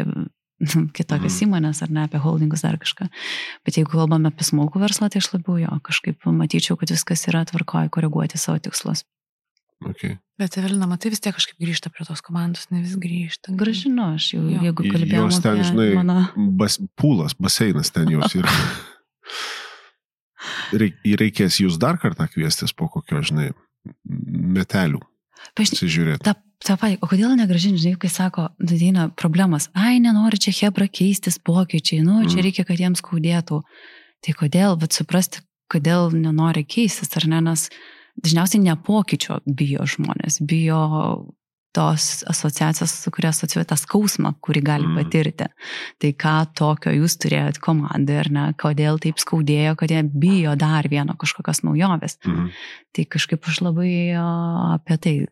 kitokias 0.96 1.36
Mhm. 1.38 1.44
įmonės 1.48 1.82
ar 1.86 1.90
ne 1.94 2.06
apie 2.08 2.18
holdingus 2.22 2.64
ar 2.66 2.78
kažką. 2.80 3.08
Bet 3.64 3.78
jeigu 3.78 3.90
kalbame 3.94 4.28
apie 4.32 4.44
smulkų 4.46 4.80
verslą, 4.82 5.10
tai 5.10 5.22
aš 5.22 5.32
labiau 5.36 5.58
jo 5.62 5.78
kažkaip 5.86 6.26
matyčiau, 6.26 6.76
kad 6.80 6.90
viskas 6.90 7.26
yra 7.30 7.44
tvarkoje 7.48 7.90
koreguoti 7.94 8.38
savo 8.38 8.58
tikslus. 8.58 9.04
Okay. 9.86 10.16
Bet 10.38 10.56
Evelina, 10.58 10.88
matai, 10.90 11.12
vis 11.14 11.20
tiek 11.22 11.34
kažkaip 11.36 11.54
grįžta 11.62 11.90
prie 11.94 12.02
tos 12.02 12.18
komandos, 12.26 12.64
ne 12.74 12.80
vis 12.82 12.96
grįžta. 12.98 13.52
Gražinu, 13.54 14.08
aš 14.16 14.32
jau, 14.34 14.40
Jo. 14.50 14.58
jeigu 14.66 14.82
kalbėjau 14.90 15.28
Jos 15.28 15.38
ten, 15.44 15.52
apie 15.60 15.68
žinai, 15.70 15.86
mano... 15.94 16.16
bas, 16.58 16.80
pūlas, 16.98 17.36
baseinas 17.38 17.92
ten 17.94 18.10
jos 18.10 18.34
yra. 18.34 18.50
Reik, 20.78 20.98
reikės 21.18 21.60
jūs 21.62 21.78
dar 21.80 21.98
kartą 22.02 22.26
kviestis 22.30 22.74
po 22.76 22.88
kokio, 22.92 23.22
žinai, 23.26 23.48
metelių. 24.58 25.00
Pasižiūrėti. 25.58 26.22
Ta, 26.26 26.34
ta 26.64 26.76
pai, 26.76 26.96
o 27.00 27.06
kodėl 27.06 27.36
negražinti, 27.38 27.78
žinai, 27.82 27.98
kai 28.02 28.10
sako, 28.10 28.48
ateina 28.60 29.08
problemas, 29.14 29.68
ai, 29.74 29.98
nenori 30.02 30.38
čia 30.42 30.52
hebra 30.66 30.88
keistis 30.90 31.38
pokyčiai, 31.38 32.02
nu, 32.02 32.24
čia 32.26 32.38
Mm. 32.40 32.44
reikia, 32.46 32.64
kad 32.66 32.76
jiems 32.78 33.00
skaudėtų. 33.02 33.62
Tai 34.26 34.32
kodėl, 34.34 34.76
bet 34.78 34.92
suprasti, 34.92 35.40
kodėl 35.70 36.10
nenori 36.12 36.64
keistis, 36.66 37.14
ar 37.16 37.28
ne, 37.28 37.40
nes 37.40 37.68
dažniausiai 38.24 38.60
ne 38.64 38.74
pokyčio 38.76 39.40
bijo 39.46 39.84
žmonės, 39.86 40.40
bijo 40.42 41.26
tos 41.74 42.24
asociacijos, 42.26 42.90
su 42.90 43.10
kuria 43.12 43.28
asociuoja 43.30 43.66
tą 43.68 43.76
skausmą, 43.76 44.34
kurį 44.42 44.62
gali 44.64 44.86
Mm. 44.88 44.96
patirti. 44.98 45.46
Tai 46.00 46.12
ką 46.12 46.54
tokio 46.56 46.90
jūs 46.90 47.14
turėjot 47.22 47.60
komandai, 47.60 48.18
ar 48.18 48.30
ne, 48.30 48.52
kodėl 48.58 48.98
taip 48.98 49.16
skaudėjo, 49.20 49.76
kad 49.76 49.88
jie 49.90 50.02
bijo 50.02 50.56
dar 50.58 50.88
vieno 50.88 51.14
kažkokios 51.14 51.62
naujovės. 51.62 52.16
Mhm. 52.26 52.50
Tai 52.94 53.04
kažkaip 53.04 53.44
aš 53.46 53.60
labai 53.60 54.16
apie 54.74 54.96
tai 54.98 55.26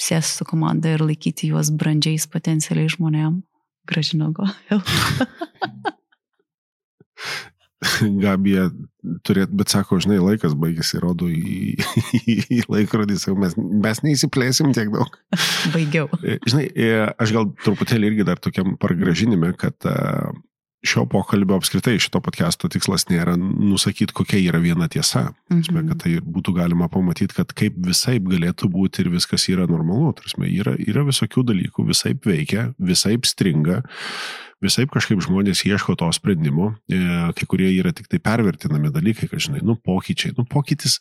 sės 0.00 0.36
su 0.38 0.44
komanda 0.48 0.94
ir 0.94 1.04
laikyti 1.04 1.50
juos 1.52 1.70
brandžiais 1.72 2.26
potencialiai 2.30 2.92
žmonėm. 2.92 3.42
Gražino 3.86 4.32
gal. 4.34 4.50
Gabija 8.24 8.70
turėt, 9.26 9.52
bet 9.54 9.70
sako, 9.70 9.98
žinai, 10.02 10.18
laikas 10.22 10.56
baigėsi, 10.58 10.98
rodo 11.02 11.28
į, 11.30 11.76
į, 12.18 12.36
į 12.58 12.60
laikrodį, 12.72 13.18
sako, 13.20 13.36
mes, 13.44 13.54
mes 13.56 14.02
neįsiplėsim 14.04 14.72
tiek 14.76 14.90
daug. 14.94 15.18
Baigiau. 15.74 16.08
E, 16.22 16.38
Žinai, 16.48 16.66
e, 16.72 16.90
aš 17.22 17.34
gal 17.36 17.50
truputėlį 17.64 18.12
irgi 18.12 18.26
dar 18.28 18.40
tokiam 18.42 18.74
pargražinime, 18.80 19.52
kad 19.60 19.88
e, 19.88 19.94
šio 20.96 21.04
pokalbio 21.12 21.56
apskritai 21.60 21.98
šito 22.00 22.22
podcast'o 22.24 22.70
tikslas 22.72 23.04
nėra 23.10 23.34
nusakyti, 23.36 24.14
kokia 24.16 24.38
yra 24.40 24.60
viena 24.62 24.88
tiesa. 24.88 25.34
Mhm. 25.52 25.88
kad 25.90 26.00
tai 26.02 26.16
būtų 26.24 26.54
galima 26.56 26.88
pamatyti, 26.88 27.36
kad 27.36 27.52
kaip 27.52 27.76
visai 27.76 28.18
galėtų 28.18 28.70
būti 28.72 29.04
ir 29.04 29.10
viskas 29.12 29.48
yra 29.52 29.66
normalu. 29.68 30.14
Prasme, 30.16 30.48
yra, 30.48 30.72
yra 30.78 31.04
visokių 31.04 31.44
dalykų, 31.44 31.86
visai 31.86 32.14
veikia, 32.16 32.72
visai 32.78 33.18
stringa, 33.22 33.82
visai 34.62 34.86
kažkaip 34.86 35.20
žmonės 35.20 35.66
ieško 35.68 35.98
to 36.00 36.08
sprendimo, 36.16 36.74
e, 36.88 36.98
kai 37.36 37.46
kurie 37.46 37.68
yra 37.76 37.92
tik 37.92 38.08
tai 38.08 38.18
pervertinami 38.18 38.90
dalykai, 38.90 39.28
kad 39.28 39.40
žinai, 39.40 39.60
nu 39.62 39.76
pokyčiai, 39.76 40.32
nu 40.38 40.46
pokytis, 40.48 41.00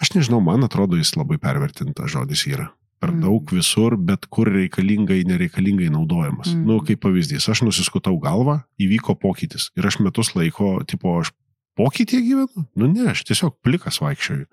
aš 0.00 0.14
nežinau, 0.16 0.40
man 0.40 0.64
atrodo, 0.64 0.96
jis 0.96 1.12
labai 1.16 1.36
pervertintas 1.36 2.08
žodis 2.08 2.46
yra. 2.48 2.70
Per 3.00 3.14
Mm. 3.14 3.20
daug 3.24 3.50
visur, 3.56 3.96
bet 3.96 4.26
kur 4.28 4.50
reikalingai, 4.52 5.22
nereikalingai 5.24 5.88
naudojamas. 5.88 6.50
Mm. 6.52 6.66
Nu, 6.68 6.80
kaip 6.84 7.00
pavyzdys, 7.00 7.48
aš 7.48 7.62
nusiskutau 7.64 8.18
galvą, 8.20 8.58
įvyko 8.76 9.14
pokytis 9.16 9.70
ir 9.76 9.86
aš 9.88 10.02
metus 10.04 10.34
laiko, 10.36 10.84
tipo, 10.84 11.14
aš 11.22 11.32
pokytį 11.80 12.20
gyvenu? 12.26 12.66
Nu 12.76 12.90
ne, 12.92 13.08
aš 13.14 13.24
tiesiog 13.24 13.56
plikas 13.64 14.02
vaikščioju. 14.04 14.44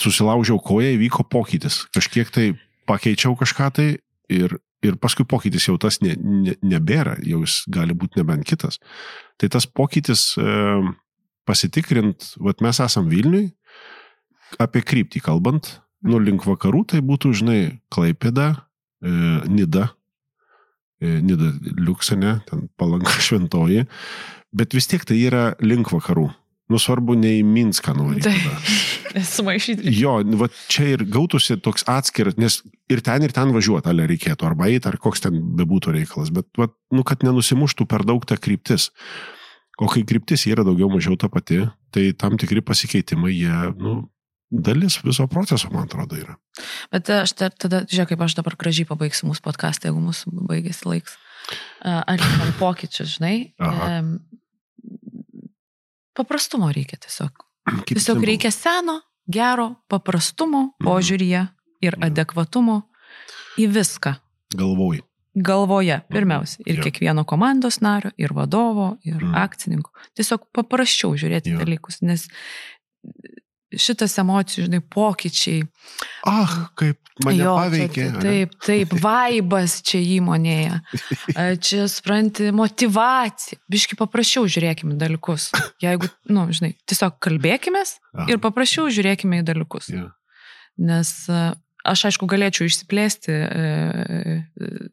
Susilaužiau 0.00 0.58
koją, 0.60 0.94
įvyko 0.96 1.28
pokytis. 1.28 1.84
Kažkiek 1.92 2.32
tai 2.32 2.46
pakeičiau 2.88 3.36
kažką 3.36 3.68
tai 3.72 3.88
ir, 4.32 4.58
ir 4.84 4.96
paskui 4.96 5.24
pokytis 5.28 5.68
jau 5.68 5.76
tas 5.80 6.00
ne, 6.00 6.16
ne, 6.16 6.56
nebėra, 6.62 7.18
jau 7.24 7.42
jis 7.44 7.62
gali 7.68 7.96
būti 7.96 8.20
nebent 8.20 8.44
kitas. 8.48 8.80
Tai 9.40 9.48
tas 9.52 9.68
pokytis 9.68 10.34
e, 10.40 10.82
pasitikrint, 11.48 12.32
vat 12.40 12.64
mes 12.64 12.80
esam 12.80 13.08
Vilniui, 13.12 13.50
apie 14.62 14.80
kryptį 14.80 15.20
kalbant, 15.24 15.80
nu 16.04 16.20
link 16.22 16.46
vakarų 16.46 16.84
tai 16.92 17.02
būtų, 17.04 17.32
žinai, 17.40 17.60
Klaipėda, 17.92 18.48
e, 19.00 19.12
Nida, 19.48 19.90
e, 21.00 21.20
Nida 21.24 21.52
Liuksane, 21.78 22.40
ten 22.48 22.66
palanka 22.76 23.14
šventoji, 23.28 23.86
bet 24.56 24.76
vis 24.76 24.90
tiek 24.90 25.06
tai 25.08 25.20
yra 25.24 25.52
link 25.64 25.92
vakarų. 25.94 26.28
Nu 26.66 26.80
svarbu 26.82 27.14
ne 27.14 27.36
į 27.38 27.42
Minską 27.46 27.94
nuvaryti. 27.94 28.26
tada. 28.26 28.58
Sumaišyti. 29.36 29.86
Jo, 29.96 30.18
va 30.40 30.48
čia 30.68 30.88
ir 30.96 31.04
gautųsi 31.08 31.56
toks 31.62 31.86
atskiras, 31.88 32.34
nes 32.40 32.58
ir 32.92 33.00
ten, 33.06 33.22
ir 33.24 33.32
ten 33.32 33.52
važiuoti, 33.54 33.88
ale 33.92 34.08
reikėtų, 34.10 34.48
arba 34.48 34.66
eiti, 34.68 34.90
ar 34.90 34.98
koks 35.00 35.24
ten 35.24 35.38
bebūtų 35.56 35.94
reikalas, 35.94 36.32
bet, 36.34 36.48
va, 36.58 36.68
nu, 36.92 37.04
kad 37.06 37.22
nenusimuštų 37.24 37.86
per 37.88 38.04
daug 38.08 38.26
ta 38.28 38.36
kryptis. 38.36 38.90
O 39.78 39.88
kai 39.92 40.02
kryptis 40.08 40.46
yra 40.50 40.64
daugiau 40.66 40.90
mažiau 40.92 41.16
ta 41.20 41.30
pati, 41.32 41.62
tai 41.94 42.10
tam 42.18 42.36
tikri 42.40 42.64
pasikeitimai, 42.64 43.32
jie, 43.36 43.56
nu, 43.78 43.98
dalis 44.50 44.98
viso 45.04 45.26
proceso, 45.26 45.68
man 45.70 45.84
atrodo, 45.88 46.16
yra. 46.16 46.36
Bet 46.92 47.10
aš 47.10 47.32
tar- 47.34 47.54
tada, 47.58 47.80
žiūrėk, 47.84 48.08
kaip 48.14 48.20
aš 48.26 48.34
dabar 48.38 48.56
gražiai 48.56 48.86
pabaigsiu 48.86 49.26
mūsų 49.30 49.42
podcastą, 49.42 49.88
jeigu 49.90 50.00
mūsų 50.00 50.32
baigėsi 50.48 50.86
laiks. 50.86 51.16
A, 51.82 52.02
Atliekam 52.14 52.52
pokyčius, 52.58 53.18
žinai. 53.18 53.54
Aha. 53.60 54.02
Paprastumo 56.16 56.70
reikia 56.72 56.96
tiesiog. 57.02 57.32
Kaip 57.66 57.84
Tiesiog 57.90 58.16
simbolis. 58.16 58.28
reikia 58.30 58.50
seno, 58.54 59.00
gero, 59.28 59.74
paprastumo 59.90 60.70
Mhm. 60.80 60.86
požiūryje 60.88 61.48
ir 61.82 61.96
Mhm. 61.98 62.02
adekvatumo 62.10 62.82
į 63.58 63.68
viską. 63.72 64.16
Galvoj. 64.56 65.00
Galvoje, 65.36 66.00
pirmiausia, 66.08 66.62
ir 66.66 66.76
Jo. 66.76 66.82
kiekvieno 66.84 67.24
komandos 67.26 67.80
nario, 67.80 68.10
ir 68.16 68.30
vadovo, 68.32 68.96
ir 69.04 69.16
Mhm. 69.20 69.34
akcininko. 69.34 69.90
Tiesiog 70.16 70.46
paprasčiau 70.54 71.12
žiūrėti 71.12 71.52
Jo. 71.52 71.58
dalykus, 71.58 72.00
nes 72.02 72.28
šitas 73.74 74.14
emocijų, 74.22 74.68
žinai, 74.68 74.80
pokyčiai, 74.94 75.64
Ah, 76.26 76.68
kaip 76.78 76.98
mane 77.24 77.38
Jo, 77.40 77.54
paveikė. 77.58 77.94
čia-? 78.12 78.20
Taip, 78.22 78.54
taip, 78.66 78.92
vaibas 79.02 79.78
čia 79.86 79.98
įmonėje. 80.18 80.80
Čia, 81.62 81.86
supranti, 81.90 82.50
motivacija. 82.54 83.58
Biški 83.70 83.96
paprasčiau 83.98 84.46
žiūrėkime 84.50 84.96
dalykus. 85.00 85.50
Jeigu, 85.82 86.10
na, 86.28 86.44
nu, 86.46 86.52
žinai, 86.54 86.74
tiesiog 86.86 87.18
kalbėkime 87.22 87.82
ir 88.28 88.38
paprasčiau 88.42 88.90
žiūrėkime 88.92 89.42
į 89.42 89.46
dalykus. 89.46 89.90
Jo. 89.94 90.10
Nes 90.78 91.12
aš, 91.92 92.04
aišku, 92.10 92.26
galėčiau 92.30 92.66
išsiplėsti 92.68 93.32
e, 93.32 93.44
e, 93.46 94.36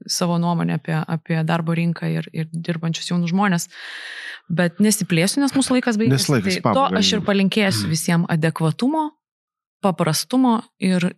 savo 0.10 0.38
nuomonę 0.42 0.78
apie, 0.80 0.96
apie 0.96 1.40
darbo 1.48 1.74
rinką 1.78 2.10
ir, 2.12 2.30
ir 2.34 2.48
dirbančius 2.54 3.10
jaunus 3.12 3.32
žmonės, 3.34 3.68
bet 4.50 4.80
nesiplėsiu, 4.84 5.42
nes 5.44 5.54
mūsų 5.56 5.78
laikas 5.80 5.98
baigėsi. 6.00 6.14
Nes 6.16 6.30
laikas 6.30 6.54
tai 6.54 6.62
to 6.62 6.68
pabaigai. 6.70 7.00
aš 7.02 7.14
ir 7.18 7.22
palinkėsiu 7.28 7.86
Mhm. 7.88 7.92
visiems 7.96 8.30
adekvatumo, 8.30 9.04
paprastumo 9.84 10.62
ir 10.80 11.10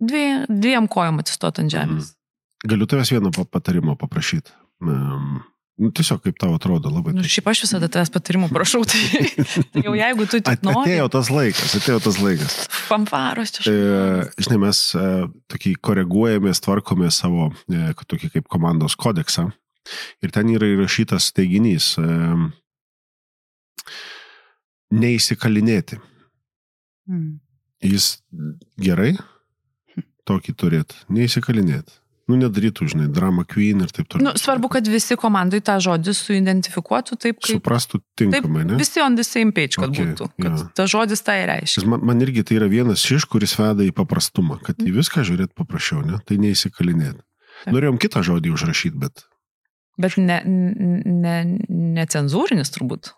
dvie, 0.00 0.46
dviem 0.48 0.88
kojom 0.88 1.20
atsistot 1.20 1.58
ant 1.62 1.72
žemės. 1.72 2.14
Galiu 2.66 2.86
tavęs 2.88 3.10
vieno 3.12 3.30
pa- 3.30 3.44
patarimo 3.44 3.96
paprašyti. 3.96 4.50
Um, 4.80 5.42
nu, 5.76 5.90
tiesiog 5.92 6.22
kaip 6.24 6.38
tau 6.40 6.54
atrodo 6.56 6.90
labai. 6.92 7.12
Nu, 7.16 7.24
šiaip 7.28 7.50
aš 7.52 7.62
visada 7.66 7.88
tavęs 7.92 8.10
patarimų 8.14 8.48
prašau, 8.52 8.82
tai, 8.88 9.02
tai 9.74 9.84
jau 9.84 9.94
jeigu 9.96 10.26
tu 10.28 10.40
tik 10.40 10.52
At, 10.54 10.64
nori, 10.64 10.82
atėjo 10.82 11.08
tas 11.12 11.30
laikas, 11.32 11.74
atėjo 11.80 11.98
tas 12.06 12.20
laikas. 12.22 12.56
fanfaros 12.88 13.52
čia. 13.56 13.66
E, 13.68 14.26
žinai, 14.40 14.60
mes 14.66 14.82
e, 14.96 15.06
tokį 15.52 15.74
koreguojamės, 15.84 16.62
tvarkome 16.64 17.10
savo 17.14 17.50
e, 17.68 17.90
tokį 18.08 18.32
kaip 18.38 18.48
komandos 18.52 18.96
kodeksą. 19.00 19.50
Ir 20.24 20.32
ten 20.34 20.48
yra 20.50 20.66
įrašytas 20.72 21.28
teiginys 21.36 21.92
e, 22.00 22.06
neįsikalinėti. 24.96 26.00
Mm. 27.06 27.36
Jis 27.86 28.16
gerai 28.80 29.12
tokį 30.28 30.56
turėt, 30.58 30.96
neįsikalinėti. 31.12 32.00
Nu, 32.26 32.34
nedarytų, 32.40 32.88
žinai, 32.90 33.04
drama 33.14 33.44
queen 33.46 33.84
ir 33.84 33.92
taip 33.94 34.08
toliau. 34.10 34.26
Nu, 34.26 34.32
svarbu, 34.40 34.66
kad 34.72 34.88
visi 34.90 35.14
komandai 35.20 35.60
tą 35.62 35.76
žodį 35.84 36.14
suidentifikuotų 36.18 37.18
taip, 37.22 37.38
kaip 37.38 37.60
Suprastų 37.60 38.00
Taip, 38.02 38.32
tinkamai, 38.32 38.64
ne? 38.66 38.80
visi 38.80 39.02
on 39.04 39.14
the 39.14 39.22
same 39.26 39.54
page, 39.54 39.78
kad 39.78 39.92
Okay, 39.92 40.08
būtų. 40.10 40.28
Kad 40.42 40.56
jo. 40.58 40.66
tas 40.74 40.90
žodis 40.90 41.22
tai 41.22 41.38
reiškia. 41.46 41.84
Man, 41.86 42.02
man 42.10 42.26
irgi 42.26 42.42
tai 42.48 42.58
yra 42.58 42.66
vienas 42.72 43.04
iš, 43.06 43.28
kuris 43.30 43.54
veda 43.60 43.86
į 43.86 43.94
paprastumą, 43.94 44.58
kad 44.66 44.82
į 44.82 44.96
viską 44.98 45.22
žiūrėt 45.28 45.54
paprasčiau, 45.54 46.02
ne? 46.02 46.18
Tai 46.26 46.40
neįsikalinėti. 46.42 47.22
Taip. 47.62 47.72
Norėjom 47.78 48.02
kitą 48.02 48.26
žodį 48.26 48.56
užrašyti, 48.56 48.98
bet 49.06 49.22
Bet 49.96 50.18
ne, 50.20 50.40
ne, 50.44 51.36
necenzūrinis 51.96 52.72
turbūt. 52.74 53.14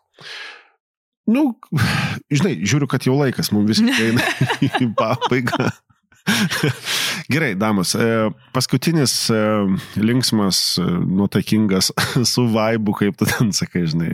Nu, 1.28 1.50
žinai, 2.36 2.54
žiūriu, 2.62 2.88
kad 2.90 3.06
jau 3.06 3.16
laikas 3.18 3.50
mums 3.54 3.72
visiškai 3.72 4.06
eina 4.12 4.78
į 4.84 4.92
pabaigą. 4.98 5.72
Gerai, 7.32 7.54
damos, 7.54 7.94
e, 7.94 8.30
paskutinis 8.52 9.30
e, 9.30 9.38
linksmas, 9.96 10.78
e, 10.78 10.84
nuotaikingas 11.06 11.92
su 12.32 12.46
vaibu, 12.52 12.94
kaip 12.98 13.18
tu 13.20 13.28
ten 13.28 13.52
sakai, 13.56 13.86
žinai. 13.90 14.12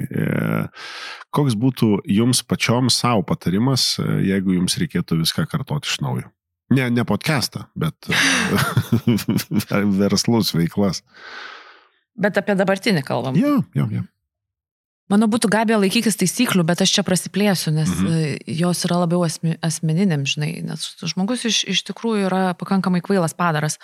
Koks 1.34 1.56
būtų 1.58 2.04
jums 2.10 2.44
pačiom 2.46 2.90
savo 2.94 3.24
patarimas, 3.26 3.94
jeigu 4.22 4.54
jums 4.58 4.78
reikėtų 4.80 5.18
viską 5.24 5.48
kartoti 5.50 5.90
iš 5.90 6.00
naujo? 6.04 6.30
Ne, 6.74 6.86
ne 6.90 7.04
podcastą, 7.06 7.66
bet 7.76 8.08
verslus 10.00 10.54
veiklas. 10.56 11.02
Bet 12.14 12.38
apie 12.38 12.54
dabartinį 12.56 13.02
kalbam. 13.06 13.36
Jo, 13.38 13.58
jo, 13.76 13.88
jo. 13.90 14.04
Mano 15.12 15.26
būtų 15.28 15.50
gabė 15.52 15.76
laikykis 15.76 16.16
taisyklių, 16.16 16.62
bet 16.64 16.80
aš 16.80 16.94
čia 16.96 17.02
prasiplėsiu, 17.04 17.74
nes 17.76 17.90
Mhm. 17.90 18.06
mhm. 18.08 18.54
jos 18.56 18.84
yra 18.86 19.02
labiau 19.02 19.20
asmi, 19.26 19.58
asmeniniam, 19.60 20.24
žinai, 20.24 20.62
nes 20.64 20.80
žmogus 21.04 21.44
iš, 21.44 21.58
iš 21.68 21.82
tikrųjų 21.90 22.24
yra 22.30 22.54
pakankamai 22.56 23.02
kvailas 23.04 23.36
padaras. 23.36 23.76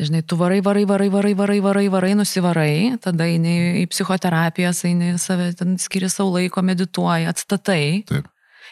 Žinai, 0.00 0.22
tu 0.24 0.38
varai, 0.40 0.62
varai, 0.64 0.86
varai, 0.88 1.10
varai, 1.12 1.34
varai, 1.36 1.60
varai, 1.60 1.88
varai, 1.92 2.14
nusivarai, 2.16 2.96
tada 2.96 3.28
eini 3.28 3.82
į 3.82 3.84
psichoterapijas, 3.92 4.80
eini 4.88 5.18
save, 5.20 5.52
ten 5.58 5.76
skiri 5.76 6.08
savo 6.08 6.32
laiko, 6.38 6.64
medituoji, 6.64 7.28
atstatai. 7.28 8.04
Taip. 8.08 8.30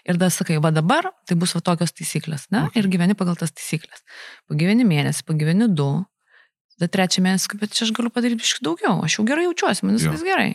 Ir 0.09 0.17
tada 0.17 0.33
sakai, 0.33 0.57
va 0.59 0.73
dabar 0.73 1.13
tai 1.29 1.37
bus 1.37 1.53
va 1.55 1.61
tokios 1.61 1.93
taisyklės, 1.93 2.49
ne? 2.51 2.65
Okay. 2.71 2.81
Ir 2.81 2.89
gyveni 2.91 3.15
pagal 3.15 3.37
tas 3.37 3.53
taisyklės. 3.53 4.01
Pagyveni 4.51 4.83
mėnesį, 4.89 5.29
pagyveni 5.29 5.69
du, 5.69 5.93
tada 6.75 6.89
trečią 6.89 7.23
mėnesį, 7.23 7.61
bet 7.61 7.77
čia 7.77 7.85
aš 7.85 7.93
galiu 7.95 8.11
padaryti 8.11 8.41
biškai 8.41 8.65
daugiau, 8.67 8.97
aš 9.05 9.21
jau 9.21 9.29
gerai 9.29 9.45
jaučiuosi, 9.47 9.85
man 9.85 10.01
viskas 10.01 10.25
gerai. 10.27 10.55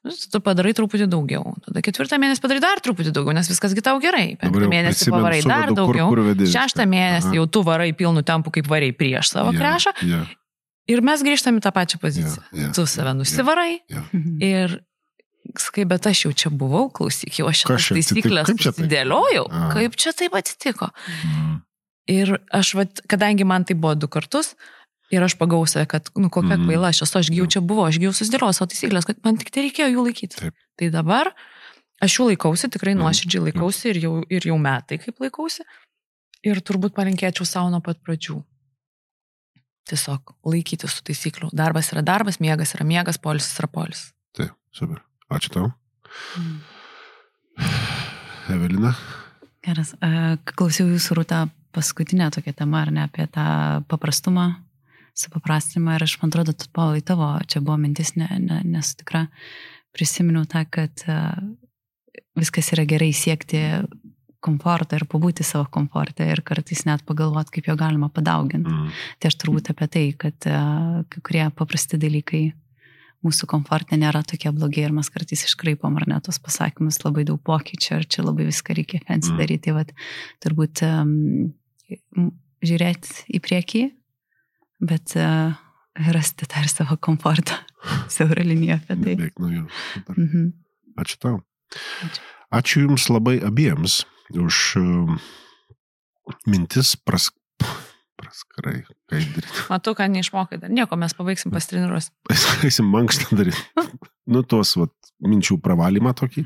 Nu, 0.00 0.10
tu 0.32 0.40
padarai 0.40 0.72
truputį 0.72 1.04
daugiau. 1.12 1.50
Tada 1.66 1.82
ketvirtą 1.84 2.16
mėnesį 2.22 2.40
padarai 2.40 2.62
dar 2.64 2.80
truputį 2.80 3.10
daugiau, 3.12 3.34
nes 3.36 3.48
viskas 3.50 3.74
gi 3.76 3.82
tau 3.84 3.98
gerai. 4.00 4.32
Penktą 4.40 4.68
mėnesį 4.72 5.10
pavarai 5.12 5.42
dar 5.44 5.68
kur- 5.68 5.76
daugiau. 5.76 6.06
kur 6.08 6.22
vedi 6.30 6.46
viską. 6.46 6.54
Šeštą 6.56 6.86
mėnesį 6.88 7.28
Aha. 7.28 7.36
jau 7.36 7.44
tu 7.52 7.60
varai 7.66 7.90
pilnu 7.92 8.22
tempu, 8.24 8.48
kaip 8.54 8.66
varai 8.70 8.92
prieš 8.96 9.34
savo 9.34 9.52
Jo, 9.52 9.60
krešą. 9.60 9.92
jo, 10.08 10.22
Ir 10.88 11.02
mes 11.06 11.20
grįžtame 11.22 11.60
į 11.60 11.62
tą 11.62 11.70
pačią 11.76 12.00
poziciją. 12.00 12.42
jo. 12.52 12.70
Tu 12.74 12.86
save 12.86 13.12
nusivarai 13.14 13.78
jo. 13.92 14.00
ir 14.40 14.80
sakai, 15.58 15.84
bet 15.84 16.06
aš 16.08 16.24
jau 16.24 16.32
čia 16.32 16.50
buvau, 16.50 16.88
klausyk, 16.90 17.36
jau 17.38 17.46
aš 17.52 17.66
atsitiko? 17.68 17.94
taisyklės 18.00 18.46
Kaip 18.56 18.80
dėliojau. 18.88 19.44
Kaip 19.76 19.96
čia 20.00 20.12
taip 20.16 20.32
atsitiko? 20.34 20.88
Mm. 21.28 21.60
Ir 22.08 22.38
aš, 22.50 22.72
vat, 22.74 23.00
kadangi 23.06 23.44
man 23.46 23.64
tai 23.68 23.74
buvo 23.76 23.94
du 23.94 24.08
kartus, 24.08 24.54
ir 25.10 25.24
aš 25.26 25.36
pagau 25.40 25.60
save, 25.66 25.86
kad, 25.90 26.10
nu, 26.16 26.30
kokia 26.32 26.56
mm. 26.56 26.66
kvaila 26.66 26.90
aš 26.92 27.02
esu, 27.06 27.18
aš 27.20 27.30
jau 27.34 27.46
čia 27.50 27.62
buvau, 27.64 27.88
aš 27.90 27.98
jau 28.02 28.12
susidėliojau 28.14 28.56
savo 28.56 28.70
taisyklės, 28.72 29.08
kad 29.08 29.20
man 29.26 29.40
tik 29.40 29.50
tai 29.54 29.66
reikėjo 29.66 29.88
jų 29.94 30.04
laikyti. 30.06 30.38
Taip. 30.38 30.60
Tai 30.78 30.90
dabar 30.94 31.32
aš 32.00 32.18
jų 32.18 32.30
laikausi, 32.30 32.70
tikrai 32.72 32.94
Mhm. 32.94 33.02
nuoširdžiai 33.02 33.44
laikausi 33.48 33.90
ir 33.90 34.00
jau, 34.04 34.14
ir 34.30 34.46
jau 34.46 34.58
metai 34.58 35.00
kaip 35.02 35.20
laikausi. 35.20 35.66
Ir 36.46 36.62
turbūt 36.64 36.94
palinkėčiau 36.96 37.44
savo 37.44 37.68
nuo 37.68 37.82
pat 37.84 38.00
pradžių. 38.00 38.38
Tiesiog 39.90 40.34
laikytis 40.46 40.94
su 40.94 41.02
taisykliu. 41.04 41.50
Darbas 41.52 41.90
yra 41.92 42.02
darbas, 42.06 42.38
miegas 42.40 42.74
yra 42.76 42.86
miegas, 42.86 43.18
polisis 43.18 43.58
yra 43.58 43.68
polis. 43.68 44.12
Taip, 44.32 44.54
super. 44.72 45.02
Ačiū 45.30 45.52
tau. 45.52 45.72
Mm. 46.38 46.60
Evelina. 48.54 48.94
Geras. 49.66 49.92
Klausiau 50.56 50.88
jūsų 50.88 51.18
rūtą 51.18 51.40
paskutinę 51.76 52.30
tokią 52.34 52.54
temą, 52.56 52.80
ar 52.80 52.92
ne, 52.92 53.04
apie 53.06 53.26
tą 53.30 53.44
paprastumą, 53.90 54.54
supaprastinimą 55.20 55.96
ir 55.96 56.06
aš 56.06 56.16
man 56.22 56.32
atrodo, 56.32 56.54
tu, 56.56 56.68
Paulai, 56.76 57.02
tavo 57.06 57.32
čia 57.50 57.62
buvo 57.64 57.78
mintis, 57.80 58.14
ne, 58.18 58.28
ne, 58.42 58.60
nesu 58.66 59.00
tikra, 59.02 59.26
prisiminiau 59.96 60.46
tą, 60.50 60.64
kad 60.70 61.04
e, 61.06 61.18
viskas 62.38 62.72
yra 62.76 62.86
gerai 62.88 63.12
siekti 63.16 63.62
komfortą 64.40 64.96
ir 64.96 65.04
pabūti 65.10 65.44
savo 65.44 65.66
komfortą 65.72 66.24
ir 66.30 66.40
kartais 66.46 66.86
net 66.88 67.04
pagalvoti, 67.08 67.58
kaip 67.58 67.68
jo 67.68 67.76
galima 67.78 68.08
padauginti. 68.12 68.72
Mm. 68.72 68.96
Tai 69.20 69.30
aš 69.30 69.36
turbūt 69.42 69.70
apie 69.72 69.88
tai, 69.92 70.04
kad 70.16 70.48
e, 70.48 70.56
kai 71.12 71.22
kurie 71.26 71.44
paprasti 71.56 72.00
dalykai 72.00 72.44
mūsų 73.20 73.48
komforte 73.50 73.98
nėra 74.00 74.22
tokie 74.24 74.48
blogi 74.56 74.80
ir 74.80 74.94
mes 74.96 75.10
kartais 75.12 75.44
iškraipom 75.44 75.98
ar 76.00 76.06
ne 76.08 76.20
tos 76.24 76.40
pasakymus 76.40 77.02
labai 77.04 77.26
daug 77.28 77.40
pokyčių, 77.44 77.98
ar 77.98 78.06
čia 78.08 78.24
labai 78.24 78.48
viską 78.48 78.76
reikia 78.78 79.02
fancy 79.04 79.34
mm. 79.34 79.40
daryti. 79.42 79.66
Tai 79.68 79.76
vat, 79.76 79.92
turbūt 80.40 80.84
um, 80.88 82.30
žiūrėti 82.64 83.26
į 83.36 83.42
priekį, 83.44 83.82
bet 84.80 85.16
uh, 85.20 85.54
rasti 86.14 86.48
tą 86.48 86.64
ir 86.64 86.70
savo 86.72 86.96
komfortą, 87.00 87.58
siaurą 88.14 88.44
liniją 88.46 88.80
apie 88.80 88.96
tai. 88.96 89.16
Beveik 89.16 89.42
nuo 89.42 89.52
jų. 89.52 89.66
Super. 89.94 90.20
Mhm. 90.20 90.50
Ačiū 91.00 91.20
tau. 91.22 91.40
Ačiū. 92.06 92.24
Ačiū 92.50 92.82
Jums 92.82 93.06
labai 93.12 93.36
abiems 93.46 94.00
už 94.34 94.56
um, 94.80 95.20
mintis 96.50 96.96
pras, 96.98 97.28
praskarai. 98.18 98.82
Matau, 99.72 99.94
kad 99.98 100.10
neišmokai 100.10 100.58
dar 100.62 100.72
nieko, 100.74 100.98
mes 100.98 101.14
pabaigsim 101.14 101.54
pastriniruos. 101.54 102.10
Eisim 102.66 102.90
mankštą 102.90 103.38
daryti. 103.38 103.62
Nu, 104.30 104.42
tuos 104.42 104.74
vat, 104.78 104.94
minčių 105.22 105.60
pravalymą 105.62 106.14
tokį. 106.18 106.44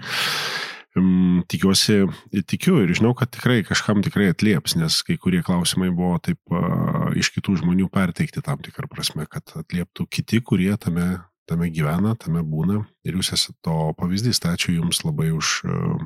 Um, 0.94 1.40
tikiuosi, 1.50 2.04
tikiu 2.46 2.78
ir 2.84 2.92
žinau, 2.94 3.16
kad 3.18 3.32
tikrai 3.34 3.64
kažkam 3.66 4.04
tikrai 4.04 4.28
atlieps, 4.30 4.76
nes 4.78 5.00
kai 5.08 5.16
kurie 5.18 5.40
klausimai 5.42 5.88
buvo 5.90 6.20
taip 6.22 6.38
uh, 6.54 6.93
iš 7.20 7.30
kitų 7.36 7.58
žmonių 7.62 7.88
perteikti 7.92 8.42
tam 8.44 8.62
tikrą 8.64 8.88
prasme, 8.90 9.26
kad 9.30 9.54
atlieptų 9.58 10.06
kiti, 10.10 10.40
kurie 10.44 10.72
tame, 10.80 11.24
tame 11.48 11.70
gyvena, 11.74 12.14
tame 12.20 12.42
būna 12.46 12.82
ir 13.06 13.18
jūs 13.18 13.32
esate 13.36 13.58
to 13.64 13.92
pavyzdys. 13.98 14.40
Tai 14.42 14.54
ačiū 14.56 14.76
Jums 14.78 15.04
labai 15.06 15.30
už 15.34 15.54
uh, 15.68 16.02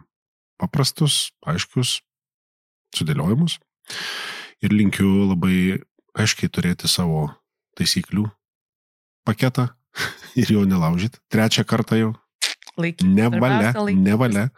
paprastus, 0.61 1.31
aiškius 1.47 2.01
sudėliojimus 2.97 3.59
ir 4.65 4.75
linkiu 4.75 5.09
labai 5.31 5.81
aiškiai 6.19 6.51
turėti 6.51 6.91
savo 6.91 7.29
taisyklių 7.79 8.27
paketą 9.29 9.69
ir 10.41 10.55
jo 10.57 10.65
nelaužyti. 10.69 11.21
Trečią 11.33 11.65
kartą 11.69 11.99
jau 12.01 12.15
Laikyti. 12.79 13.07
nevalia, 13.07 13.73
nevalia. 13.95 14.49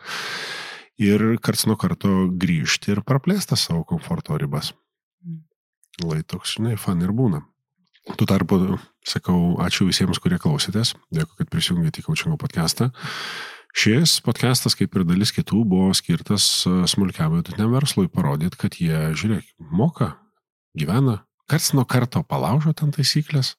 Ir 1.01 1.41
karts 1.41 1.65
nuo 1.65 1.79
karto 1.81 2.29
grįžti 2.37 2.93
ir 2.93 3.01
praplėsti 3.07 3.57
savo 3.57 3.87
komforto 3.89 4.37
ribas. 4.37 4.75
Lai 6.01 6.23
toks, 6.25 6.57
žinai, 6.57 6.79
fan 6.81 7.03
ir 7.05 7.13
būna. 7.13 7.43
Tuo 8.17 8.27
tarpu 8.29 8.57
sakau 9.07 9.59
ačiū 9.61 9.85
visiems, 9.89 10.21
kurie 10.23 10.39
klausėtės. 10.41 10.95
Dėkui, 11.13 11.43
kad 11.43 11.51
prisijungėte 11.53 12.01
į 12.01 12.07
Kaučingo 12.07 12.39
podcastą. 12.41 12.89
Šis 13.77 14.17
podcastas, 14.25 14.75
kaip 14.79 14.97
ir 14.97 15.05
dalis 15.07 15.31
kitų, 15.37 15.61
buvo 15.69 15.93
skirtas 15.95 16.47
e, 16.67 16.73
smulkiam 16.91 17.37
vidutiniam 17.37 17.71
verslui 17.77 18.09
parodyti, 18.11 18.59
kad 18.59 18.79
jie, 18.81 19.13
žiūrėk, 19.15 19.53
moka, 19.61 20.15
gyvena, 20.75 21.21
karts 21.51 21.71
nuo 21.77 21.85
karto 21.87 22.25
palaužo 22.27 22.73
ten 22.75 22.91
taisyklės, 22.97 23.53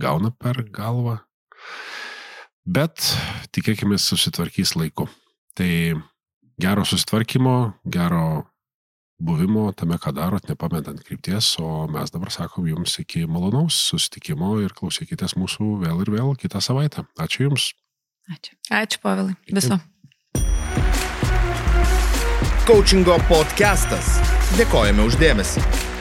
gauna 0.00 0.30
per 0.32 0.62
galvą, 0.72 1.18
bet 2.64 3.10
tikėkime 3.52 4.00
susitvarkys 4.00 4.72
laiku. 4.78 5.10
Tai 5.58 5.72
gero 6.62 6.86
susitvarkymo, 6.88 7.58
gero 7.84 8.46
buvimo 9.22 9.70
tame, 9.76 9.98
ką 10.02 10.12
darot, 10.16 10.48
nepametant 10.50 11.02
krypties, 11.06 11.54
o 11.62 11.86
mes 11.90 12.10
dabar 12.10 12.32
sakom 12.34 12.66
jums 12.66 12.98
iki 13.02 13.24
malonaus 13.30 13.78
susitikimo 13.90 14.56
ir 14.64 14.74
klausykitės 14.76 15.36
mūsų 15.38 15.78
vėl 15.84 16.02
ir 16.04 16.12
vėl 16.16 16.34
kitą 16.38 16.62
savaitę. 16.64 17.06
Ačiū 17.22 17.46
Jums. 17.46 17.72
Ačiū. 18.32 18.58
Ačiū, 18.70 19.02
Pavilai. 19.02 19.38
Viso. 19.50 19.78
Coachingo 22.66 23.18
podcastas. 23.30 24.18
Dėkojame 24.58 25.06
uždėmesi. 25.08 25.91